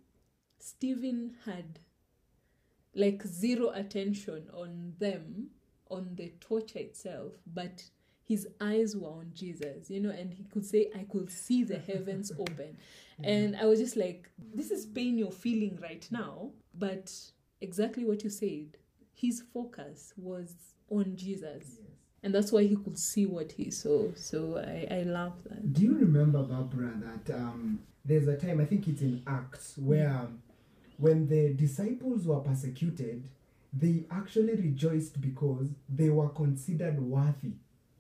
Stephen 0.62 1.35
had 1.44 1.81
like 2.94 3.27
zero 3.27 3.70
attention 3.70 4.48
on 4.55 4.94
them, 5.01 5.48
on 5.90 6.14
the 6.14 6.33
torture 6.40 6.79
itself, 6.79 7.33
but 7.53 7.83
his 8.22 8.46
eyes 8.61 8.96
were 8.96 9.09
on 9.09 9.33
Jesus, 9.35 9.90
you 9.90 9.98
know, 9.98 10.11
and 10.11 10.33
he 10.33 10.44
could 10.44 10.64
say, 10.64 10.88
I 10.94 11.05
could 11.11 11.33
see 11.33 11.64
the 11.64 11.79
heavens 11.79 12.31
open. 12.38 12.77
And 13.25 13.57
I 13.57 13.64
was 13.66 13.81
just 13.81 13.96
like, 13.96 14.31
this 14.55 14.70
is 14.70 14.87
pain 14.87 15.18
you're 15.18 15.33
feeling 15.33 15.79
right 15.83 16.07
now, 16.12 16.51
but 16.79 17.12
exactly 17.61 18.05
what 18.05 18.22
you 18.22 18.31
said. 18.31 18.79
His 19.14 19.42
focus 19.53 20.12
was 20.16 20.55
on 20.88 21.16
Jesus. 21.16 21.64
Yes. 21.79 21.88
And 22.22 22.33
that's 22.33 22.53
why 22.53 22.62
he 22.62 22.77
could 22.77 22.98
see 22.98 23.27
what 23.27 23.51
he 23.51 23.70
saw. 23.72 24.12
So 24.14 24.59
I, 24.59 24.87
I 24.94 25.03
love 25.03 25.42
that. 25.44 25.72
Do 25.72 25.83
you 25.83 25.98
remember, 25.98 26.42
Barbara, 26.44 26.92
that 27.01 27.35
um, 27.35 27.81
there's 28.05 28.29
a 28.29 28.37
time, 28.37 28.61
I 28.61 28.64
think 28.64 28.87
it's 28.87 29.03
in 29.03 29.22
Acts, 29.27 29.75
where 29.77 30.09
um, 30.09 30.40
when 30.99 31.27
the 31.29 31.53
disciples 31.55 32.27
were 32.27 32.41
persecuted, 32.41 33.29
they 33.73 34.05
actually 34.11 34.55
rejoiced 34.55 35.21
because 35.21 35.69
they 35.89 36.11
were 36.11 36.29
considered 36.29 37.01
worthy 37.01 37.53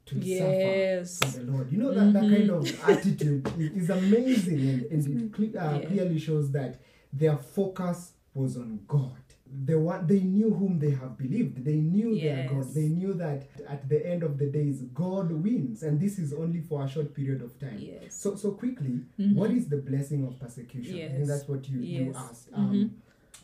to 0.06 0.18
Yes. 0.18 1.14
suffer 1.18 1.32
for 1.32 1.44
the 1.44 1.52
Lord. 1.52 1.72
You 1.72 1.78
know, 1.78 1.94
that, 1.94 2.12
that 2.12 2.22
kind 2.22 2.50
of 2.50 2.88
attitude 2.90 3.46
is 3.76 3.88
amazing 3.90 4.60
and, 4.68 4.82
and 4.82 5.22
it 5.22 5.32
cle- 5.32 5.58
uh, 5.58 5.78
Yeah. 5.78 5.86
clearly 5.86 6.18
shows 6.18 6.50
that 6.52 6.80
their 7.12 7.36
focus 7.36 8.12
was 8.34 8.56
on 8.56 8.80
God. 8.88 9.16
They, 9.64 9.74
wa- 9.74 10.00
they 10.00 10.20
knew 10.20 10.50
whom 10.54 10.78
they 10.78 10.90
have 10.92 11.18
believed. 11.18 11.64
They 11.64 11.74
knew 11.76 12.18
their 12.18 12.48
God. 12.48 12.72
They 12.74 12.88
knew 12.88 13.12
that 13.14 13.44
at 13.68 13.88
the 13.88 14.04
end 14.06 14.22
of 14.22 14.38
the 14.38 14.46
days, 14.46 14.80
God 14.94 15.30
wins. 15.30 15.82
And 15.82 16.00
this 16.00 16.18
is 16.18 16.32
only 16.32 16.60
for 16.60 16.82
a 16.84 16.88
short 16.88 17.14
period 17.14 17.42
of 17.42 17.58
time. 17.60 17.78
Yes. 17.78 18.14
So, 18.14 18.34
so 18.36 18.52
quickly, 18.52 19.00
Mhm. 19.18 19.34
what 19.34 19.50
is 19.50 19.68
the 19.68 19.76
blessing 19.76 20.24
of 20.26 20.38
persecution? 20.40 20.94
I 20.96 21.08
think 21.08 21.26
that's 21.26 21.46
what 21.48 21.68
you, 21.68 21.80
you 21.80 22.12
asked. 22.16 22.48
Um, 22.54 22.72
Mhm. 22.74 22.90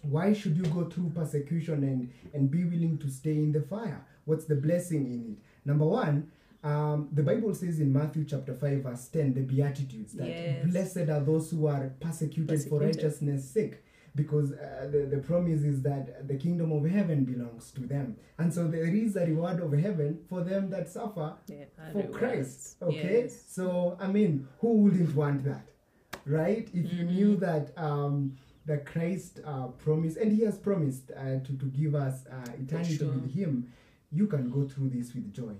Why 0.02 0.32
should 0.32 0.56
you 0.56 0.62
go 0.64 0.88
through 0.88 1.10
persecution 1.10 1.82
and, 1.82 2.08
and 2.32 2.50
be 2.50 2.64
willing 2.64 2.98
to 2.98 3.08
stay 3.10 3.34
in 3.36 3.50
the 3.52 3.62
fire? 3.62 4.00
What's 4.24 4.44
the 4.46 4.54
blessing 4.54 5.06
in 5.12 5.32
it? 5.32 5.38
Number 5.66 5.86
one, 5.86 6.30
um, 6.62 7.08
the 7.12 7.22
Bible 7.22 7.52
says 7.54 7.80
in 7.80 7.92
Matthew 7.92 8.24
chapter 8.24 8.54
5, 8.54 8.82
verse 8.82 9.08
10, 9.08 9.34
the 9.34 9.40
Beatitudes, 9.42 10.12
that 10.14 10.28
Yes. 10.28 10.66
blessed 10.70 11.08
are 11.10 11.20
those 11.24 11.50
who 11.50 11.66
are 11.66 11.92
persecuted, 12.00 12.62
for 12.62 12.80
righteousness' 12.80 13.44
sake. 13.50 13.78
Because 14.14 14.52
uh, 14.52 14.88
the, 14.90 15.06
the 15.06 15.18
promise 15.18 15.62
is 15.62 15.82
that 15.82 16.26
the 16.26 16.34
kingdom 16.36 16.72
of 16.72 16.84
heaven 16.90 17.24
belongs 17.24 17.70
to 17.72 17.82
them. 17.82 18.16
And 18.38 18.52
so 18.52 18.66
there 18.66 18.84
is 18.86 19.16
a 19.16 19.24
reward 19.26 19.60
of 19.60 19.72
heaven 19.72 20.20
for 20.28 20.40
them 20.42 20.70
that 20.70 20.88
suffer 20.88 21.34
Yeah, 21.46 21.64
for 21.92 21.98
rewards. 21.98 22.16
Christ. 22.16 22.76
Okay, 22.82 23.20
Yes. 23.24 23.44
so 23.48 23.96
I 24.00 24.08
mean, 24.08 24.48
who 24.60 24.68
wouldn't 24.82 25.14
want 25.14 25.44
that, 25.44 25.66
right? 26.26 26.68
If 26.72 26.92
you 26.92 27.04
Mhm. 27.04 27.14
knew 27.14 27.36
that 27.36 27.76
um, 27.78 28.36
that 28.66 28.84
Christ 28.84 29.40
uh, 29.44 29.68
promised, 29.68 30.16
and 30.18 30.32
He 30.32 30.42
has 30.44 30.58
promised 30.58 31.10
uh, 31.16 31.38
to 31.40 31.52
to 31.56 31.66
give 31.66 31.94
us 31.94 32.26
uh, 32.26 32.50
eternity 32.60 32.96
sure. 32.96 33.12
with 33.12 33.32
Him, 33.32 33.68
you 34.10 34.26
can 34.26 34.50
go 34.50 34.66
through 34.66 34.88
this 34.90 35.14
with 35.14 35.32
joy, 35.32 35.54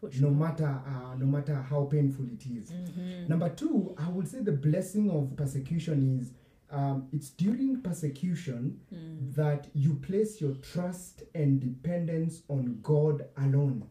For 0.00 0.10
no 0.20 0.30
matter 0.30 0.66
uh, 0.86 1.14
no 1.16 1.26
matter 1.26 1.54
how 1.54 1.84
painful 1.84 2.26
it 2.26 2.44
is. 2.46 2.70
Mhm. 2.72 3.28
Number 3.28 3.48
two, 3.48 3.94
I 3.96 4.08
would 4.10 4.28
say 4.28 4.40
the 4.42 4.52
blessing 4.52 5.10
of 5.10 5.34
persecution 5.36 6.18
is. 6.20 6.32
Um, 6.70 7.08
it's 7.12 7.30
during 7.30 7.80
persecution 7.80 8.80
Mm. 8.92 9.34
that 9.36 9.68
you 9.74 9.94
place 9.94 10.40
your 10.40 10.54
trust 10.54 11.22
and 11.34 11.60
dependence 11.60 12.42
on 12.48 12.80
God 12.82 13.26
alone. 13.36 13.84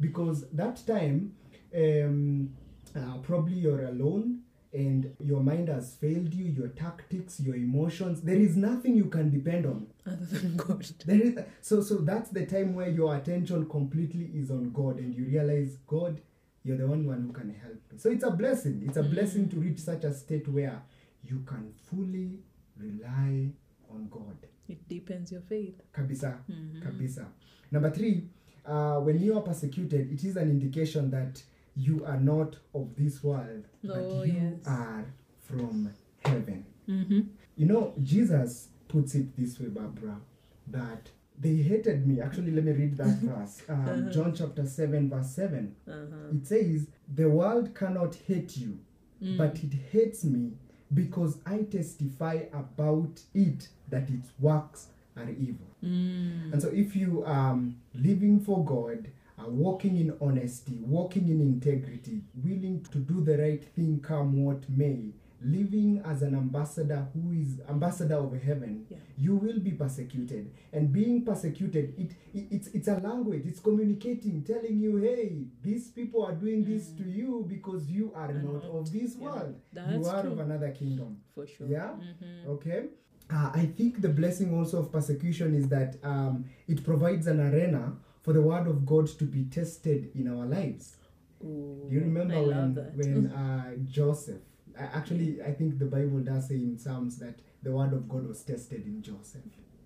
Because 0.00 0.46
that 0.50 0.86
time, 0.86 1.32
um, 1.74 2.50
uh, 2.94 3.18
probably 3.22 3.54
you're 3.54 3.84
alone 3.86 4.40
and 4.72 5.14
your 5.20 5.42
mind 5.42 5.68
has 5.68 5.94
failed 5.94 6.34
you, 6.34 6.44
your 6.44 6.68
tactics, 6.68 7.40
your 7.40 7.56
emotions. 7.56 8.20
There 8.20 8.36
is 8.36 8.56
nothing 8.56 8.94
you 8.94 9.06
can 9.06 9.30
depend 9.30 9.64
on. 9.66 9.86
Other 10.06 10.26
than 10.26 10.56
God. 10.56 10.86
There 11.06 11.20
is 11.20 11.38
so 11.62 11.80
so 11.80 11.96
that's 11.98 12.30
the 12.30 12.44
time 12.46 12.74
where 12.74 12.90
your 12.90 13.16
attention 13.16 13.66
completely 13.68 14.30
is 14.34 14.50
on 14.50 14.70
God 14.72 14.98
and 14.98 15.14
you 15.14 15.24
realize 15.24 15.78
God, 15.86 16.20
you're 16.64 16.76
the 16.76 16.84
only 16.84 17.06
one 17.06 17.22
who 17.22 17.32
can 17.32 17.54
help 17.54 17.80
me. 17.90 17.98
So 17.98 18.10
it's 18.10 18.24
a 18.24 18.30
blessing. 18.30 18.82
It's 18.86 18.98
a 18.98 19.02
Mm. 19.02 19.10
blessing 19.14 19.48
to 19.48 19.56
reach 19.56 19.78
such 19.80 20.04
a 20.04 20.12
state 20.12 20.46
where 20.48 20.82
you 21.24 21.40
can 21.46 21.72
fully 21.90 22.38
rely 22.76 23.50
on 23.90 24.08
God. 24.10 24.36
It 24.68 24.86
deepens 24.88 25.32
your 25.32 25.40
faith. 25.42 25.80
Kabisa. 25.92 26.38
Mhm. 26.48 26.82
Kabisa. 26.82 27.26
Number 27.70 27.90
three, 27.90 28.28
uh, 28.64 29.00
when 29.00 29.18
you 29.18 29.34
are 29.36 29.42
persecuted, 29.42 30.12
it 30.12 30.24
is 30.24 30.36
an 30.36 30.50
indication 30.50 31.10
that 31.10 31.42
you 31.74 32.04
are 32.04 32.20
not 32.20 32.56
of 32.74 32.94
this 32.96 33.22
world, 33.22 33.64
Oh, 33.84 33.88
but 33.88 34.26
you 34.26 34.32
yes. 34.34 34.66
are 34.66 35.04
from 35.40 35.90
heaven. 36.24 36.64
Mm-hmm. 36.88 37.20
You 37.56 37.66
know, 37.66 37.94
Jesus 38.02 38.68
puts 38.88 39.14
it 39.14 39.36
this 39.36 39.58
way, 39.60 39.68
Barbara, 39.68 40.20
that 40.66 41.10
they 41.40 41.56
hated 41.56 42.06
me. 42.06 42.20
Actually, 42.20 42.50
let 42.50 42.64
me 42.64 42.72
read 42.72 42.96
that 42.96 43.18
verse. 43.22 43.62
Um, 43.68 44.10
John 44.10 44.34
chapter 44.34 44.66
7, 44.66 45.08
verse 45.08 45.30
7. 45.30 45.74
Uh-huh. 45.86 46.36
It 46.36 46.46
says, 46.46 46.88
The 47.14 47.28
world 47.28 47.74
cannot 47.74 48.14
hate 48.16 48.56
you, 48.56 48.78
Mm. 49.22 49.36
but 49.36 49.62
it 49.64 49.72
hates 49.90 50.24
me 50.24 50.52
because 50.94 51.38
I 51.46 51.62
testify 51.62 52.44
about 52.52 53.20
it 53.34 53.68
that 53.88 54.08
its 54.10 54.30
works 54.38 54.88
are 55.16 55.28
evil. 55.30 55.66
Mm. 55.84 56.52
And 56.52 56.62
so, 56.62 56.68
if 56.68 56.96
you 56.96 57.24
are 57.24 57.50
um, 57.50 57.76
living 57.94 58.40
for 58.40 58.64
God, 58.64 59.08
are 59.38 59.48
walking 59.48 59.96
in 59.96 60.16
honesty, 60.20 60.78
walking 60.80 61.28
in 61.28 61.40
integrity, 61.40 62.22
willing 62.42 62.84
to 62.92 62.98
do 62.98 63.20
the 63.20 63.38
right 63.38 63.64
thing, 63.76 64.00
come 64.00 64.44
what 64.44 64.68
may, 64.68 65.10
living 65.42 66.02
as 66.04 66.22
an 66.22 66.34
ambassador 66.34 67.06
who 67.14 67.32
is 67.32 67.60
ambassador 67.68 68.16
of 68.16 68.32
heaven, 68.42 68.84
Yeah. 68.88 68.98
you 69.16 69.36
will 69.36 69.60
be 69.60 69.70
persecuted. 69.72 70.50
And 70.72 70.92
being 70.92 71.24
persecuted, 71.24 71.94
it, 71.98 72.10
it 72.34 72.46
it's 72.50 72.68
it's 72.68 72.88
a 72.88 72.98
language. 72.98 73.42
It's 73.46 73.60
communicating, 73.60 74.42
telling 74.42 74.78
you, 74.80 74.96
hey, 74.96 75.44
these 75.62 75.88
people 75.88 76.24
are 76.24 76.34
doing 76.34 76.64
this 76.64 76.90
to 76.92 77.04
you 77.04 77.44
because 77.48 77.88
you 77.90 78.12
are 78.14 78.32
not 78.32 78.54
not. 78.54 78.64
of 78.64 78.92
this 78.92 79.16
Yeah. 79.16 79.24
world. 79.24 79.54
That's 79.72 79.92
you 79.94 80.04
are 80.06 80.22
true. 80.22 80.32
of 80.32 80.38
another 80.40 80.70
kingdom. 80.70 81.18
For 81.34 81.46
sure. 81.46 81.66
Yeah? 81.68 81.92
Mhm. 81.94 82.46
Okay. 82.48 82.88
Uh, 83.30 83.50
I 83.54 83.66
think 83.66 84.00
the 84.00 84.08
blessing 84.08 84.54
also 84.54 84.78
of 84.80 84.90
persecution 84.90 85.54
is 85.54 85.68
that 85.68 85.96
um, 86.02 86.46
it 86.66 86.82
provides 86.82 87.26
an 87.26 87.40
arena 87.40 87.96
for 88.22 88.32
the 88.32 88.40
word 88.42 88.66
of 88.66 88.84
God 88.86 89.06
to 89.18 89.24
be 89.24 89.44
tested 89.44 90.10
in 90.14 90.28
our 90.28 90.46
lives. 90.46 90.96
Ooh, 91.44 91.86
Do 91.88 91.94
you 91.94 92.00
remember 92.00 92.42
when 92.42 92.74
when 92.96 93.26
uh, 93.42 93.76
Joseph? 93.86 94.40
Actually, 94.78 95.42
I 95.42 95.52
think 95.52 95.78
the 95.78 95.86
Bible 95.86 96.20
does 96.20 96.48
say 96.48 96.56
in 96.56 96.78
Psalms 96.78 97.18
that 97.18 97.40
the 97.62 97.72
word 97.72 97.92
of 97.92 98.08
God 98.08 98.26
was 98.28 98.42
tested 98.42 98.84
in 98.86 99.02
Joseph. 99.02 99.42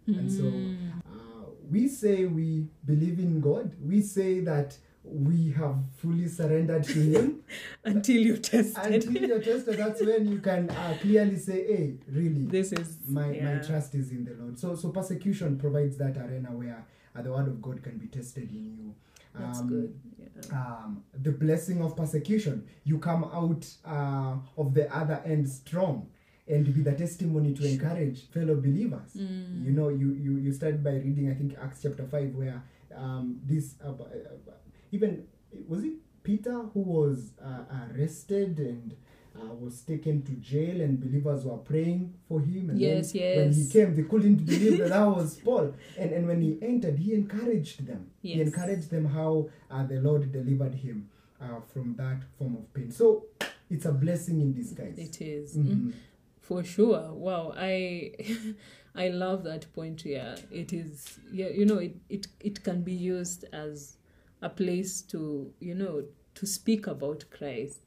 And 0.07 0.31
so 0.31 0.43
Mm. 0.43 0.77
uh, 1.07 1.47
we 1.71 1.89
say 1.89 2.27
we 2.27 2.67
believe 2.85 3.19
in 3.21 3.41
God. 3.41 3.75
We 3.81 4.01
say 4.03 4.41
that 4.41 4.77
we 5.05 5.51
have 5.53 5.77
fully 5.97 6.29
surrendered 6.29 6.85
to 6.85 7.01
Him. 7.01 7.43
until 7.85 8.17
you 8.17 8.37
tested. 8.37 9.05
Until 9.05 9.29
you're 9.29 9.41
tested, 9.41 9.79
that's 9.79 10.01
when 10.03 10.27
you 10.31 10.39
can 10.41 10.71
uh, 10.71 10.97
clearly 11.01 11.37
say, 11.37 11.67
"Hey, 11.67 11.95
really, 12.11 12.45
this 12.47 12.73
is 12.73 12.99
my 13.09 13.31
yeah. 13.33 13.45
my 13.55 13.63
trust 13.63 13.95
is 13.95 14.11
in 14.11 14.25
the 14.25 14.35
Lord." 14.35 14.59
So 14.59 14.75
so 14.75 14.91
persecution 14.91 15.59
provides 15.59 15.97
that 15.99 16.17
arena 16.19 16.51
where 16.51 16.85
uh, 17.17 17.23
the 17.23 17.31
word 17.31 17.49
of 17.49 17.61
God 17.63 17.83
can 17.83 17.99
be 17.99 18.07
tested 18.07 18.51
in 18.51 18.65
you. 18.77 18.95
That's 19.39 19.61
Um, 19.61 19.69
good. 19.69 20.01
Yeah. 20.19 20.59
um, 20.59 21.05
the 21.23 21.33
blessing 21.33 21.81
of 21.83 21.97
persecution. 21.97 22.67
You 22.85 22.99
come 22.99 23.25
out 23.25 23.67
uh, 23.85 24.37
of 24.57 24.75
the 24.75 24.95
other 24.95 25.23
end 25.25 25.49
strong 25.49 26.09
and 26.49 26.67
with 26.77 26.87
a 26.89 26.95
testimony 26.95 27.55
to 27.55 27.65
encourage 27.67 28.29
fellow 28.31 28.57
believers. 28.57 29.15
Mm. 29.17 29.65
You 29.65 29.71
know, 29.73 29.89
you, 29.89 30.13
you, 30.15 30.37
you 30.37 30.53
start 30.53 30.83
by 30.83 30.93
reading, 30.95 31.31
I 31.31 31.35
think, 31.35 31.55
Acts 31.63 31.81
chapter 31.83 32.05
5, 32.05 32.35
where 32.35 32.63
um, 32.95 33.41
this, 33.47 33.75
uh, 33.85 33.91
uh, 33.91 33.95
even, 34.91 35.25
was 35.69 35.85
it 35.85 35.95
Peter 36.23 36.59
who 36.75 36.81
was 36.81 37.33
uh, 37.43 37.65
arrested 37.95 38.59
and 38.59 38.95
uh, 39.41 39.53
was 39.55 39.81
taken 39.83 40.23
to 40.23 40.33
jail 40.33 40.81
and 40.81 41.01
believers 41.01 41.45
were 41.45 41.57
praying 41.59 42.13
for 42.29 42.41
him 42.41 42.71
and 42.71 42.79
Yes, 42.81 43.13
then 43.13 43.37
when 43.37 43.53
he 43.53 43.69
came 43.69 43.95
they 43.97 44.03
couldn't 44.03 44.37
believe 44.47 44.79
that 44.79 44.91
that 44.91 45.05
was 45.17 45.37
paul 45.45 45.75
and, 45.99 46.11
and 46.13 46.27
when 46.27 46.41
he 46.43 46.59
entered 46.63 46.99
he 46.99 47.15
encouraged 47.15 47.87
them 47.87 48.11
Yes. 48.23 48.35
he 48.37 48.41
encouraged 48.43 48.91
them 48.91 49.07
how 49.07 49.49
uh, 49.71 49.85
the 49.87 50.01
lord 50.01 50.31
delivered 50.33 50.75
him 50.75 51.09
uh, 51.41 51.61
from 51.73 51.95
that 51.97 52.23
form 52.39 52.57
of 52.57 52.73
pain 52.75 52.91
so 52.91 53.25
it's 53.71 53.87
a 53.87 53.93
blessing 53.93 54.41
in 54.41 54.53
disguise 54.53 54.99
It 54.99 55.21
is. 55.23 55.57
Mhm. 55.57 55.67
Mm. 55.67 55.93
For 56.41 56.63
sure. 56.65 57.13
Wow. 57.15 57.55
I 57.57 58.13
I 58.95 59.09
love 59.09 59.45
that 59.45 59.73
point 59.73 60.05
yeah. 60.05 60.37
It 60.51 60.73
is 60.73 61.19
yeah, 61.33 61.49
you 61.49 61.65
know, 61.65 61.79
it, 61.79 61.97
it 62.11 62.27
it 62.41 62.63
can 62.65 62.83
be 62.83 62.93
used 62.93 63.45
as 63.53 63.97
a 64.43 64.51
place 64.51 65.01
to, 65.13 65.53
you 65.61 65.75
know, 65.75 66.05
to 66.35 66.47
speak 66.47 66.87
about 66.87 67.25
Christ. 67.31 67.79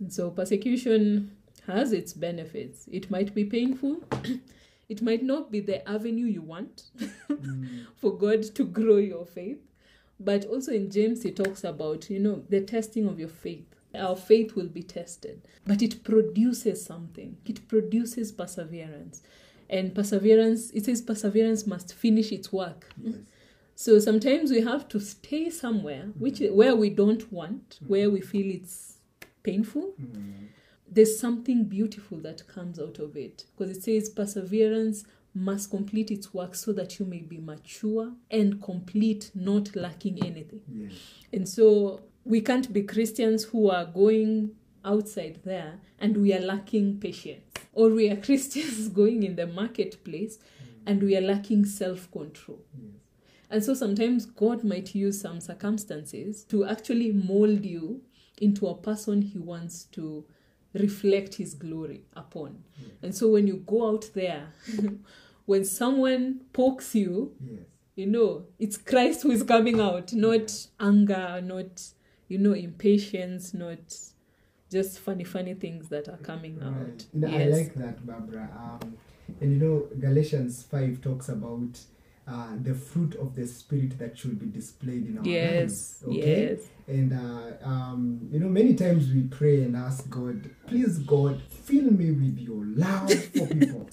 And 0.00 0.12
so 0.12 0.30
persecution 0.30 1.32
has 1.66 1.92
its 1.92 2.12
benefits. 2.12 2.86
It 2.90 3.10
might 3.10 3.34
be 3.34 3.44
painful. 3.44 4.02
it 4.88 5.02
might 5.02 5.22
not 5.22 5.50
be 5.50 5.60
the 5.60 5.86
avenue 5.88 6.26
you 6.26 6.42
want 6.42 6.84
Mm. 7.28 7.86
for 7.96 8.16
God 8.16 8.42
to 8.54 8.64
grow 8.64 8.96
your 8.96 9.24
faith. 9.26 9.58
But 10.18 10.44
also 10.46 10.72
in 10.72 10.90
James, 10.90 11.22
he 11.22 11.30
talks 11.30 11.62
about, 11.62 12.10
you 12.10 12.18
know, 12.18 12.42
the 12.48 12.60
testing 12.60 13.06
of 13.06 13.20
your 13.20 13.28
faith. 13.28 13.66
Our 13.94 14.16
faith 14.16 14.54
will 14.56 14.66
be 14.66 14.82
tested, 14.82 15.40
but 15.66 15.80
it 15.82 16.02
produces 16.04 16.84
something. 16.84 17.36
It 17.46 17.68
produces 17.68 18.32
perseverance. 18.32 19.22
And 19.70 19.94
perseverance, 19.94 20.70
it 20.72 20.86
says 20.86 21.00
perseverance 21.02 21.66
must 21.66 21.94
finish 21.94 22.32
its 22.32 22.52
work. 22.52 22.92
yes 23.02 23.14
So 23.76 23.98
sometimes 24.00 24.50
we 24.50 24.60
have 24.62 24.88
to 24.88 24.98
stay 25.00 25.50
somewhere 25.50 26.06
which 26.18 26.40
where 26.40 26.74
we 26.74 26.90
don't 26.90 27.30
want, 27.32 27.78
where 27.86 28.10
we 28.10 28.20
feel 28.20 28.52
it's 28.54 28.97
painful. 29.50 29.94
Mm. 30.00 30.48
There's 30.90 31.18
something 31.18 31.64
beautiful 31.64 32.18
that 32.18 32.46
comes 32.48 32.78
out 32.78 32.98
of 32.98 33.16
it 33.16 33.44
because 33.50 33.76
it 33.76 33.82
says 33.82 34.08
perseverance 34.08 35.04
must 35.34 35.70
complete 35.70 36.10
its 36.10 36.32
work 36.34 36.54
so 36.54 36.72
that 36.72 36.98
you 36.98 37.04
may 37.06 37.20
be 37.20 37.38
mature 37.38 38.12
and 38.30 38.60
complete, 38.62 39.30
not 39.34 39.76
lacking 39.76 40.24
anything. 40.24 40.62
yes 40.72 40.92
And 41.32 41.48
so 41.48 42.00
we 42.24 42.40
can't 42.40 42.72
be 42.72 42.82
Christians 42.82 43.44
who 43.44 43.70
are 43.70 43.84
going 43.84 44.52
outside 44.84 45.40
there 45.44 45.80
and 45.98 46.16
we 46.16 46.32
are 46.34 46.40
lacking 46.40 46.98
patience. 47.00 47.44
Or 47.72 47.90
we 47.90 48.10
are 48.10 48.16
Christians 48.28 48.88
going 48.88 49.22
in 49.22 49.36
the 49.36 49.46
marketplace 49.46 50.38
and 50.86 51.02
we 51.02 51.16
are 51.16 51.20
lacking 51.32 51.64
self 51.66 52.10
control. 52.10 52.60
yes 52.74 52.92
And 53.50 53.64
so 53.64 53.74
sometimes 53.74 54.26
God 54.26 54.64
might 54.64 54.94
use 54.94 55.20
some 55.20 55.40
circumstances 55.40 56.44
to 56.44 56.64
actually 56.64 57.12
mold 57.12 57.64
you 57.64 58.02
into 58.42 58.66
a 58.68 58.74
person 58.74 59.22
he 59.22 59.38
wants 59.38 59.84
to 59.92 60.24
reflect 60.74 61.34
his 61.34 61.54
glory 61.54 62.02
upon. 62.14 62.62
Yes. 62.78 62.90
And 63.02 63.14
so 63.14 63.28
when 63.28 63.46
you 63.46 63.64
go 63.66 63.88
out 63.88 64.10
there, 64.14 64.48
when 65.46 65.64
someone 65.64 66.40
pokes 66.52 66.94
you, 66.94 67.34
yes 67.40 67.60
you 67.98 68.06
know, 68.06 68.44
it's 68.60 68.76
Christ 68.76 69.24
who 69.24 69.32
is 69.32 69.42
coming 69.42 69.80
out, 69.80 70.12
not 70.12 70.68
anger, 70.78 71.40
not, 71.42 71.82
you 72.28 72.38
know, 72.38 72.52
impatience, 72.52 73.52
not 73.52 73.80
just 74.70 75.00
funny, 75.00 75.24
funny 75.24 75.54
things 75.54 75.88
that 75.88 76.06
are 76.08 76.18
coming 76.18 76.60
out. 76.62 76.74
Right. 76.80 77.06
No, 77.12 77.26
I 77.26 77.30
Yes. 77.38 77.52
like 77.52 77.74
that, 77.74 78.06
Barbara. 78.06 78.48
Um, 78.56 78.96
and 79.40 79.50
you 79.52 79.58
know, 79.58 79.88
Galatians 79.98 80.62
5 80.62 81.00
talks 81.00 81.28
about 81.28 81.80
uh, 82.28 82.48
the 82.62 82.74
fruit 82.74 83.14
of 83.16 83.34
the 83.34 83.46
Spirit 83.46 83.98
that 83.98 84.16
should 84.18 84.38
be 84.38 84.46
displayed 84.46 85.06
in 85.08 85.18
our 85.18 85.24
Yes, 85.24 86.02
lives. 86.02 86.04
Okay? 86.06 86.50
yes. 86.50 86.60
And, 86.86 87.12
uh, 87.12 87.66
um, 87.66 88.28
you 88.30 88.38
know, 88.40 88.48
many 88.48 88.74
times 88.74 89.10
we 89.12 89.22
pray 89.22 89.62
and 89.62 89.76
ask 89.76 90.08
God, 90.10 90.50
please, 90.66 90.98
God, 90.98 91.40
fill 91.64 91.90
me 91.90 92.10
with 92.12 92.38
your 92.38 92.64
love 92.66 93.12
for 93.12 93.46
people. 93.46 93.88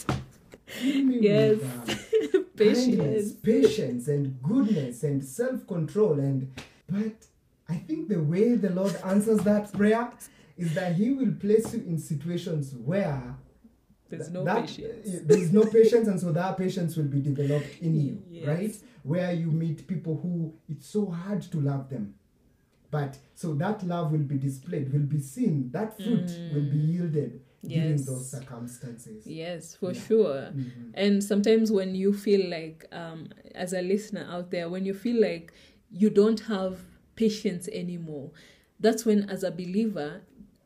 Fill 0.67 1.03
me 1.03 1.19
Yes. 1.21 1.59
with 1.59 2.35
uh, 2.35 2.39
kindness, 2.57 3.33
Patience. 3.33 3.33
patience, 3.33 4.07
and 4.07 4.41
goodness, 4.43 5.03
and 5.03 5.23
self 5.23 5.65
control. 5.67 6.19
And 6.19 6.51
But 6.89 7.15
I 7.69 7.75
think 7.75 8.09
the 8.09 8.21
way 8.21 8.55
the 8.55 8.69
Lord 8.69 8.95
answers 9.05 9.39
that 9.41 9.71
prayer 9.73 10.09
is 10.57 10.73
that 10.73 10.95
He 10.95 11.11
will 11.11 11.33
place 11.33 11.73
you 11.73 11.81
in 11.81 11.97
situations 11.99 12.73
where 12.75 13.35
There's 14.09 14.29
no 14.29 14.43
that- 14.43 14.67
patience. 14.67 15.19
There's 15.23 15.51
no 15.51 15.65
patience, 15.77 16.07
and 16.07 16.19
so 16.19 16.31
that 16.31 16.57
patience 16.57 16.95
will 16.95 17.05
be 17.05 17.19
developed 17.21 17.79
in 17.81 17.99
you, 17.99 18.21
Yes. 18.29 18.47
right? 18.47 18.75
Where 19.03 19.33
you 19.33 19.51
meet 19.51 19.87
people 19.87 20.17
who 20.17 20.53
it's 20.69 20.87
so 20.87 21.07
hard 21.07 21.41
to 21.43 21.59
love 21.61 21.89
them. 21.89 22.13
But 22.91 23.17
so 23.33 23.53
that 23.55 23.83
love 23.85 24.11
will 24.11 24.19
be 24.19 24.37
displayed, 24.37 24.93
will 24.93 24.99
be 25.01 25.19
seen, 25.19 25.69
that 25.71 25.97
fruit 25.97 26.29
will 26.53 26.69
be 26.71 26.77
yielded 26.77 27.41
during 27.63 27.95
Mm. 27.95 28.05
Those 28.05 28.29
circumstances. 28.29 29.25
Yes, 29.25 29.75
for 29.75 29.91
Yeah. 29.91 29.99
sure. 30.01 30.41
Mhm. 30.55 30.91
And 30.93 31.23
sometimes 31.23 31.71
when 31.71 31.95
you 31.95 32.13
feel 32.13 32.47
like, 32.49 32.85
um, 32.91 33.29
as 33.55 33.73
a 33.73 33.81
listener 33.81 34.25
out 34.29 34.51
there, 34.51 34.69
when 34.69 34.85
you 34.85 34.93
feel 34.93 35.19
like 35.19 35.51
you 35.91 36.09
don't 36.11 36.41
have 36.41 36.79
patience 37.15 37.67
anymore, 37.69 38.31
that's 38.79 39.03
when, 39.05 39.27
as 39.29 39.43
a 39.43 39.51
believer, 39.51 40.21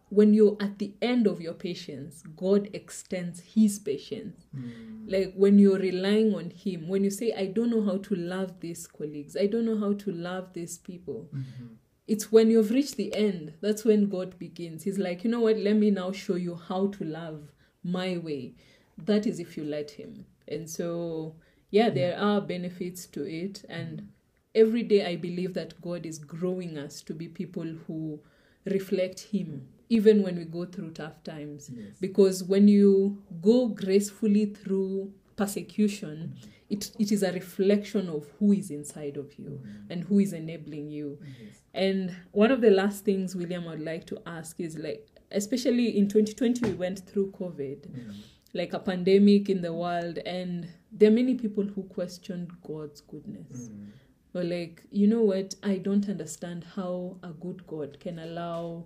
when 0.09 0.33
you're 0.33 0.57
at 0.59 0.79
the 0.79 0.93
end 1.01 1.27
of 1.27 1.39
your 1.41 1.53
patience, 1.53 2.23
God 2.35 2.69
extends 2.73 3.39
His 3.41 3.79
patience. 3.79 4.47
Mm. 4.55 5.11
Like 5.11 5.33
when 5.35 5.59
you're 5.59 5.77
relying 5.79 6.33
on 6.33 6.49
Him, 6.51 6.87
when 6.87 7.03
you 7.03 7.09
say, 7.11 7.33
I 7.33 7.45
don't 7.47 7.69
know 7.69 7.83
how 7.83 7.97
to 7.97 8.15
love 8.15 8.59
these 8.59 8.87
colleagues, 8.87 9.37
I 9.37 9.45
don't 9.47 9.65
know 9.65 9.77
how 9.77 9.93
to 9.93 10.11
love 10.11 10.53
these 10.53 10.77
people, 10.77 11.29
Mhm. 11.33 11.77
it's 12.07 12.31
when 12.31 12.49
you've 12.49 12.71
reached 12.71 12.97
the 12.97 13.13
end 13.13 13.53
that's 13.61 13.85
when 13.85 14.09
god 14.09 14.37
begins. 14.39 14.83
He's 14.83 14.97
like 14.97 15.23
you 15.23 15.29
know 15.29 15.41
what? 15.41 15.57
Let 15.57 15.75
me 15.75 15.91
now 15.91 16.11
show 16.11 16.35
you 16.35 16.55
how 16.55 16.87
to 16.87 17.03
love 17.03 17.51
my 17.83 18.17
way. 18.17 18.55
That 18.97 19.27
is 19.27 19.39
if 19.39 19.55
you 19.57 19.63
let 19.63 19.91
him. 19.91 20.25
And 20.47 20.67
so 20.69 21.35
yeah 21.71 21.89
there 21.91 22.17
are 22.17 22.41
benefits 22.41 23.05
to 23.07 23.23
it. 23.29 23.63
And 23.69 24.09
every 24.55 24.81
day 24.81 25.05
i 25.05 25.15
believe 25.15 25.53
that 25.53 25.79
god 25.79 26.03
is 26.07 26.17
growing 26.17 26.75
us 26.79 27.03
to 27.03 27.13
be 27.13 27.27
people 27.27 27.67
who 27.85 28.19
reflect 28.65 29.19
him 29.19 29.67
even 29.89 30.21
when 30.23 30.35
we 30.37 30.45
go 30.45 30.65
through 30.65 30.91
tough 30.91 31.23
times 31.23 31.69
Yes. 31.73 31.87
because 31.99 32.43
when 32.43 32.67
you 32.67 33.21
go 33.41 33.67
gracefully 33.67 34.45
through 34.45 35.11
persecution 35.35 36.35
it, 36.69 36.91
it 36.99 37.11
is 37.11 37.23
a 37.23 37.31
reflection 37.31 38.07
of 38.09 38.27
who 38.37 38.51
is 38.53 38.69
inside 38.69 39.17
of 39.17 39.37
you 39.39 39.59
and 39.89 40.03
who 40.03 40.19
is 40.19 40.33
enabling 40.33 40.91
you 40.91 41.17
Yes. 41.21 41.61
and 41.73 42.15
one 42.31 42.51
of 42.51 42.61
the 42.61 42.69
last 42.69 43.03
things, 43.05 43.35
William, 43.35 43.67
I'd 43.67 43.79
like 43.79 44.05
to 44.07 44.21
ask 44.27 44.59
is 44.59 44.77
like, 44.77 45.07
especially 45.31 45.97
in 45.97 46.07
2020, 46.07 46.65
we 46.69 46.73
went 46.75 46.99
through 46.99 47.31
COVID, 47.31 47.87
Mm. 47.87 48.13
like 48.53 48.73
a 48.73 48.79
pandemic 48.79 49.49
in 49.49 49.61
the 49.61 49.73
world, 49.73 50.17
and 50.19 50.67
there 50.91 51.09
are 51.09 51.13
many 51.13 51.35
people 51.35 51.63
who 51.63 51.83
questioned 51.83 52.49
God's 52.63 53.01
goodness. 53.01 53.69
Mm. 53.69 53.87
Or 54.35 54.43
like, 54.43 54.83
you 54.91 55.07
know 55.07 55.21
what? 55.23 55.55
I 55.63 55.77
don't 55.77 56.07
understand 56.09 56.63
how 56.75 57.17
a 57.23 57.29
good 57.29 57.65
God 57.67 57.99
can 57.99 58.19
allow 58.19 58.85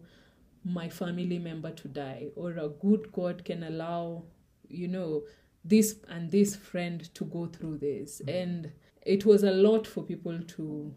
my 0.64 0.90
family 0.90 1.40
member 1.40 1.72
to 1.72 1.88
die, 1.88 2.28
or 2.36 2.52
a 2.52 2.70
good 2.70 3.12
God 3.12 3.44
can 3.46 3.64
allow, 3.64 4.24
you 4.68 4.88
know, 4.88 5.24
this 5.66 5.96
and 6.10 6.32
this 6.32 6.56
friend 6.56 7.14
to 7.16 7.26
go 7.26 7.46
through 7.48 7.78
this. 7.78 8.22
And 8.28 8.72
it 9.06 9.26
was 9.26 9.44
a 9.44 9.52
lot 9.52 9.86
for 9.88 10.04
people 10.04 10.40
to 10.42 10.94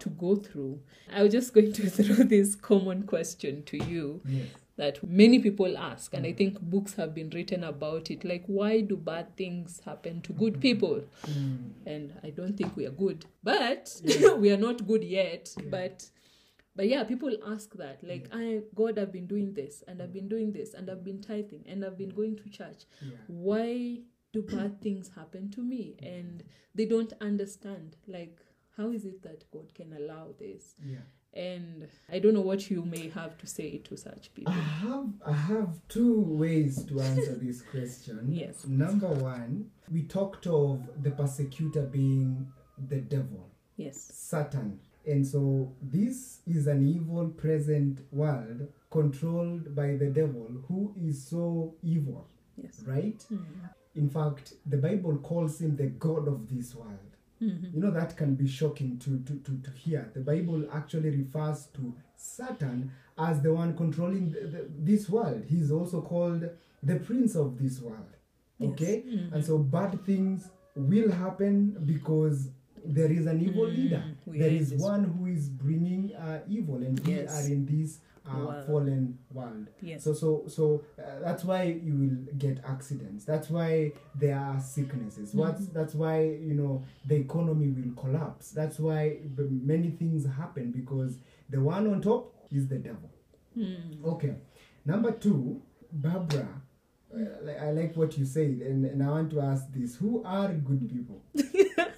to 0.00 0.08
go 0.10 0.36
through. 0.36 0.80
I 1.12 1.22
was 1.24 1.32
just 1.32 1.52
going 1.52 1.72
to 1.72 1.90
throw 1.96 2.24
this 2.24 2.54
common 2.54 3.02
question 3.02 3.64
to 3.64 3.76
you 3.84 4.20
Yes. 4.24 4.46
that 4.76 5.02
many 5.02 5.40
people 5.40 5.76
ask, 5.76 6.14
and 6.14 6.24
I 6.24 6.32
think 6.32 6.60
books 6.60 6.94
have 6.94 7.14
been 7.14 7.30
written 7.30 7.64
about 7.64 8.10
it. 8.10 8.24
Like, 8.24 8.44
why 8.46 8.80
do 8.80 8.96
bad 8.96 9.36
things 9.36 9.80
happen 9.84 10.20
to 10.22 10.32
good 10.32 10.60
people? 10.60 11.02
Mm. 11.26 11.70
and 11.86 12.12
I 12.22 12.30
don't 12.30 12.56
think 12.56 12.76
we 12.76 12.86
are 12.86 12.90
good, 12.92 13.26
but 13.42 14.00
we 14.38 14.50
are 14.52 14.56
not 14.56 14.86
good 14.86 15.02
yet. 15.04 15.52
But 15.68 16.08
but 16.78 16.88
yeah, 16.88 17.02
people 17.02 17.36
ask 17.44 17.74
that 17.74 18.04
mm. 18.04 18.08
like, 18.08 18.28
I 18.32 18.60
God, 18.76 19.00
I've 19.00 19.10
been 19.10 19.26
doing 19.26 19.52
this 19.52 19.82
and 19.88 20.00
I've 20.00 20.12
been 20.12 20.28
doing 20.28 20.52
this 20.52 20.74
and 20.74 20.88
I've 20.88 21.02
been 21.02 21.20
tithing 21.20 21.64
and 21.66 21.84
I've 21.84 21.98
been 21.98 22.10
going 22.10 22.36
to 22.36 22.48
church. 22.48 22.84
Why 23.26 23.98
do 24.32 24.42
bad 24.42 24.80
things 24.80 25.10
happen 25.16 25.50
to 25.50 25.60
me? 25.60 25.96
And 26.00 26.44
they 26.76 26.84
don't 26.84 27.12
understand 27.20 27.96
like 28.06 28.38
how 28.76 28.90
is 28.90 29.04
it 29.04 29.24
that 29.24 29.50
God 29.50 29.74
can 29.74 29.92
allow 29.92 30.28
this? 30.38 30.76
Yeah. 30.86 30.98
And 31.34 31.88
I 32.12 32.20
don't 32.20 32.34
know 32.34 32.42
what 32.52 32.70
you 32.70 32.84
may 32.84 33.08
have 33.08 33.36
to 33.38 33.46
say 33.48 33.78
to 33.78 33.96
such 33.96 34.32
people. 34.32 34.52
I 34.52 34.60
have 34.60 35.08
I 35.26 35.32
have 35.32 35.80
two 35.88 36.20
ways 36.20 36.84
to 36.84 37.00
answer 37.00 37.34
this 37.42 37.60
question. 37.60 38.28
Yes. 38.30 38.64
Number 38.64 39.08
one, 39.08 39.72
we 39.90 40.04
talked 40.04 40.46
of 40.46 40.88
the 41.02 41.10
persecutor 41.10 41.82
being 41.82 42.52
the 42.78 43.00
devil, 43.00 43.50
Yes. 43.76 44.12
Satan. 44.14 44.78
And 45.08 45.26
so 45.26 45.72
this 45.82 46.40
is 46.46 46.66
an 46.66 46.86
evil 46.86 47.28
present 47.28 48.00
world 48.12 48.68
controlled 48.90 49.74
by 49.74 49.96
the 49.96 50.06
devil 50.06 50.48
who 50.68 50.94
is 50.96 51.24
so 51.26 51.74
evil, 51.82 52.26
Yes. 52.56 52.82
right? 52.86 53.18
Mhm. 53.30 53.70
In 53.94 54.08
fact, 54.08 54.54
the 54.66 54.76
Bible 54.76 55.16
calls 55.18 55.60
him 55.60 55.76
the 55.76 55.86
God 55.86 56.28
of 56.28 56.48
this 56.48 56.74
world. 56.74 57.12
Mhm. 57.40 57.72
You 57.74 57.80
know, 57.80 57.90
that 57.90 58.16
can 58.16 58.34
be 58.34 58.46
shocking 58.46 58.98
to, 58.98 59.18
to, 59.20 59.34
to, 59.46 59.52
to 59.62 59.70
hear. 59.70 60.10
The 60.14 60.20
Bible 60.20 60.68
actually 60.72 61.10
refers 61.10 61.66
to 61.74 61.94
Satan 62.16 62.90
as 63.16 63.40
the 63.42 63.52
one 63.54 63.76
controlling 63.76 64.30
the, 64.30 64.40
the, 64.40 64.66
this 64.78 65.08
world. 65.08 65.44
He's 65.46 65.70
also 65.70 66.02
called 66.02 66.48
the 66.82 66.96
prince 66.96 67.34
of 67.34 67.58
this 67.58 67.80
world. 67.80 68.12
Yes. 68.58 68.70
Okay? 68.72 69.04
Mhm. 69.06 69.32
And 69.32 69.44
so 69.44 69.58
bad 69.58 70.04
things 70.04 70.48
will 70.74 71.10
happen 71.10 71.76
because 71.86 72.50
there 72.88 73.10
is 73.12 73.26
an 73.26 73.40
evil 73.40 73.66
Mm, 73.66 73.76
leader. 73.76 74.04
There 74.26 74.50
is 74.50 74.74
one 74.74 75.04
who 75.04 75.26
is 75.26 75.48
bringing 75.48 76.14
uh, 76.14 76.40
evil, 76.48 76.76
and 76.76 76.98
we 77.06 77.14
are 77.20 77.46
in 77.46 77.66
this 77.66 77.98
uh, 78.26 78.36
World. 78.36 78.66
fallen 78.66 79.18
world. 79.32 79.66
Yes. 79.80 80.04
So 80.04 80.12
so 80.12 80.44
so 80.48 80.82
uh, 80.98 81.20
that's 81.20 81.44
why 81.44 81.62
you 81.64 81.94
will 81.94 82.34
get 82.38 82.60
accidents. 82.64 83.24
That's 83.24 83.48
why 83.48 83.92
there 84.14 84.38
are 84.38 84.60
sicknesses. 84.60 85.34
What's 85.34 85.62
Mhm. 85.66 85.72
that's 85.72 85.94
why 85.94 86.24
you 86.48 86.54
know 86.54 86.84
the 87.06 87.16
economy 87.16 87.68
will 87.70 87.94
collapse. 88.02 88.50
That's 88.50 88.78
why 88.78 89.18
many 89.72 89.90
things 89.90 90.26
happen 90.26 90.72
because 90.72 91.18
the 91.48 91.60
one 91.60 91.86
on 91.86 92.02
top 92.02 92.34
is 92.50 92.68
the 92.68 92.76
devil. 92.78 93.10
Mm. 93.56 94.04
Okay. 94.04 94.34
Number 94.84 95.12
two, 95.12 95.62
Barbara. 95.92 96.48
uh, 97.14 97.50
I 97.66 97.70
like 97.72 97.96
what 97.96 98.18
you 98.18 98.26
said, 98.26 98.60
and, 98.68 98.84
and 98.84 99.02
I 99.02 99.08
want 99.08 99.30
to 99.30 99.40
ask 99.40 99.64
this: 99.72 99.96
Who 99.96 100.22
are 100.24 100.52
good 100.52 100.88
people? 100.90 101.22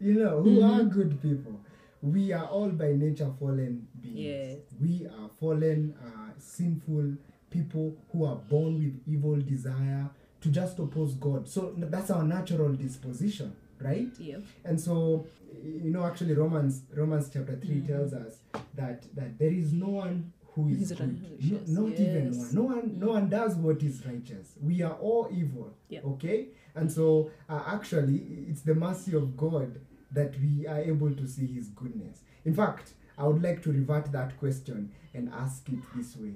you 0.00 0.14
know, 0.14 0.42
who 0.42 0.62
are 0.62 0.80
Mhm. 0.80 0.92
good 0.92 1.22
people? 1.22 1.60
We 2.02 2.32
are 2.32 2.46
all 2.46 2.70
by 2.70 2.92
nature 2.92 3.30
fallen 3.38 3.88
beings. 4.00 4.18
Yes. 4.18 4.58
We 4.80 5.06
are 5.06 5.28
fallen, 5.40 5.94
uh, 6.04 6.32
sinful 6.38 7.14
people 7.50 7.96
who 8.12 8.24
are 8.24 8.36
born 8.50 8.78
with 8.78 9.00
evil 9.06 9.36
desire 9.40 10.10
to 10.40 10.50
just 10.50 10.78
oppose 10.78 11.14
God. 11.14 11.48
So 11.48 11.72
that's 11.76 12.10
our 12.10 12.22
natural 12.24 12.72
disposition, 12.74 13.52
right? 13.80 14.12
Yeah. 14.20 14.38
And 14.64 14.80
so, 14.80 15.26
you 15.64 15.90
know, 15.90 16.04
actually, 16.04 16.34
Romans 16.34 16.82
Romans 16.94 17.30
chapter 17.32 17.56
three 17.56 17.80
Mm. 17.80 17.86
tells 17.86 18.12
us 18.12 18.40
that 18.74 19.02
that 19.14 19.38
there 19.38 19.52
is 19.52 19.72
no 19.72 19.88
one 19.88 20.32
who 20.56 20.68
is 20.70 20.90
good, 20.90 21.68
no, 21.68 21.82
not 21.82 22.00
even 22.00 22.38
one. 22.38 22.54
No 22.54 22.62
one, 22.62 22.98
no 22.98 23.08
one 23.08 23.28
does 23.28 23.54
what 23.56 23.82
is 23.82 24.04
righteous. 24.06 24.54
We 24.60 24.80
are 24.82 24.94
all 24.94 25.28
evil. 25.30 25.74
Yeah. 25.90 26.00
Okay, 26.04 26.48
and 26.74 26.90
so 26.90 27.30
uh, 27.48 27.62
actually, 27.66 28.22
it's 28.48 28.62
the 28.62 28.74
mercy 28.74 29.14
of 29.14 29.36
God 29.36 29.78
that 30.12 30.34
we 30.40 30.66
are 30.66 30.78
able 30.78 31.14
to 31.14 31.28
see 31.28 31.46
His 31.46 31.68
goodness. 31.68 32.22
In 32.46 32.54
fact, 32.54 32.94
I 33.18 33.26
would 33.26 33.42
like 33.42 33.62
to 33.64 33.70
revert 33.70 34.10
that 34.12 34.38
question 34.38 34.92
and 35.12 35.30
ask 35.32 35.68
it 35.68 35.78
this 35.94 36.16
way: 36.16 36.32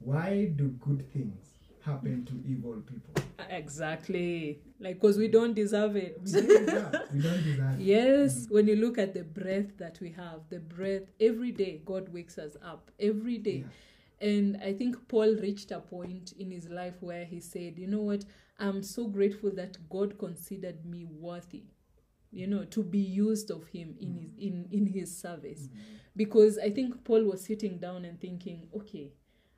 Why 0.00 0.46
do 0.56 0.68
good 0.80 1.04
things 1.12 1.44
happen 1.84 2.24
to 2.24 2.50
evil 2.50 2.82
people? 2.86 3.27
Exactly. 3.50 4.60
Like, 4.80 5.00
because 5.00 5.16
we 5.18 5.28
don't 5.28 5.54
deserve 5.54 5.96
it. 5.96 6.20
We 6.24 6.32
don't 6.32 6.48
deserve. 6.66 6.92
we 7.12 7.20
don't 7.20 7.44
deserve. 7.44 7.80
it. 7.80 7.84
Yes, 7.84 8.46
when 8.48 8.66
you 8.68 8.76
look 8.76 8.98
at 8.98 9.14
the 9.14 9.24
breath 9.24 9.76
that 9.78 9.98
we 10.00 10.10
have, 10.12 10.40
the 10.50 10.60
breath, 10.60 11.02
every 11.20 11.52
day 11.52 11.80
God 11.84 12.12
wakes 12.12 12.38
us 12.38 12.56
up, 12.64 12.90
every 13.00 13.38
day. 13.38 13.64
Yeah. 14.20 14.28
And 14.28 14.56
I 14.62 14.72
think 14.72 15.08
Paul 15.08 15.36
reached 15.36 15.70
a 15.70 15.78
point 15.80 16.32
in 16.38 16.50
his 16.50 16.68
life 16.68 16.94
where 17.00 17.24
he 17.24 17.40
said, 17.40 17.78
You 17.78 17.86
know 17.86 18.00
what? 18.00 18.24
I'm 18.58 18.82
so 18.82 19.06
grateful 19.06 19.50
that 19.52 19.78
God 19.88 20.18
considered 20.18 20.84
me 20.84 21.04
worthy, 21.04 21.62
you 22.32 22.46
know, 22.48 22.64
to 22.64 22.82
be 22.82 22.98
used 22.98 23.50
of 23.52 23.68
him 23.68 23.94
in 24.00 24.14
his 24.14 24.30
in, 24.38 24.68
in 24.72 24.86
his 24.86 25.16
service. 25.16 25.68
Mhm. 25.68 25.78
Because 26.16 26.58
I 26.58 26.70
think 26.70 27.04
Paul 27.04 27.22
was 27.24 27.42
sitting 27.44 27.78
down 27.78 28.04
and 28.04 28.20
thinking, 28.20 28.68
Okay, 28.74 29.12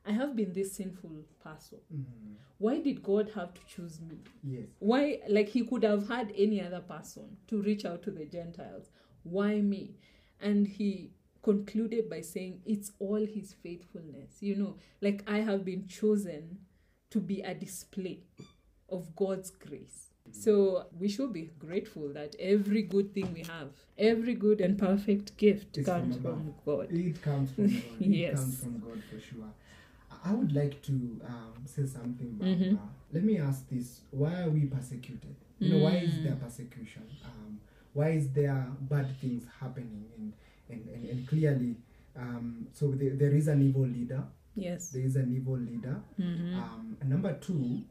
I 0.07 0.13
have 0.13 0.35
been 0.35 0.53
this 0.53 0.73
sinful 0.73 1.25
person. 1.43 1.79
Mhm. 1.93 2.37
Why 2.59 2.81
did 2.81 3.03
God 3.03 3.31
have 3.35 3.53
to 3.55 3.61
choose 3.67 4.01
me? 4.01 4.19
Yes. 4.43 4.67
why 4.79 5.21
like 5.29 5.49
he 5.49 5.65
could 5.65 5.83
have 5.83 6.09
had 6.09 6.33
any 6.37 6.61
other 6.61 6.81
person 6.81 7.37
to 7.49 7.61
reach 7.63 7.85
out 7.85 8.03
to 8.03 8.11
the 8.11 8.25
gentiles 8.25 8.91
why 9.23 9.61
me 9.61 9.95
and 10.41 10.67
he 10.67 11.11
concluded 11.43 12.09
by 12.09 12.21
saying 12.21 12.61
it's 12.65 12.93
all 12.99 13.25
his 13.37 13.53
faithfulness 13.53 14.43
you 14.43 14.55
know 14.57 14.77
like 15.01 15.23
i 15.27 15.39
have 15.41 15.65
been 15.65 15.87
chosen 15.87 16.59
to 17.11 17.19
be 17.21 17.41
a 17.43 17.55
display 17.55 18.21
of 18.89 19.15
god's 19.17 19.51
grace 19.51 20.09
so 20.33 20.87
we 20.99 21.09
should 21.09 21.33
be 21.33 21.51
grateful 21.59 22.09
that 22.13 22.35
every 22.39 22.83
good 22.83 23.13
thing 23.15 23.33
we 23.35 23.43
have 23.43 23.69
every 23.99 24.35
good 24.35 24.61
and 24.61 24.79
perfect 24.79 25.37
gift 25.37 25.75
from 25.77 25.85
comes 25.85 26.17
above. 26.17 26.35
from 26.39 26.55
god 26.65 26.89
It 26.93 27.21
comes 27.23 27.51
from 27.53 27.67
God. 27.67 28.01
It 28.01 28.07
Yes. 28.25 28.35
comes 28.41 28.57
from 28.63 28.79
God 28.81 29.03
for 29.11 29.21
sure. 29.21 29.51
I- 30.25 30.33
would 30.35 30.53
like 30.53 30.83
to 30.83 30.93
um, 31.27 31.55
say 31.67 31.87
something. 31.87 32.39
Mhm. 32.41 32.79
Let 33.13 33.25
me 33.25 33.39
ask 33.39 33.69
this: 33.69 34.03
Why 34.11 34.43
are 34.43 34.51
we 34.51 34.67
persecuted? 34.67 35.35
You 35.59 35.71
know, 35.75 35.79
why 35.85 35.97
is 35.97 36.15
Mm. 36.15 36.23
there 36.25 36.37
persecution? 36.37 37.03
Um, 37.25 37.61
why 37.93 38.11
is 38.11 38.31
there 38.33 38.67
bad 38.83 39.09
things 39.21 39.45
happening? 39.61 40.05
And 40.17 40.33
and, 40.71 40.89
and, 40.89 41.05
and 41.11 41.27
clearly, 41.29 41.77
um, 42.17 42.69
so 42.73 42.93
there, 42.93 43.15
there 43.17 43.35
is 43.35 43.49
an 43.49 43.61
evil 43.63 43.87
leader. 43.87 44.23
yes 44.55 44.91
There 44.93 45.03
is 45.03 45.17
an 45.17 45.33
evil 45.35 45.57
leader. 45.59 46.01
Mhm. 46.19 46.55
Um, 46.57 46.97
number 47.05 47.33
two, 47.41 47.83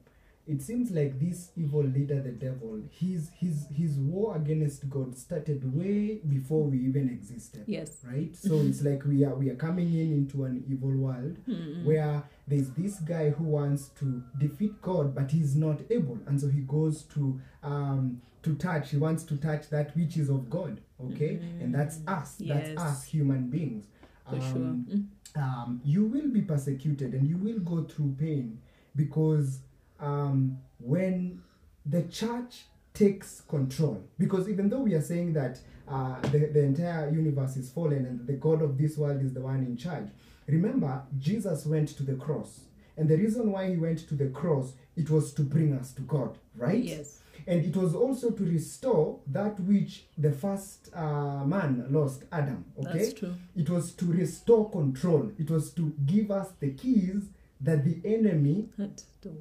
it 0.54 0.62
seems 0.62 0.92
like 0.92 1.20
this 1.20 1.52
evil 1.56 1.84
leader, 1.84 2.20
the 2.22 2.32
devil, 2.32 2.82
his 2.92 3.30
his 3.42 3.68
his 3.76 3.92
war 3.98 4.36
against 4.36 4.90
God 4.90 5.18
started 5.18 5.62
way 5.76 6.20
before 6.28 6.64
we 6.64 6.78
even 6.90 7.08
existed 7.10 7.64
yes. 7.68 7.90
right? 8.04 8.36
So 8.36 8.60
it's 8.62 8.82
like 8.82 9.06
we 9.06 9.24
are 9.26 9.36
we 9.36 9.50
are 9.52 9.56
coming 9.56 9.88
in 9.94 10.12
into 10.20 10.44
an 10.46 10.64
evil 10.68 10.92
world 11.06 11.38
Mhm. 11.48 11.86
where 11.86 12.24
there's 12.48 12.70
this 12.72 13.00
guy 13.02 13.30
who 13.30 13.44
wants 13.44 13.90
to 14.00 14.24
defeat 14.40 14.82
god 14.82 15.14
but 15.16 15.32
he's 15.32 15.56
not 15.56 15.80
able. 15.92 16.18
And 16.28 16.40
so 16.42 16.48
he 16.48 16.62
goes 16.62 17.04
to 17.16 17.40
um 17.64 18.22
to 18.42 18.56
touch 18.56 18.92
he 18.92 18.98
wants 18.98 19.24
to 19.26 19.36
touch 19.38 19.70
that 19.70 19.96
which 19.98 20.18
is 20.18 20.30
of 20.30 20.50
god 20.50 20.82
okay? 21.08 21.34
And 21.62 21.74
that's 21.74 22.00
us 22.08 22.36
Yes. 22.40 22.70
that's 22.70 22.82
us 22.82 23.04
human 23.04 23.50
beings. 23.50 23.86
For 24.30 24.42
sure. 24.42 24.58
Um, 24.58 24.86
Mm. 24.90 25.06
um, 25.44 25.82
you 25.86 26.06
will 26.14 26.30
be 26.30 26.42
persecuted 26.42 27.14
and 27.14 27.28
you 27.28 27.38
will 27.38 27.60
go 27.60 27.84
through 27.84 28.16
pain 28.18 28.58
because 28.96 29.60
um, 30.00 30.58
when 30.80 31.42
the 31.86 32.04
church 32.04 32.66
takes 32.94 33.42
control, 33.42 34.04
because 34.18 34.50
even 34.50 34.70
though 34.70 34.82
we 34.82 34.94
are 34.94 35.02
saying 35.02 35.34
that 35.34 35.60
uh, 35.88 36.20
the, 36.32 36.50
the 36.54 36.62
entire 36.62 37.10
universe 37.10 37.56
is 37.58 37.70
fallen 37.70 38.06
and 38.06 38.28
the 38.28 38.34
God 38.34 38.62
of 38.62 38.78
this 38.78 38.98
world 38.98 39.22
is 39.22 39.34
the 39.34 39.42
one 39.42 39.60
in 39.60 39.78
charge, 39.78 40.08
remember, 40.48 41.02
Jesus 41.18 41.66
went 41.66 41.90
to 41.90 42.04
the 42.04 42.16
cross. 42.16 42.62
And 42.98 43.08
the 43.08 43.18
reason 43.18 43.52
why 43.52 43.70
he 43.70 43.78
went 43.78 44.08
to 44.10 44.16
the 44.16 44.28
cross, 44.28 44.74
it 44.98 45.10
was 45.10 45.34
to 45.34 45.42
bring 45.42 45.74
us 45.74 45.92
to 45.94 46.02
God, 46.02 46.38
right? 46.56 46.84
yes 46.84 47.20
And 47.48 47.66
it 47.66 47.76
was 47.76 47.96
also 47.96 48.32
to 48.32 48.44
restore 48.44 49.20
that 49.28 49.60
which 49.62 50.04
the 50.18 50.32
first 50.32 50.90
uh, 50.94 51.46
man 51.46 51.86
lost, 51.90 52.26
Adam, 52.32 52.66
okay? 52.78 52.98
that's 52.98 53.14
true 53.14 53.36
It 53.56 53.70
was 53.70 53.94
to 53.94 54.06
restore 54.06 54.70
control. 54.70 55.32
It 55.40 55.50
was 55.50 55.72
to 55.72 55.94
give 56.06 56.30
us 56.32 56.50
the 56.60 56.72
keys 56.72 57.24
that 57.62 57.84
the 57.84 58.00
enemy 58.06 58.70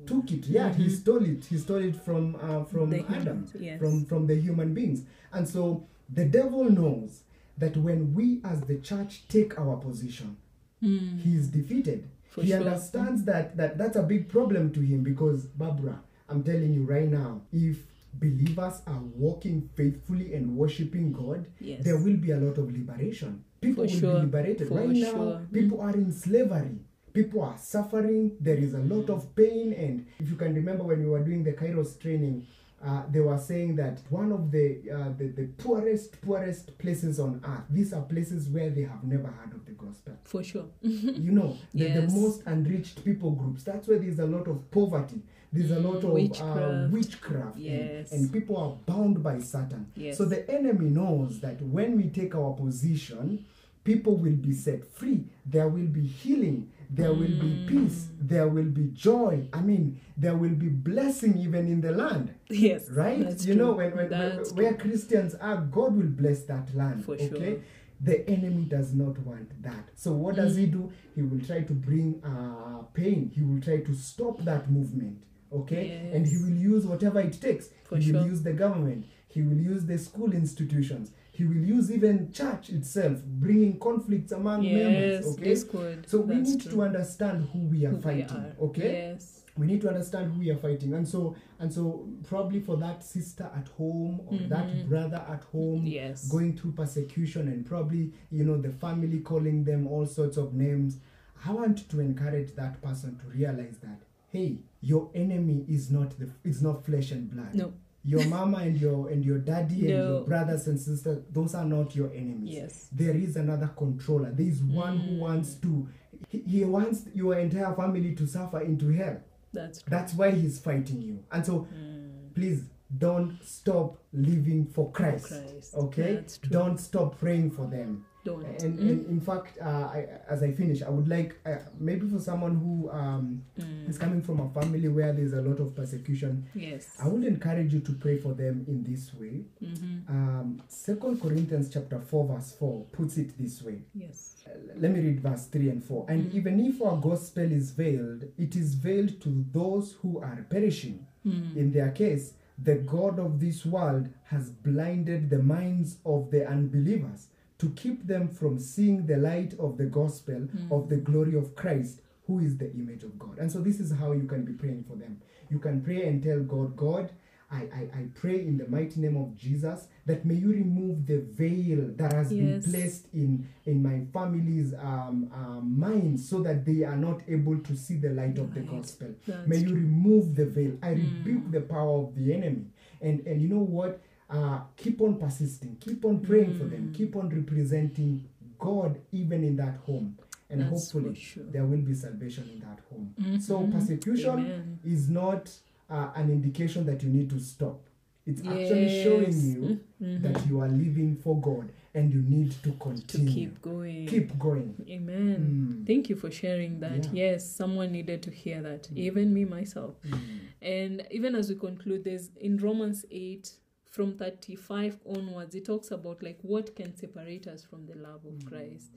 took 0.07 0.31
it. 0.33 0.47
Yeah, 0.47 0.73
he 0.75 0.85
Mhm. 0.87 0.91
stole 0.91 1.25
it. 1.25 1.45
He 1.45 1.59
stole 1.59 1.83
it 1.83 1.97
from 1.97 2.37
uh, 2.37 2.65
from 2.65 2.91
The 2.91 3.05
Adam, 3.09 3.47
humans, 3.47 3.53
yes. 3.61 3.79
from 3.81 4.05
from 4.07 4.27
the 4.27 4.35
human 4.35 4.75
beings. 4.75 5.03
And 5.33 5.47
so 5.47 5.87
the 6.13 6.25
devil 6.25 6.65
knows 6.71 7.23
that 7.59 7.77
when 7.77 8.15
we 8.15 8.41
as 8.45 8.61
the 8.63 8.77
church 8.79 9.27
take 9.29 9.59
our 9.59 9.77
position, 9.77 10.37
Mm. 10.83 11.19
he 11.21 11.35
is 11.37 11.49
defeated. 11.49 12.09
For 12.31 12.43
he 12.43 12.49
sure. 12.51 12.59
understands 12.59 13.25
that, 13.25 13.57
that 13.57 13.79
that's 13.79 13.97
a 13.97 14.03
big 14.03 14.29
problem 14.29 14.71
to 14.73 14.81
him 14.81 15.03
because 15.03 15.47
Barbara, 15.47 16.01
I'm 16.29 16.43
telling 16.45 16.73
you 16.73 16.85
right 16.85 17.11
now, 17.11 17.43
if 17.53 17.85
believers 18.15 18.81
are 18.87 19.03
walking 19.17 19.69
faithfully 19.75 20.35
and 20.35 20.57
worshiping 20.57 21.13
God, 21.13 21.47
Yes. 21.61 21.83
there 21.85 21.97
will 21.99 22.17
be 22.17 22.31
a 22.31 22.39
lot 22.39 22.59
of 22.59 22.71
liberation. 22.73 23.43
People 23.61 23.87
For 23.89 23.91
will 23.93 24.01
sure. 24.01 24.15
be 24.15 24.21
liberated. 24.27 24.69
For 24.69 24.75
right 24.79 24.89
now, 24.91 25.11
sure. 25.11 25.41
people 25.53 25.81
are 25.81 25.95
in 25.95 26.13
slavery. 26.13 26.79
People 27.19 27.43
are 27.43 27.59
suffering. 27.59 28.37
There 28.39 28.55
is 28.55 28.75
a 28.75 28.79
lot 28.79 29.11
of 29.11 29.35
pain. 29.35 29.73
And 29.73 30.07
if 30.21 30.31
you 30.31 30.37
can 30.37 30.55
remember 30.55 30.85
when 30.85 31.01
we 31.01 31.07
were 31.11 31.19
doing 31.19 31.43
the 31.43 31.53
Kairos 31.53 32.01
training, 32.01 32.47
uh, 32.81 33.03
they 33.11 33.19
were 33.19 33.37
saying 33.39 33.75
that 33.75 33.99
one 34.09 34.31
of 34.31 34.53
the, 34.53 34.67
uh, 34.89 35.09
the 35.19 35.27
the 35.39 35.47
poorest 35.65 36.21
poorest 36.23 36.79
places 36.79 37.19
on 37.19 37.41
earth. 37.45 37.65
These 37.71 37.93
are 37.93 38.03
places 38.03 38.49
where 38.49 38.71
they 38.71 38.83
have 38.83 39.03
never 39.03 39.27
heard 39.27 39.53
of 39.53 39.67
the 39.67 39.73
gospel. 39.73 40.13
For 40.23 40.45
sure. 40.45 40.67
you 40.83 41.33
know, 41.33 41.57
the, 41.75 41.87
the 41.89 42.07
most 42.21 42.43
unreached 42.47 43.05
people 43.05 43.33
groups. 43.33 43.65
That's 43.65 43.89
where 43.89 43.99
there's 43.99 44.21
a 44.21 44.27
lot 44.27 44.47
of 44.47 44.71
poverty. 44.71 45.21
There's 45.53 45.73
a 45.73 45.81
lot 45.81 46.05
of 46.05 46.11
Witchcraft. 46.11 46.57
Uh, 46.61 46.89
witchcraft. 46.93 47.57
and- 47.57 47.65
and 48.13 48.33
people 48.33 48.57
are 48.57 48.73
bound 48.87 49.25
by 49.25 49.41
Satan. 49.41 49.91
Yes. 49.97 50.17
So 50.19 50.25
the 50.25 50.49
enemy 50.49 50.89
knows 50.91 51.41
that 51.41 51.61
when 51.63 51.97
we 51.97 52.11
take 52.11 52.37
our 52.37 52.53
position, 52.55 53.45
people 53.83 54.15
will 54.17 54.37
be 54.49 54.53
set 54.53 54.85
free 54.85 55.25
there 55.47 55.67
will 55.67 55.87
be 55.87 56.07
healing 56.07 56.71
there 56.91 57.13
will 57.13 57.37
be 57.47 57.65
peace 57.69 58.09
there 58.19 58.49
will 58.49 58.65
be 58.65 58.89
joy 58.95 59.47
i 59.53 59.61
mean 59.61 60.01
there 60.17 60.35
will 60.37 60.55
be 60.55 60.69
blessing 60.69 61.37
even 61.39 61.67
in 61.69 61.81
the 61.81 61.93
land. 61.93 62.35
Yes. 62.49 62.89
right? 62.91 63.19
you 63.19 63.55
true. 63.55 63.55
know 63.55 63.73
when, 63.73 63.95
when, 63.95 64.11
when 64.11 64.45
where 64.55 64.75
christians 64.75 65.35
are 65.35 65.57
god 65.59 65.95
will 65.97 66.07
bless 66.23 66.43
that 66.45 66.75
land 66.75 67.05
For 67.05 67.13
okay? 67.15 67.29
sure. 67.29 67.61
the 68.01 68.29
enemy 68.29 68.65
does 68.65 68.95
not 68.95 69.19
want 69.19 69.61
that. 69.63 69.91
So 69.97 70.13
what 70.13 70.37
does 70.37 70.57
he 70.57 70.67
Mm. 70.67 70.73
do? 70.73 70.93
He 71.15 71.23
will 71.23 71.41
try 71.45 71.63
to 71.63 71.73
bring 71.73 72.23
uh, 72.25 72.83
pain. 72.95 73.33
He 73.35 73.43
will 73.43 73.61
try 73.61 73.79
to 73.81 73.95
stop 73.95 74.41
that 74.45 74.71
movement 74.71 75.25
okay? 75.53 76.11
And 76.13 76.27
he 76.27 76.37
will 76.37 76.51
use 76.73 76.87
whatever 76.87 77.21
it 77.21 77.41
takes. 77.41 77.69
For 77.85 77.97
he 77.97 78.13
will 78.13 78.27
use 78.27 78.43
the 78.43 78.53
government. 78.53 79.07
He 79.29 79.43
will 79.43 79.57
use 79.57 79.85
the 79.87 79.99
school 79.99 80.33
institutions 80.33 81.11
he 81.39 81.45
will 81.45 81.65
use 81.77 81.91
even 81.93 82.33
church 82.33 82.69
itself 82.71 83.23
bringing 83.25 83.79
conflicts 83.79 84.33
among 84.33 84.63
Yes. 84.65 84.75
members 84.83 85.27
okay 85.33 85.45
Discord. 85.45 86.05
so 86.09 86.21
we 86.21 86.35
That's 86.35 86.51
need 86.51 86.63
true. 86.63 86.73
to 86.73 86.83
understand 86.83 87.49
who 87.53 87.61
we 87.61 87.87
are 87.87 87.91
Who 87.91 87.97
we 87.97 88.03
fighting 88.03 88.37
are. 88.37 88.57
okay 88.69 88.93
Yes. 88.93 89.45
we 89.57 89.67
need 89.67 89.81
to 89.83 89.89
understand 89.89 90.33
who 90.33 90.41
we 90.41 90.51
are 90.51 90.57
fighting 90.57 90.95
and 90.95 91.07
so 91.07 91.37
and 91.61 91.73
so 91.73 92.09
probably 92.27 92.61
for 92.61 92.77
that 92.79 93.05
sister 93.05 93.49
at 93.57 93.69
home 93.69 94.21
or 94.27 94.37
that 94.49 94.67
Mhm. 94.67 94.89
brother 94.89 95.23
at 95.29 95.45
home 95.45 95.87
Yes. 95.87 96.29
going 96.29 96.57
through 96.57 96.73
persecution 96.73 97.47
and 97.49 97.65
probably 97.65 98.13
you 98.33 98.45
know 98.45 98.61
the 98.61 98.71
family 98.71 99.21
calling 99.21 99.63
them 99.65 99.87
all 99.87 100.07
sorts 100.07 100.37
of 100.37 100.55
names 100.55 100.99
i 101.47 101.53
want 101.53 101.89
to 101.89 102.01
encourage 102.01 102.55
that 102.57 102.83
person 102.83 103.17
to 103.19 103.27
realize 103.29 103.79
that 103.79 104.01
hey 104.31 104.59
your 104.81 105.09
enemy 105.15 105.65
is 105.69 105.89
not 105.91 106.19
the 106.19 106.29
is 106.45 106.61
not 106.63 106.85
flesh 106.85 107.13
and 107.13 107.31
blood 107.31 107.55
No. 107.55 107.73
Your 108.11 108.25
mama 108.27 108.59
and 108.59 108.81
your 108.81 109.09
and 109.13 109.25
your 109.25 109.39
daddy 109.39 109.81
and 109.81 109.89
your 110.05 110.23
brothers 110.25 110.67
and 110.69 110.79
sisters 110.81 111.19
those 111.31 111.55
are 111.55 111.65
not 111.65 111.95
your 111.95 112.11
enemies 112.15 112.55
Yes. 112.61 112.89
there 112.93 113.15
is 113.17 113.37
another 113.37 113.69
controller 113.77 114.31
there 114.33 114.47
is 114.47 114.63
one 114.63 114.97
who 114.99 115.13
Mm. 115.17 115.19
wants 115.27 115.55
to 115.65 115.89
he, 116.29 116.39
he 116.53 116.65
wants 116.65 116.99
your 117.15 117.35
entire 117.39 117.75
family 117.75 118.15
to 118.15 118.27
suffer 118.27 118.61
into 118.61 118.89
hell 118.91 119.19
That's 119.53 119.83
true. 119.83 119.91
that's 119.91 120.13
why 120.15 120.31
he's 120.31 120.59
fighting 120.59 121.01
you 121.03 121.17
and 121.33 121.45
so 121.45 121.55
Mm. 121.75 122.35
please 122.35 122.61
don't 122.97 123.33
stop 123.43 123.99
living 124.13 124.65
for 124.75 124.91
christ, 124.93 125.27
Christ. 125.29 125.75
okay 125.75 126.25
don't 126.49 126.79
stop 126.81 127.19
praying 127.19 127.51
for 127.51 127.67
them 127.67 128.05
Don't. 128.29 128.63
and, 128.65 128.73
Mm. 128.79 128.89
and 128.91 128.99
in 129.15 129.21
fact 129.29 129.53
uh, 129.69 129.87
I, 129.99 130.01
as 130.35 130.41
i 130.49 130.51
finish 130.61 130.79
i 130.83 130.91
would 130.97 131.09
like 131.17 131.31
uh, 131.51 131.57
maybe 131.89 132.05
for 132.15 132.21
someone 132.31 132.55
who 132.65 132.75
um, 133.01 133.27
Mm. 133.59 133.89
is 133.91 133.97
coming 134.05 134.23
from 134.29 134.39
a 134.47 134.49
family 134.59 134.89
where 134.97 135.13
there's 135.19 135.33
a 135.33 135.43
lot 135.49 135.59
of 135.65 135.69
persecution 135.81 136.33
Yes. 136.55 136.83
i 137.05 137.07
would 137.09 137.25
encourage 137.35 137.71
you 137.77 137.81
to 137.89 137.93
pray 138.05 138.17
for 138.25 138.33
them 138.43 138.65
in 138.73 138.79
this 138.91 139.05
way 139.21 139.37
Mm-hmm. 139.63 139.95
um, 140.15 140.63
2 140.87 141.19
corinthians 141.25 141.67
chapter 141.75 141.99
4 142.01 142.27
verse 142.33 142.51
4 142.59 142.85
puts 142.99 143.17
it 143.23 143.31
this 143.39 143.63
way 143.67 143.79
Yes. 143.95 144.19
Uh, 144.47 144.51
let 144.83 144.91
me 144.95 145.01
read 145.01 145.21
verse 145.29 145.45
3 145.47 145.71
and 145.75 145.83
4 145.85 146.07
and 146.09 146.21
Mhm. 146.31 146.35
even 146.39 146.55
if 146.71 146.83
our 146.83 146.99
gospel 147.11 147.51
is 147.61 147.71
veiled 147.83 148.23
it 148.47 148.53
is 148.63 148.75
veiled 148.87 149.21
to 149.25 149.31
those 149.53 149.87
who 150.03 150.19
are 150.21 150.45
perishing 150.51 150.99
Mm. 151.27 151.57
in 151.57 151.73
their 151.73 151.91
case, 151.91 152.27
the 152.69 152.77
God 152.77 153.19
of 153.19 153.41
this 153.41 153.59
world 153.67 154.09
has 154.33 154.45
blinded 154.51 155.29
the 155.31 155.43
minds 155.43 155.91
of 156.05 156.31
the 156.31 156.43
unbelievers 156.57 157.21
to 157.59 157.71
keep 157.71 158.07
them 158.07 158.29
from 158.29 158.59
seeing 158.59 159.07
the 159.07 159.17
light 159.17 159.55
of 159.59 159.77
the 159.79 159.87
gospel 159.87 160.35
Mm. 160.49 160.71
of 160.71 160.89
the 160.89 160.97
glory 160.97 161.35
of 161.35 161.55
Christ, 161.57 162.01
who 162.27 162.39
is 162.41 162.57
the 162.59 162.73
image 162.73 163.03
of 163.05 163.19
God. 163.19 163.39
And 163.39 163.51
so, 163.51 163.61
this 163.61 163.81
is 163.81 163.91
how 163.93 164.13
you 164.13 164.27
can 164.27 164.45
be 164.45 164.53
praying 164.53 164.85
for 164.85 164.97
them. 164.97 165.21
You 165.51 165.59
can 165.59 165.81
pray 165.83 166.07
and 166.07 166.23
tell 166.23 166.41
God, 166.41 166.77
God, 166.77 167.11
I, 167.51 167.63
I, 167.81 167.83
I 168.01 168.07
pray 168.15 168.41
in 168.47 168.59
the 168.59 168.69
mighty 168.69 169.01
name 169.01 169.17
of 169.17 169.35
Jesus 169.35 169.89
that 170.05 170.27
may 170.27 170.35
you 170.35 170.51
remove 170.53 171.07
the 171.07 171.21
veil 171.21 171.89
that 171.97 172.13
has 172.13 172.31
Yes. 172.31 172.41
been 172.43 172.63
placed 172.71 173.07
in, 173.15 173.49
in 173.65 173.83
my 173.83 174.05
family's 174.13 174.75
um, 174.75 175.31
um, 175.33 175.75
minds 175.79 176.29
so 176.29 176.43
that 176.43 176.67
they 176.67 176.85
are 176.85 176.97
not 176.97 177.23
able 177.27 177.59
to 177.61 177.75
see 177.75 177.97
the 177.97 178.11
light 178.11 178.37
of 178.39 178.53
the 178.53 178.61
gospel. 178.61 179.09
That's 179.27 179.49
May 179.49 179.59
you 179.61 179.69
true. 179.69 179.77
remove 179.81 180.35
the 180.37 180.45
veil. 180.45 180.73
I 180.83 180.91
Mm. 180.95 180.99
rebuke 181.17 181.51
the 181.51 181.63
power 181.63 182.03
of 182.07 182.15
the 182.15 182.35
enemy. 182.35 182.67
And 183.01 183.27
and 183.27 183.41
you 183.41 183.49
know 183.49 183.65
what? 183.65 184.03
Uh, 184.31 184.61
keep 184.77 185.01
on 185.01 185.15
persisting. 185.19 185.77
Keep 185.81 186.05
on 186.05 186.21
praying 186.21 186.57
for 186.59 186.65
them. 186.65 186.89
Mm. 186.93 186.95
Keep 186.95 187.17
on 187.17 187.29
representing 187.31 188.29
God 188.59 189.01
even 189.13 189.43
in 189.45 189.57
that 189.57 189.77
home. 189.87 190.19
And 190.51 190.61
That's 190.63 190.71
hopefully 190.93 191.15
sure. 191.15 191.45
there 191.45 191.65
will 191.65 191.79
be 191.81 191.95
salvation 191.95 192.49
in 192.53 192.61
that 192.61 192.81
home. 192.91 193.15
So 193.41 193.61
Mhm. 193.61 193.73
persecution 193.73 194.31
Amen. 194.31 194.79
is 194.85 195.09
not 195.09 195.51
uh, 195.91 196.11
an 196.17 196.31
indication 196.31 196.85
that 196.85 197.03
you 197.03 197.09
need 197.09 197.31
to 197.31 197.39
stop. 197.41 197.81
It's 198.27 198.43
actually 198.43 199.03
showing 199.03 199.33
Yes. 199.33 199.45
you 199.47 199.81
Mhm. 200.03 200.21
that 200.23 200.47
you 200.47 200.61
are 200.61 200.69
living 200.69 201.17
for 201.17 201.41
God 201.41 201.71
and 201.95 202.13
you 202.13 202.21
need 202.21 202.51
to 202.63 202.73
continue. 202.73 203.27
to 203.29 203.35
keep 203.35 203.63
going. 203.63 204.07
Keep 204.07 204.39
going. 204.39 204.75
Amen. 204.87 205.81
Mm. 205.83 205.87
Thank 205.87 206.11
you 206.11 206.17
for 206.17 206.31
sharing 206.31 206.81
that. 206.81 207.05
Yeah. 207.07 207.31
Yes, 207.33 207.51
someone 207.51 207.91
needed 207.93 208.23
to 208.25 208.31
hear 208.31 208.61
that. 208.61 208.83
Mm. 208.93 208.99
Even 208.99 209.33
me 209.33 209.47
myself. 209.47 209.95
Mm. 210.03 210.19
And 210.61 211.07
even 211.11 211.35
as 211.35 211.49
we 211.49 211.55
conclude, 211.55 212.05
there's 212.05 212.29
in 212.39 212.59
Romans 212.59 213.07
8, 213.11 213.51
from 213.99 214.15
35 214.15 214.97
onwards, 215.07 215.57
it 215.57 215.65
talks 215.65 215.91
about 215.91 216.23
like 216.23 216.39
what 216.43 216.77
can 216.77 216.97
separate 216.97 217.49
us 217.49 217.65
from 217.65 217.85
the 217.85 217.97
love 217.97 218.25
of 218.25 218.35
mm. 218.35 218.49
Christ. 218.49 218.93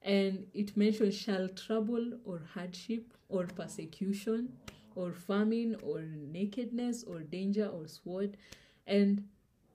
And 0.00 0.46
it 0.54 0.74
mentions 0.78 1.14
shall 1.14 1.46
trouble 1.48 2.12
or 2.24 2.40
hardship 2.54 3.12
or 3.28 3.44
persecution 3.44 4.54
or 4.94 5.12
famine 5.12 5.76
or 5.82 6.00
nakedness 6.00 7.04
or 7.04 7.18
danger 7.18 7.66
or 7.66 7.86
sword. 7.86 8.38
And 8.86 9.24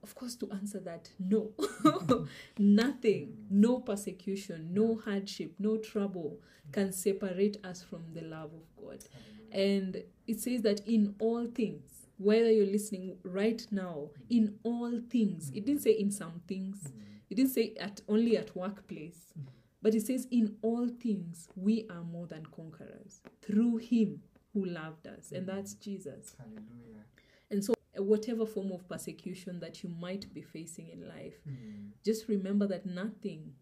of 0.02 0.16
course, 0.16 0.34
to 0.34 0.50
answer 0.50 0.80
that, 0.80 1.10
no. 1.20 1.52
Nothing, 2.58 3.36
no 3.48 3.78
persecution, 3.78 4.70
no 4.72 4.96
hardship, 4.96 5.52
no 5.60 5.76
trouble 5.76 6.40
can 6.72 6.90
separate 6.90 7.64
us 7.64 7.84
from 7.84 8.02
the 8.14 8.22
love 8.22 8.50
of 8.52 8.84
God. 8.84 9.04
And 9.52 10.02
it 10.26 10.40
says 10.40 10.62
that 10.62 10.80
in 10.88 11.14
all 11.20 11.46
things, 11.46 11.95
whether 12.18 12.50
you're 12.50 12.66
listening 12.66 13.16
right 13.22 13.66
now, 13.70 14.10
in 14.30 14.54
all 14.62 15.00
things, 15.10 15.50
it 15.54 15.66
didn't 15.66 15.82
say 15.82 15.92
in 15.92 16.10
some 16.10 16.40
things, 16.48 16.78
mm-hmm. 16.78 17.00
it 17.30 17.34
didn't 17.34 17.52
say 17.52 17.74
at 17.78 18.00
only 18.08 18.36
at 18.36 18.54
workplace, 18.56 19.32
mm-hmm. 19.38 19.48
but 19.82 19.94
it 19.94 20.06
says 20.06 20.26
in 20.30 20.56
all 20.62 20.88
things 20.88 21.48
we 21.56 21.86
are 21.90 22.02
more 22.02 22.26
than 22.26 22.46
conquerors 22.46 23.20
through 23.42 23.76
him 23.78 24.20
who 24.54 24.64
loved 24.64 25.06
us, 25.06 25.32
and 25.32 25.46
that's 25.46 25.74
mm-hmm. 25.74 25.90
Jesus. 25.90 26.34
Hallelujah. 26.38 27.04
And 27.50 27.62
so 27.64 27.74
whatever 27.98 28.46
form 28.46 28.72
of 28.72 28.88
persecution 28.88 29.60
that 29.60 29.82
you 29.82 29.88
might 29.88 30.32
be 30.32 30.42
facing 30.42 30.88
in 30.88 31.08
life, 31.08 31.38
Mm. 31.48 31.90
just 32.04 32.28
remember 32.28 32.66
that 32.66 32.86
nothing, 32.86 33.54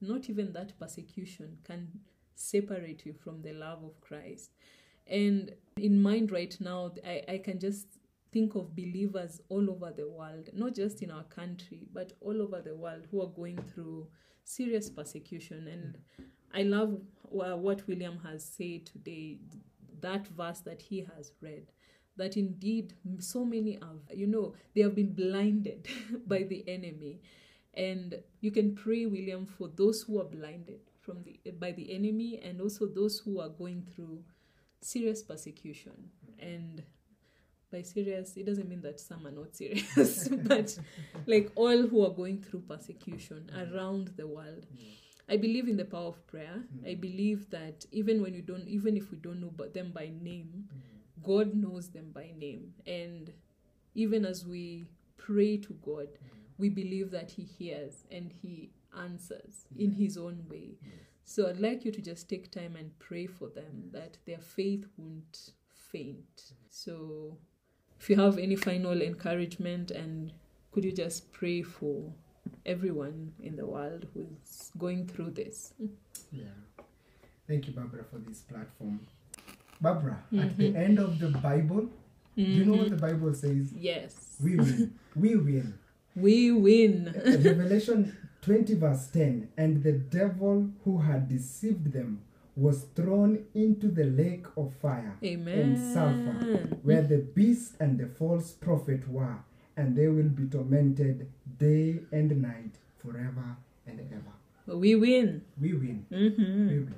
not 0.00 0.30
even 0.30 0.52
that 0.52 0.78
persecution, 0.78 1.58
can 1.64 2.00
separate 2.34 3.04
you 3.04 3.12
from 3.12 3.42
the 3.42 3.52
love 3.52 3.84
of 3.84 4.00
Christ. 4.00 4.52
And 5.06 5.54
in 5.76 6.00
mind 6.00 6.30
right 6.30 6.56
now, 6.60 6.92
I, 7.04 7.22
I 7.28 7.38
can 7.38 7.58
just 7.58 7.86
think 8.32 8.54
of 8.54 8.74
believers 8.74 9.40
all 9.48 9.70
over 9.70 9.92
the 9.94 10.08
world, 10.08 10.48
not 10.54 10.74
just 10.74 11.02
in 11.02 11.10
our 11.10 11.24
country, 11.24 11.86
but 11.92 12.12
all 12.20 12.40
over 12.40 12.60
the 12.60 12.74
world 12.74 13.06
who 13.10 13.22
are 13.22 13.28
going 13.28 13.58
through 13.74 14.08
serious 14.44 14.88
persecution. 14.88 15.68
And 15.68 15.98
I 16.54 16.62
love 16.62 17.00
what 17.22 17.86
William 17.86 18.18
has 18.24 18.44
said 18.44 18.86
today, 18.86 19.38
that 20.00 20.26
verse 20.28 20.60
that 20.60 20.82
he 20.82 21.06
has 21.16 21.32
read 21.40 21.66
that 22.16 22.36
indeed 22.36 22.94
so 23.18 23.44
many 23.44 23.74
have 23.74 24.16
you 24.16 24.26
know 24.26 24.54
they 24.74 24.82
have 24.82 24.94
been 24.94 25.12
blinded 25.12 25.88
by 26.26 26.42
the 26.42 26.64
enemy 26.68 27.20
and 27.74 28.20
you 28.40 28.50
can 28.50 28.74
pray 28.74 29.06
william 29.06 29.46
for 29.46 29.68
those 29.76 30.02
who 30.02 30.20
are 30.20 30.24
blinded 30.24 30.80
from 31.00 31.22
the 31.22 31.38
by 31.52 31.72
the 31.72 31.94
enemy 31.94 32.40
and 32.44 32.60
also 32.60 32.86
those 32.86 33.18
who 33.20 33.40
are 33.40 33.48
going 33.48 33.82
through 33.94 34.22
serious 34.80 35.22
persecution 35.22 36.10
and 36.38 36.82
by 37.72 37.82
serious 37.82 38.36
it 38.36 38.46
doesn't 38.46 38.68
mean 38.68 38.82
that 38.82 39.00
some 39.00 39.26
are 39.26 39.30
not 39.30 39.56
serious 39.56 40.28
but 40.44 40.78
like 41.26 41.50
all 41.54 41.86
who 41.86 42.04
are 42.04 42.10
going 42.10 42.40
through 42.40 42.60
persecution 42.60 43.50
mm-hmm. 43.52 43.74
around 43.74 44.12
the 44.16 44.26
world. 44.26 44.66
I 45.28 45.36
believe 45.36 45.68
in 45.68 45.76
the 45.76 45.84
power 45.84 46.08
of 46.08 46.26
prayer. 46.26 46.56
Mm-hmm. 46.56 46.88
I 46.88 46.94
believe 46.94 47.48
that 47.50 47.86
even 47.90 48.20
when 48.22 48.34
you 48.34 48.42
don't, 48.42 48.66
even 48.68 48.96
if 48.96 49.10
we 49.10 49.18
don't 49.18 49.40
know 49.40 49.52
but 49.56 49.72
them 49.72 49.92
by 49.92 50.10
name, 50.20 50.64
mm-hmm. 50.66 51.22
God 51.22 51.54
knows 51.54 51.88
them 51.88 52.10
by 52.12 52.32
name. 52.36 52.74
And 52.86 53.32
even 53.94 54.24
as 54.24 54.44
we 54.44 54.86
pray 55.16 55.56
to 55.58 55.72
God, 55.84 56.08
we 56.58 56.68
believe 56.68 57.10
that 57.12 57.30
He 57.30 57.44
hears 57.44 58.04
and 58.10 58.32
He 58.42 58.70
answers 58.98 59.66
in 59.78 59.92
His 59.92 60.16
own 60.16 60.44
way. 60.50 60.74
So 61.24 61.48
I'd 61.48 61.60
like 61.60 61.84
you 61.84 61.92
to 61.92 62.02
just 62.02 62.28
take 62.28 62.50
time 62.50 62.76
and 62.76 62.98
pray 62.98 63.26
for 63.26 63.48
them 63.48 63.90
that 63.92 64.18
their 64.26 64.40
faith 64.40 64.86
won't 64.96 65.52
faint. 65.90 66.52
So 66.68 67.38
if 68.02 68.10
you 68.10 68.16
have 68.16 68.36
any 68.36 68.56
final 68.56 69.00
encouragement 69.00 69.92
and 69.92 70.32
could 70.72 70.84
you 70.84 70.90
just 70.90 71.30
pray 71.32 71.62
for 71.62 72.10
everyone 72.66 73.32
in 73.40 73.54
the 73.54 73.64
world 73.64 74.06
who's 74.12 74.72
going 74.76 75.06
through 75.06 75.30
this? 75.30 75.72
Yeah. 76.32 76.46
Thank 77.46 77.68
you, 77.68 77.72
Barbara, 77.74 78.02
for 78.10 78.18
this 78.18 78.40
platform. 78.40 78.98
Barbara, 79.80 80.20
at 80.32 80.50
Mhm. 80.50 80.56
the 80.56 80.76
end 80.76 80.98
of 80.98 81.20
the 81.20 81.28
Bible, 81.28 81.88
do 82.36 82.42
you 82.42 82.64
know 82.64 82.74
what 82.78 82.90
the 82.90 82.96
Bible 82.96 83.32
says? 83.34 83.72
Yes. 83.72 84.36
We 84.42 84.56
win. 84.56 84.94
we 85.14 85.36
win. 85.36 85.74
We 86.16 86.50
win. 86.50 87.12
Revelation 87.24 88.16
20 88.40 88.74
verse 88.74 89.06
10 89.12 89.48
and 89.56 89.84
the 89.84 89.92
devil 89.92 90.70
who 90.84 90.98
had 90.98 91.28
deceived 91.28 91.92
them 91.92 92.22
was 92.56 92.84
thrown 92.94 93.44
into 93.54 93.88
the 93.88 94.04
lake 94.04 94.46
of 94.56 94.72
fire 94.74 95.16
Amen. 95.24 95.58
and 95.58 95.94
sulfur 95.94 96.76
where 96.82 97.02
the 97.02 97.18
beast 97.18 97.74
and 97.80 97.98
the 97.98 98.06
false 98.06 98.50
prophet 98.52 99.08
were 99.08 99.38
and 99.76 99.96
they 99.96 100.08
will 100.08 100.28
be 100.28 100.46
tormented 100.46 101.26
day 101.58 102.00
and 102.12 102.42
night 102.42 102.74
forever 103.02 103.56
and 103.86 104.00
ever 104.12 104.76
We 104.78 104.94
win. 104.96 105.42
we 105.60 105.72
win 105.72 106.04
hmm 106.10 106.68
we 106.68 106.78
win 106.80 106.94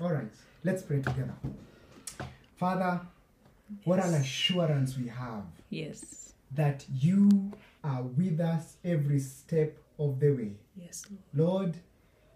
all 0.00 0.12
right 0.12 0.32
let's 0.64 0.82
pray 0.82 1.00
together 1.02 1.34
father 2.56 3.00
what 3.84 3.98
an 4.04 4.14
assurance 4.14 4.96
we 4.96 5.08
have 5.08 5.44
Yes. 5.70 6.34
that 6.54 6.84
you 7.00 7.52
are 7.82 8.02
with 8.02 8.38
us 8.40 8.76
every 8.84 9.18
step 9.18 9.76
of 9.98 10.20
the 10.20 10.30
way 10.30 10.52
Yes, 10.76 11.04
Lord. 11.10 11.20
Lord, 11.34 11.76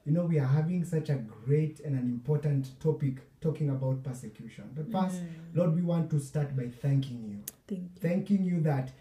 you 0.07 0.13
know, 0.13 0.25
we 0.25 0.39
are 0.39 0.47
having 0.47 0.85
such 0.85 1.09
a 1.11 1.17
great 1.17 1.81
and 1.81 1.95
an 1.99 2.09
important 2.09 2.79
topic 2.81 3.17
talking 3.41 3.69
about 3.71 4.03
persecution. 4.05 4.65
But 4.75 4.91
first, 4.93 5.21
Mm. 5.21 5.29
Lord, 5.55 5.75
we 5.75 5.83
want 5.83 6.11
to 6.11 6.21
start 6.21 6.57
by 6.57 6.69
thanking 6.69 7.25
you. 7.29 7.39
Thank 7.67 7.81
you. 7.83 7.89
Thanking 8.01 8.45
you 8.45 8.61
that 8.61 8.93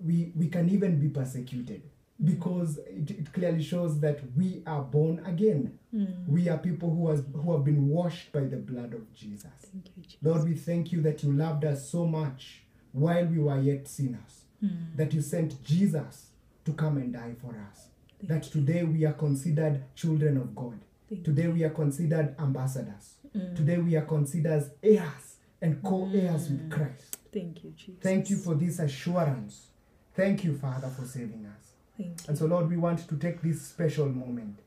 we, 0.00 0.32
we 0.36 0.48
can 0.48 0.68
even 0.68 0.98
be 0.98 1.08
persecuted 1.08 1.82
because 2.22 2.78
it, 2.86 3.10
it 3.10 3.32
clearly 3.32 3.62
shows 3.62 3.98
that 4.00 4.20
we 4.36 4.62
are 4.66 4.82
born 4.82 5.20
again. 5.26 5.78
Mm. 5.94 6.28
We 6.28 6.48
are 6.48 6.58
people 6.58 6.90
who, 6.94 7.10
has, 7.10 7.24
who 7.34 7.52
have 7.52 7.64
been 7.64 7.88
washed 7.88 8.30
by 8.32 8.42
the 8.44 8.58
blood 8.58 8.94
of 8.94 9.12
Jesus. 9.12 9.50
Thank 9.72 9.86
you, 9.96 10.02
Jesus. 10.02 10.18
Lord, 10.22 10.44
we 10.44 10.54
thank 10.54 10.92
you 10.92 11.00
that 11.02 11.22
you 11.24 11.32
loved 11.32 11.64
us 11.64 11.88
so 11.88 12.06
much 12.06 12.62
while 12.92 13.26
we 13.26 13.38
were 13.38 13.60
yet 13.60 13.88
sinners, 13.88 14.38
Mm. 14.64 14.94
that 14.96 15.12
you 15.12 15.20
sent 15.20 15.60
Jesus 15.64 16.28
to 16.64 16.72
come 16.72 16.96
and 16.96 17.12
die 17.12 17.34
for 17.42 17.56
us. 17.68 17.88
That 18.22 18.44
today 18.44 18.84
we 18.84 19.04
are 19.04 19.12
considered 19.12 19.82
children 19.94 20.36
of 20.36 20.54
God. 20.54 20.78
Today 21.24 21.48
we 21.48 21.62
are 21.64 21.70
considered 21.70 22.34
ambassadors. 22.38 23.14
Mm. 23.36 23.54
Today 23.56 23.78
we 23.78 23.96
are 23.96 24.02
considered 24.06 24.70
heirs 24.82 25.36
and 25.60 25.82
co 25.82 26.08
heirs 26.12 26.48
with 26.48 26.68
Mm. 26.68 26.70
Christ. 26.70 27.16
Thank 27.32 27.64
you, 27.64 27.70
Jesus. 27.76 28.02
Thank 28.02 28.30
you 28.30 28.36
for 28.36 28.54
this 28.54 28.78
assurance. 28.78 29.68
Thank 30.14 30.44
you, 30.44 30.56
Father, 30.56 30.88
for 30.88 31.04
saving 31.04 31.46
us. 31.46 31.72
Thank 31.98 32.08
you. 32.20 32.24
And 32.28 32.38
so, 32.38 32.46
Lord, 32.46 32.68
we 32.70 32.76
want 32.76 33.06
to 33.08 33.16
take 33.16 33.42
this 33.42 33.60
special 33.62 34.06
moment 34.08 34.60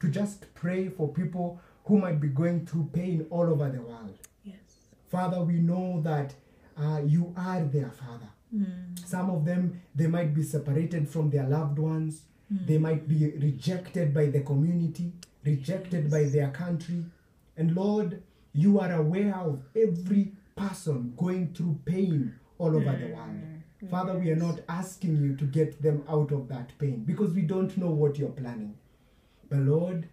to 0.00 0.08
just 0.08 0.52
pray 0.54 0.88
for 0.88 1.08
people 1.08 1.60
who 1.84 1.98
might 1.98 2.20
be 2.20 2.28
going 2.28 2.64
through 2.66 2.90
pain 2.92 3.26
all 3.30 3.50
over 3.50 3.68
the 3.68 3.82
world. 3.82 4.18
Yes. 4.44 4.56
Father, 5.08 5.42
we 5.42 5.54
know 5.54 6.00
that 6.02 6.34
uh, 6.78 7.00
you 7.04 7.34
are 7.36 7.62
their 7.64 7.90
Father. 7.90 8.28
Mm. 8.54 8.98
Some 9.06 9.28
of 9.30 9.44
them, 9.44 9.80
they 9.94 10.06
might 10.06 10.32
be 10.34 10.42
separated 10.42 11.08
from 11.08 11.28
their 11.30 11.46
loved 11.46 11.78
ones. 11.78 12.22
Mm. 12.52 12.66
They 12.66 12.78
might 12.78 13.08
be 13.08 13.32
rejected 13.38 14.12
by 14.12 14.26
the 14.26 14.40
community, 14.40 15.12
rejected 15.44 16.10
by 16.10 16.24
their 16.24 16.50
country. 16.50 17.04
And 17.56 17.74
Lord, 17.74 18.22
you 18.52 18.80
are 18.80 18.92
aware 18.92 19.36
of 19.36 19.62
every 19.76 20.32
person 20.56 21.14
going 21.16 21.54
through 21.54 21.78
pain 21.84 22.34
all 22.58 22.76
over 22.76 22.96
the 22.96 23.14
world. 23.14 23.40
Mm. 23.82 23.90
Father, 23.90 24.18
we 24.18 24.30
are 24.30 24.36
not 24.36 24.60
asking 24.68 25.16
you 25.16 25.36
to 25.36 25.44
get 25.44 25.80
them 25.80 26.04
out 26.08 26.32
of 26.32 26.48
that 26.48 26.76
pain 26.78 27.04
because 27.04 27.32
we 27.32 27.42
don't 27.42 27.76
know 27.78 27.90
what 27.90 28.18
you're 28.18 28.28
planning. 28.28 28.76
But 29.48 29.60
Lord, 29.60 30.08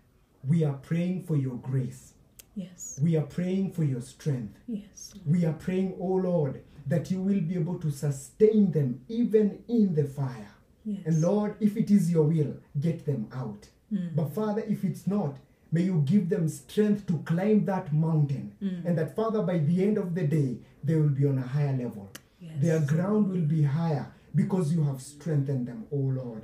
we 0.48 0.64
are 0.64 0.74
praying 0.74 1.24
for 1.24 1.36
your 1.36 1.56
grace. 1.56 2.14
Yes. 2.56 3.00
We 3.04 3.18
are 3.18 3.26
praying 3.26 3.74
for 3.74 3.84
your 3.84 4.02
strength. 4.02 4.58
Yes. 4.68 5.14
We 5.26 5.46
are 5.46 5.54
praying, 5.54 5.96
oh 6.00 6.16
Lord, 6.16 6.64
that 6.88 7.12
you 7.12 7.22
will 7.22 7.42
be 7.42 7.56
able 7.56 7.80
to 7.80 7.92
sustain 7.92 8.72
them 8.72 9.02
even 9.08 9.64
in 9.68 9.94
the 9.94 10.06
fire. 10.06 10.54
Yes. 10.88 11.02
And 11.06 11.22
Lord, 11.22 11.56
if 11.60 11.76
it 11.78 11.90
is 11.92 12.10
your 12.12 12.24
will, 12.24 12.54
get 12.80 13.06
them 13.06 13.28
out. 13.34 13.68
Mm. 13.94 14.16
But 14.16 14.34
Father, 14.34 14.64
if 14.68 14.84
it's 14.84 15.06
not, 15.06 15.36
may 15.72 15.82
you 15.82 16.02
give 16.06 16.30
them 16.30 16.48
strength 16.48 17.06
to 17.08 17.18
climb 17.32 17.66
that 17.66 17.92
mountain. 17.94 18.54
Mm. 18.64 18.86
And 18.86 18.98
that, 18.98 19.16
Father, 19.16 19.42
by 19.44 19.58
the 19.60 19.84
end 19.84 19.98
of 19.98 20.16
the 20.16 20.24
day, 20.24 20.58
they 20.84 20.96
will 20.96 21.10
be 21.22 21.26
on 21.26 21.38
a 21.38 21.48
higher 21.56 21.76
level. 21.84 22.10
yes. 22.40 22.54
Their 22.62 22.80
ground 22.80 23.30
will 23.30 23.48
be 23.58 23.64
higher 23.64 24.08
because 24.34 24.74
you 24.74 24.84
have 24.84 25.02
strengthened 25.02 25.68
them, 25.68 25.86
oh 25.92 25.98
Lord. 26.22 26.44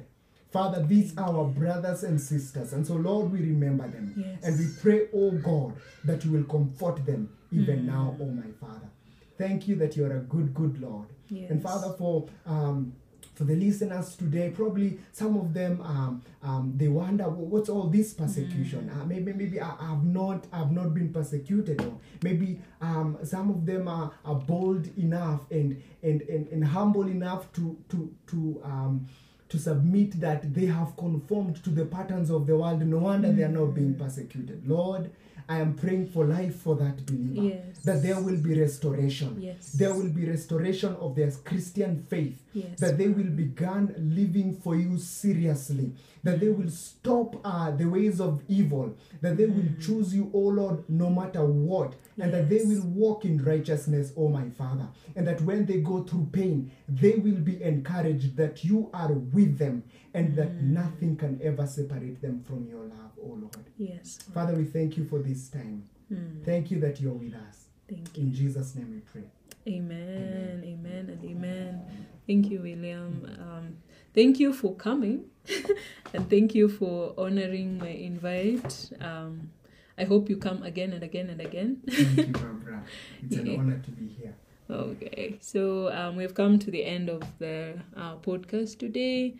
Father, 0.51 0.85
these 0.85 1.17
are 1.17 1.35
our 1.35 1.45
brothers 1.45 2.03
and 2.03 2.19
sisters. 2.21 2.73
And 2.73 2.85
so, 2.85 2.95
Lord, 2.95 3.31
we 3.31 3.39
remember 3.39 3.87
them. 3.87 4.13
Yes. 4.17 4.43
And 4.43 4.59
we 4.59 4.65
pray, 4.81 5.07
oh 5.13 5.31
God, 5.31 5.73
that 6.03 6.23
you 6.25 6.31
will 6.31 6.43
comfort 6.43 7.05
them 7.05 7.29
even 7.51 7.79
Mm. 7.83 7.85
now, 7.85 8.15
oh 8.19 8.25
my 8.41 8.51
Father. 8.59 8.89
Thank 9.37 9.67
you 9.67 9.75
that 9.77 9.95
you 9.97 10.05
are 10.05 10.17
a 10.17 10.19
good, 10.21 10.53
good 10.53 10.79
Lord. 10.81 11.07
Yes. 11.29 11.49
And 11.51 11.61
Father, 11.63 11.93
for 11.97 12.27
um, 12.45 12.93
for 13.33 13.45
the 13.45 13.55
listeners 13.55 14.15
today, 14.15 14.51
probably 14.51 14.99
some 15.11 15.37
of 15.37 15.53
them 15.53 15.81
um, 15.81 16.21
um, 16.43 16.73
they 16.77 16.87
wonder 16.87 17.23
"Wh- 17.25 17.51
what's 17.51 17.69
all 17.69 17.87
this 17.87 18.13
persecution. 18.13 18.89
Uh, 18.89 19.05
maybe 19.05 19.33
maybe 19.33 19.59
I, 19.59 19.71
I've 19.79 20.03
not 20.05 20.45
I've 20.53 20.71
not 20.71 20.93
been 20.93 21.11
persecuted, 21.13 21.81
or 21.81 21.97
maybe 22.21 22.59
um, 22.81 23.17
some 23.23 23.49
of 23.49 23.65
them 23.65 23.87
are, 23.87 24.11
are 24.25 24.35
bold 24.35 24.87
enough 24.97 25.41
and, 25.51 25.81
and 26.03 26.21
and 26.23 26.47
and 26.49 26.63
humble 26.63 27.07
enough 27.07 27.51
to 27.53 27.77
to 27.89 28.13
to 28.27 28.61
um, 28.63 29.07
to 29.49 29.57
submit 29.59 30.19
that 30.19 30.53
they 30.53 30.65
have 30.65 30.95
conformed 30.97 31.63
to 31.63 31.69
the 31.69 31.85
patterns 31.85 32.29
of 32.31 32.47
the 32.47 32.55
world. 32.57 32.81
No 32.81 32.97
wonder 32.97 33.31
they 33.31 33.43
are 33.43 33.49
not 33.49 33.73
being 33.75 33.95
persecuted. 33.95 34.67
Lord, 34.67 35.11
I 35.49 35.59
am 35.59 35.75
praying 35.75 36.09
for 36.09 36.25
life 36.25 36.55
for 36.61 36.75
that 36.75 37.05
believer. 37.05 37.47
Yes. 37.47 37.79
That 37.83 38.01
there 38.01 38.21
will 38.21 38.37
be 38.37 38.59
restoration. 38.59 39.41
Yes. 39.41 39.73
There 39.73 39.93
will 39.93 40.09
be 40.09 40.25
restoration 40.25 40.95
of 40.95 41.15
their 41.15 41.31
Christian 41.31 42.03
faith. 42.03 42.41
Yes. 42.53 42.79
That 42.79 42.97
they 42.97 43.07
will 43.07 43.29
begin 43.29 43.93
living 43.97 44.55
for 44.63 44.75
you 44.75 44.97
seriously. 44.97 45.93
That 46.23 46.39
they 46.39 46.49
will 46.49 46.69
stop 46.69 47.35
uh, 47.43 47.71
the 47.71 47.85
ways 47.85 48.21
of 48.21 48.41
evil. 48.47 48.95
That 49.21 49.35
they 49.37 49.45
will 49.45 49.67
choose 49.81 50.15
you, 50.15 50.31
O 50.33 50.39
Lord, 50.39 50.83
no 50.89 51.09
matter 51.09 51.43
what. 51.45 51.95
And 52.17 52.33
that 52.33 52.49
they 52.49 52.63
will 52.63 52.81
walk 52.87 53.25
in 53.25 53.43
righteousness, 53.43 54.13
O 54.15 54.29
my 54.29 54.49
Father. 54.49 54.87
And 55.15 55.27
that 55.27 55.41
when 55.41 55.65
they 55.65 55.81
go 55.81 56.03
through 56.03 56.29
pain, 56.31 56.71
they 56.87 57.15
will 57.15 57.39
be 57.39 57.61
encouraged 57.61 58.37
that 58.37 58.63
you 58.63 58.89
are 58.93 59.11
with 59.11 59.57
them 59.57 59.83
and 60.13 60.35
that 60.35 60.53
nothing 60.61 61.17
can 61.17 61.39
ever 61.43 61.67
separate 61.67 62.21
them 62.21 62.43
from 62.43 62.67
your 62.67 62.83
love, 62.83 63.11
O 63.21 63.27
Lord. 63.27 63.65
Yes. 63.77 64.19
Father, 64.33 64.55
we 64.55 64.65
thank 64.65 64.95
you 64.97 65.05
for 65.05 65.19
this 65.19 65.49
time. 65.49 65.83
Mm. 66.11 66.45
Thank 66.45 66.71
you 66.71 66.79
that 66.81 67.01
you're 67.01 67.13
with 67.13 67.33
us. 67.33 67.65
Thank 67.89 68.17
you. 68.17 68.23
In 68.23 68.33
Jesus' 68.33 68.75
name 68.75 68.91
we 68.91 68.99
pray. 68.99 69.23
Amen, 69.67 70.61
amen, 70.65 71.09
and 71.09 71.23
amen. 71.23 71.81
Thank 72.27 72.49
you, 72.49 72.61
William. 72.61 73.25
Um, 73.39 73.77
thank 74.13 74.39
you 74.39 74.51
for 74.51 74.75
coming, 74.75 75.25
and 76.13 76.29
thank 76.29 76.55
you 76.55 76.69
for 76.69 77.13
honoring 77.17 77.77
my 77.77 77.89
invite. 77.89 78.91
Um, 79.01 79.51
I 79.97 80.05
hope 80.05 80.29
you 80.29 80.37
come 80.37 80.63
again 80.63 80.93
and 80.93 81.03
again 81.03 81.29
and 81.29 81.41
again. 81.41 81.81
Thank 81.89 82.17
you, 82.17 82.33
Barbara. 82.33 82.83
It's 83.23 83.35
an 83.37 83.45
Yeah. 83.47 83.57
honor 83.59 83.79
to 83.79 83.91
be 83.91 84.07
here. 84.07 84.35
Okay, 84.69 85.37
so 85.41 85.91
um, 85.93 86.15
we've 86.15 86.33
come 86.33 86.57
to 86.59 86.71
the 86.71 86.83
end 86.85 87.09
of 87.09 87.21
the 87.37 87.75
uh, 87.95 88.15
podcast 88.17 88.79
today. 88.79 89.35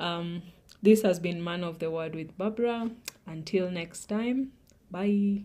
Um, 0.00 0.42
this 0.82 1.02
has 1.02 1.18
been 1.18 1.42
Man 1.42 1.64
of 1.64 1.78
the 1.78 1.90
Word 1.90 2.14
with 2.14 2.36
Barbara. 2.38 2.90
Until 3.26 3.70
next 3.70 4.06
time, 4.06 4.52
bye. 4.90 5.42